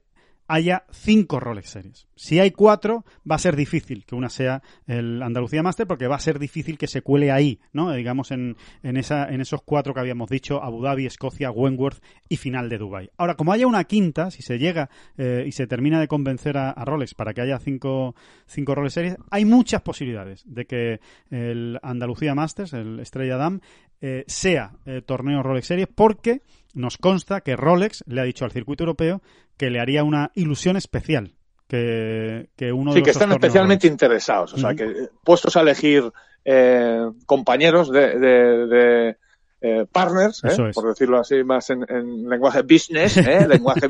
[0.53, 2.07] haya cinco Rolex Series.
[2.15, 6.15] Si hay cuatro, va a ser difícil que una sea el Andalucía Master porque va
[6.15, 7.91] a ser difícil que se cuele ahí, ¿no?
[7.91, 12.37] Digamos en, en, esa, en esos cuatro que habíamos dicho, Abu Dhabi, Escocia, Wentworth y
[12.37, 13.09] final de Dubai.
[13.17, 16.73] Ahora, como haya una quinta, si se llega eh, y se termina de convencer a,
[16.85, 18.13] Rolex para que haya cinco,
[18.45, 20.99] cinco Rolex Series, hay muchas posibilidades de que
[21.31, 23.59] el Andalucía Masters, el Estrella Damm,
[24.01, 26.41] eh, sea eh, torneo Rolex Series porque
[26.73, 29.21] nos consta que Rolex le ha dicho al circuito europeo
[29.57, 31.35] que le haría una ilusión especial
[31.67, 33.93] que, que uno sí, de que están especialmente Rolex.
[33.93, 34.77] interesados, o sea, uh -huh.
[34.77, 36.11] que puestos a elegir
[36.45, 39.17] eh, compañeros de, de, de
[39.61, 40.57] eh, partners, es.
[40.75, 43.47] por decirlo así más en, en lenguaje business, ¿eh?
[43.47, 43.87] lenguaje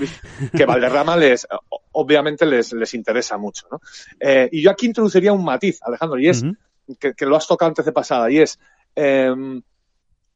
[0.56, 1.48] que Valderrama les
[1.94, 3.68] obviamente les, les interesa mucho.
[3.72, 3.82] ¿no?
[4.20, 6.98] Eh, y yo aquí introduciría un matiz, Alejandro, y es uh -huh.
[7.00, 8.60] que, que, lo has tocado antes de pasada, y es
[8.96, 9.62] em,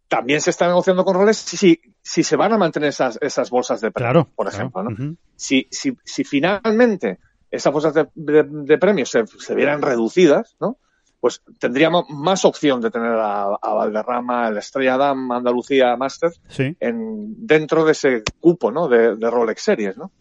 [0.08, 3.82] también se está negociando con roles si, si se van a mantener esas, esas bolsas
[3.82, 4.82] de premio, claro, por ejemplo.
[4.82, 4.90] claro.
[4.90, 5.06] ¿no?
[5.06, 5.18] Uh -huh.
[5.36, 7.20] si, si, si, finalmente
[7.52, 10.78] esas bolsas de, de, de premios se, se, vieran reducidas, ¿no?
[11.20, 16.76] Pues tendríamos más opción de tener a, a Valderrama, el Estrella Damm, Andalucía Masters Sí.
[16.80, 18.88] en, dentro de ese cupo, ¿no?
[18.88, 20.12] De, de Rolex Series, ¿no?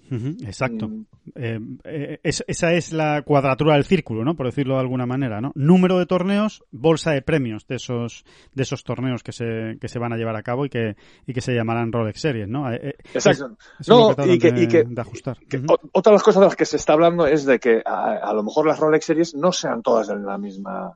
[0.44, 0.88] Exacto.
[0.88, 1.04] Mm.
[1.34, 4.36] Eh, eh, es- esa es la cuadratura del círculo, ¿no?
[4.36, 5.52] Por decirlo de alguna manera, ¿no?
[5.54, 8.24] Número de torneos, bolsa de premios de esos
[8.54, 10.96] de esos torneos que se, que se van a llevar a cabo y que
[11.26, 12.72] y que se llamarán Rolex Series, ¿no?
[12.72, 13.56] Eh, Exacto.
[13.58, 15.36] es- es No, y que- de, y que- de ajustar.
[15.48, 15.60] Que
[15.92, 18.32] otra de las cosas de las que se está hablando es de que a, a
[18.32, 20.95] lo mejor las Rolex Series no sean todas de la misma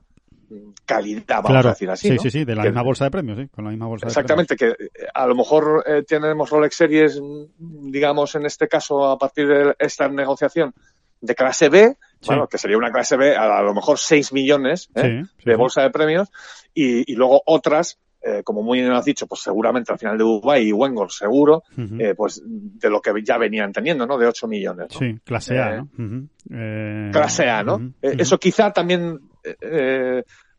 [0.85, 2.07] calidad, vamos Claro, a decir así.
[2.09, 2.21] sí, ¿no?
[2.21, 4.55] sí, sí, de la Que- misma bolsa de premios, sí, con la misma bolsa Exactamente,
[4.55, 4.75] que eh,
[5.13, 9.75] a lo mejor eh, tenemos Rolex Series, mm, digamos, en este caso, a partir de
[9.79, 10.73] esta negociación,
[11.21, 12.27] de clase B, Sí.
[12.27, 15.03] bueno, que sería una clase B a, a lo mejor 6 millones de ¿eh?
[15.03, 15.27] premios.
[15.29, 16.29] Sí, sí, de bolsa de premios,
[16.73, 20.23] y, y luego otras, eh, como muy bien has dicho, pues seguramente al final de
[20.23, 24.17] Dubai y Wengol seguro, eh, pues de lo que ya venían teniendo, ¿no?
[24.17, 24.87] De 8 millones.
[24.93, 24.99] ¿no?
[24.99, 27.11] Sí, clase A, eh, ¿no?
[27.11, 27.93] Clase A, ¿no?
[28.01, 29.19] Eso quizá también,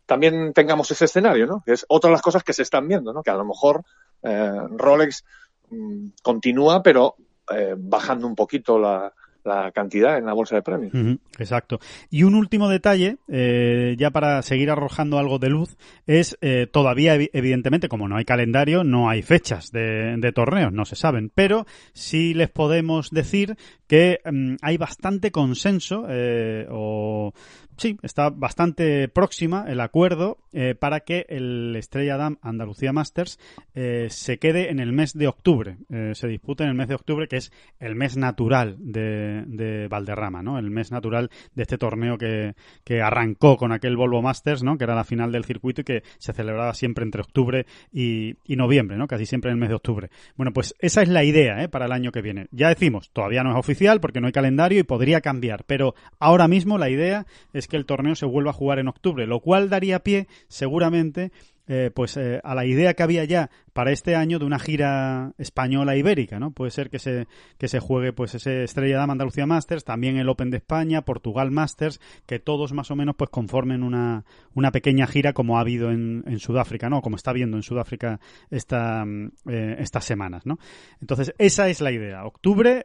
[0.06, 1.62] también tengamos ese escenario, ¿no?
[1.64, 3.22] Que es otra de las cosas que se están viendo, ¿no?
[3.22, 3.84] Que a lo mejor
[4.22, 5.24] eh, Rolex
[5.70, 7.16] mm, continúa, pero
[7.52, 9.12] eh, bajando un poquito la,
[9.44, 10.92] la cantidad en la bolsa de premios.
[11.38, 11.78] Exacto.
[12.10, 17.16] Y un último detalle, eh, ya para seguir arrojando algo de luz, es eh, todavía,
[17.16, 21.66] evi- evidentemente, como no hay calendario, no hay fechas de, torneos, no se saben, pero
[21.92, 23.56] sí les podemos decir
[23.86, 27.32] que mm, hay bastante consenso, eh, o
[27.76, 33.38] sí, está bastante próxima el acuerdo eh, para que el Estrella Damm Andalucía Masters
[33.74, 36.94] eh, se quede en el mes de octubre, eh, se dispute en el mes de
[36.94, 40.58] octubre, que es el mes natural de, de Valderrama, ¿no?
[40.58, 42.54] El mes natural de este torneo que,
[42.84, 44.76] que arrancó con aquel Volvo Masters, ¿no?
[44.78, 48.56] Que era la final del circuito y que se celebraba siempre entre octubre y, y
[48.56, 49.06] noviembre, ¿no?
[49.06, 50.10] Casi siempre en el mes de octubre.
[50.36, 51.68] Bueno, pues esa es la idea, ¿eh?
[51.68, 52.46] Para el año que viene.
[52.50, 56.48] Ya decimos, todavía no es oficial porque no hay calendario y podría cambiar, pero ahora
[56.48, 59.68] mismo la idea es que el torneo se vuelva a jugar en octubre, lo cual
[59.68, 61.32] daría pie, seguramente,
[61.74, 65.32] eh, pues eh, a la idea que había ya para este año de una gira
[65.38, 66.50] española ibérica, ¿no?
[66.50, 70.28] Puede ser que se que se juegue pues ese Estrella Damm Andalucía Masters, también el
[70.28, 75.06] Open de España, Portugal Masters, que todos más o menos pues conformen una, una pequeña
[75.06, 77.00] gira como ha habido en, en Sudáfrica, ¿no?
[77.00, 78.20] Como está habiendo en Sudáfrica
[78.50, 80.58] esta, mm, eh, estas semanas, ¿no?
[81.00, 82.26] Entonces esa es la idea.
[82.26, 82.82] Octubre,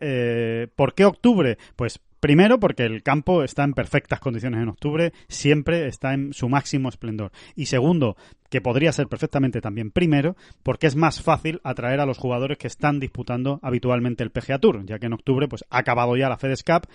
[0.78, 1.58] ¿por qué octubre?
[1.76, 6.50] Pues Primero, porque el campo está en perfectas condiciones en octubre, siempre está en su
[6.50, 7.32] máximo esplendor.
[7.56, 8.18] Y segundo,
[8.50, 12.68] que podría ser perfectamente también primero, porque es más fácil atraer a los jugadores que
[12.68, 16.38] están disputando habitualmente el PGA Tour, ya que en octubre pues ha acabado ya la
[16.38, 16.88] FedEx Cup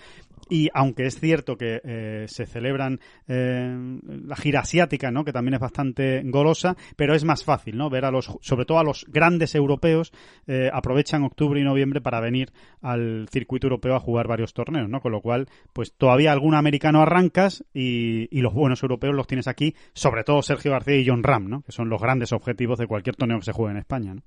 [0.49, 5.23] y aunque es cierto que eh, se celebran eh, la gira asiática, ¿no?
[5.23, 7.89] que también es bastante golosa, pero es más fácil, ¿no?
[7.89, 10.11] Ver a los, sobre todo a los grandes europeos,
[10.47, 12.51] eh, aprovechan octubre y noviembre para venir
[12.81, 15.01] al circuito europeo a jugar varios torneos, ¿no?
[15.01, 19.75] Con cual, pues todavía algún americano arrancas y, y los buenos europeos los tienes aquí,
[19.95, 21.61] sobre todo Sergio García y John Ram, ¿no?
[21.63, 24.21] Que son los grandes objetivos de cualquier torneo que se juegue en España, ¿no?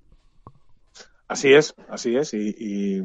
[1.28, 2.34] Así es, así es.
[2.34, 3.00] Y, y,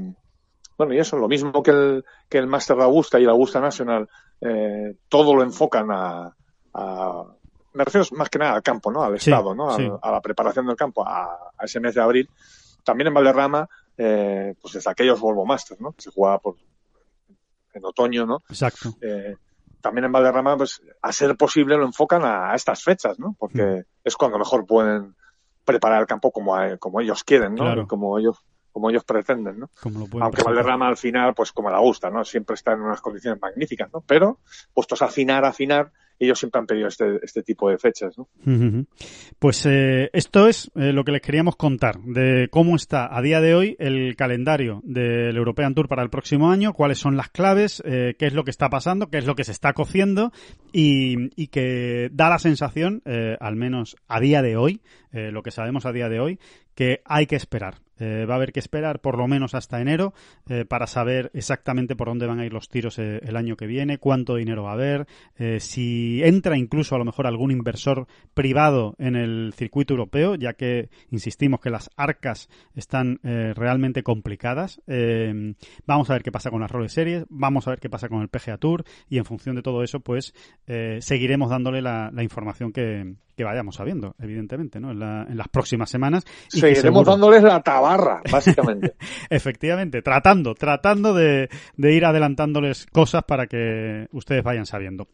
[0.77, 3.59] bueno, y eso, lo mismo que el, que el Master de Augusta y el Augusta
[3.59, 4.07] National,
[4.41, 6.35] eh, todo lo enfocan a,
[6.73, 7.25] a-
[7.73, 9.01] me refiero más que nada al campo, ¿no?
[9.01, 9.69] Al Sí, estado, ¿no?
[9.77, 9.89] sí.
[10.01, 12.29] A la preparación del campo, a, a ese mes de abril.
[12.83, 15.93] También en Valderrama, eh, pues desde aquellos Volvo Masters, ¿no?
[15.93, 16.55] Que se jugaba por,
[17.73, 18.43] en otoño, ¿no?
[18.49, 18.93] Exacto.
[19.01, 19.35] Eh,
[19.81, 23.35] también en Valderrama, pues, a ser posible lo enfocan a, a estas fechas, ¿no?
[23.39, 23.83] Porque Mm.
[24.03, 25.15] es cuando mejor pueden
[25.65, 27.63] preparar el campo como, a- como ellos quieren, ¿no?
[27.63, 27.87] Claro.
[27.87, 28.37] Como ellos,
[28.71, 29.69] como ellos pretenden, ¿no?
[29.81, 30.43] Como lo pueden Aunque.
[30.43, 32.23] Valderrama al final, pues como la gusta, ¿no?
[32.25, 34.01] Siempre está en unas condiciones magníficas, ¿no?
[34.01, 34.39] Pero,
[34.73, 35.91] puestos a afinar, afinar,
[36.25, 38.27] ellos siempre han pedido este, este tipo de fechas, ¿no?
[39.39, 43.41] Pues eh, esto es eh, lo que les queríamos contar de cómo está a día
[43.41, 47.81] de hoy el calendario del European Tour para el próximo año, cuáles son las claves,
[47.85, 50.31] eh, qué es lo que está pasando, qué es lo que se está cociendo
[50.71, 54.81] y, y que da la sensación, eh, al menos a día de hoy,
[55.13, 56.39] lo que sabemos a día de hoy,
[56.75, 57.75] que hay que esperar.
[58.01, 60.13] Eh, va a haber que esperar por lo menos hasta enero
[60.49, 63.67] eh, para saber exactamente por dónde van a ir los tiros eh, el año que
[63.67, 65.07] viene, cuánto dinero va a haber,
[65.59, 70.89] si entra incluso a lo mejor algún inversor privado en el circuito europeo, ya que
[71.09, 74.81] insistimos que las arcas están realmente complicadas.
[75.85, 78.21] Vamos a ver qué pasa con las roles series, vamos a ver qué pasa con
[78.21, 80.33] el PGA Tour y en función de todo eso, pues
[80.99, 84.91] seguiremos dándole la información que, que vayamos sabiendo, evidentemente, ¿no?
[84.91, 86.23] En, la- en las próximas semanas.
[86.53, 88.93] y Seguiremos seguro- dándoles la tabarra, básicamente.
[89.29, 95.07] Efectivamente, tratando, tratando de, de ir adelantándoles cosas para que ustedes vayan sabiendo.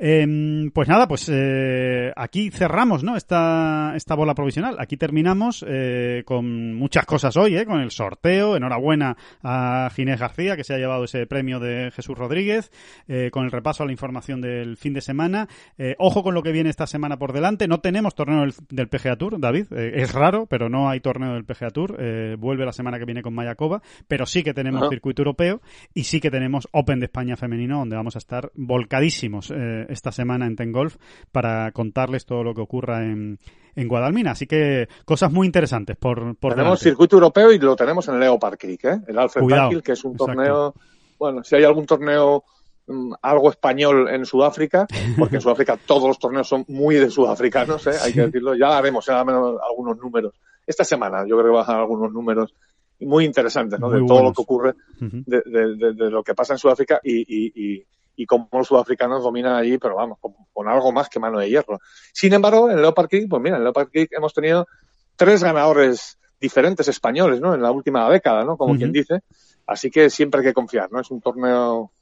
[0.00, 3.16] Em, pues nada, pues eh, aquí cerramos, ¿no?
[3.16, 4.76] Esta, esta bola provisional.
[4.78, 7.66] Aquí terminamos eh, con muchas cosas hoy, ¿eh?
[7.66, 8.56] Con el sorteo.
[8.56, 12.70] Enhorabuena a Ginés García, que se ha llevado ese premio de Jesús Rodríguez,
[13.08, 15.48] eh, con el repaso a la información del fin de semana.
[15.78, 17.66] Eh, ojo con lo que viene esta semana por delante.
[17.66, 19.72] No tenemos torneo del, del PGA Tour, David.
[19.72, 21.98] Es raro, pero no hay torneo del PGA Tour.
[22.38, 24.90] Vuelve la semana que viene con Mayacoba, pero sí que tenemos Ajá.
[24.90, 25.60] circuito europeo
[25.92, 29.52] y sí que tenemos Open de España femenino, donde vamos a estar volcadísimos
[29.88, 30.96] esta semana en Ten Golf
[31.32, 33.38] para contarles todo lo que ocurra en,
[33.74, 34.32] en Guadalmina.
[34.32, 36.84] Así que cosas muy interesantes por, por tenemos delante.
[36.90, 39.00] circuito europeo y lo tenemos en Leopard Creek, ¿eh?
[39.08, 40.34] el Alfred Cuidado, que es un exacto.
[40.34, 40.74] torneo,
[41.18, 42.44] bueno, si hay algún torneo
[42.86, 44.86] mm, algo español en Sudáfrica,
[45.18, 47.92] porque en Sudáfrica todos los torneos son muy de sudafricanos, ¿eh?
[48.02, 50.34] hay que decirlo, ya haremos, ya algunos números.
[50.66, 52.54] Esta semana yo creo que bajan algunos números
[53.00, 53.88] muy interesantes, ¿no?
[53.88, 55.22] Muy de todo lo que ocurre, Ujú.
[55.24, 57.86] de, de- de- de lo que pasa en Sudáfrica y, y, y,
[58.20, 61.48] y cómo los sudafricanos dominan allí, pero vamos, con, con algo más que mano de
[61.48, 61.78] hierro.
[62.12, 64.66] Sin embargo, en Leopard Creek, pues mira, en Leopard Creek hemos tenido
[65.14, 67.54] tres ganadores diferentes españoles, ¿no?
[67.54, 68.56] En la última década, ¿no?
[68.56, 69.20] Como quien dice.
[69.66, 71.00] Así que siempre hay que confiar, ¿no?
[71.00, 71.92] Es un torneo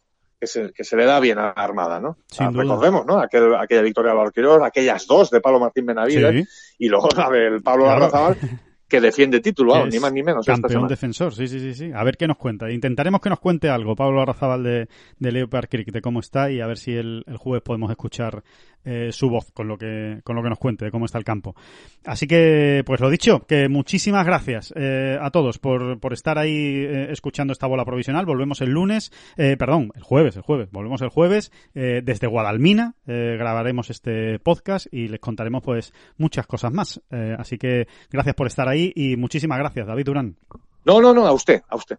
[0.40, 2.16] que se, que se le da bien a la Armada, ¿no?
[2.28, 2.62] Sin Ah, duda.
[2.62, 3.18] recordemos, ¿no?
[3.18, 6.74] Aquel, aquella victoria de Valquirior, aquellas dos de Pablo Martín Benavides Sí.
[6.78, 8.00] y luego la del Pablo Claro.
[8.00, 8.36] Larrazábal,
[8.88, 10.46] que defiende título, vamos, ni más ni menos.
[10.46, 11.90] Campeón defensor, sí, sí, sí, sí.
[11.94, 12.70] A ver qué nos cuenta.
[12.70, 14.88] Intentaremos que nos cuente algo, Pablo Arrazábal de,
[15.18, 18.42] de Leopard Creek, de cómo está y a ver si el, el jueves podemos escuchar
[18.88, 21.24] eh, su voz con lo que con lo que nos cuente de cómo está el
[21.24, 21.56] campo.
[22.04, 26.54] Así que, pues lo dicho, que muchísimas gracias eh, a todos por, por estar ahí
[26.54, 28.24] eh, escuchando esta bola provisional.
[28.26, 30.70] Volvemos el lunes, perdón, el jueves, el jueves.
[30.70, 32.94] Volvemos el jueves desde Guadalmina.
[33.06, 37.00] grabaremos este podcast y les contaremos pues muchas cosas más.
[37.38, 40.36] Así que gracias por estar ahí y muchísimas gracias, David Durán.
[40.84, 41.98] No, no, no, a usted, a usted.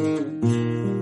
[0.00, 0.99] Thank you.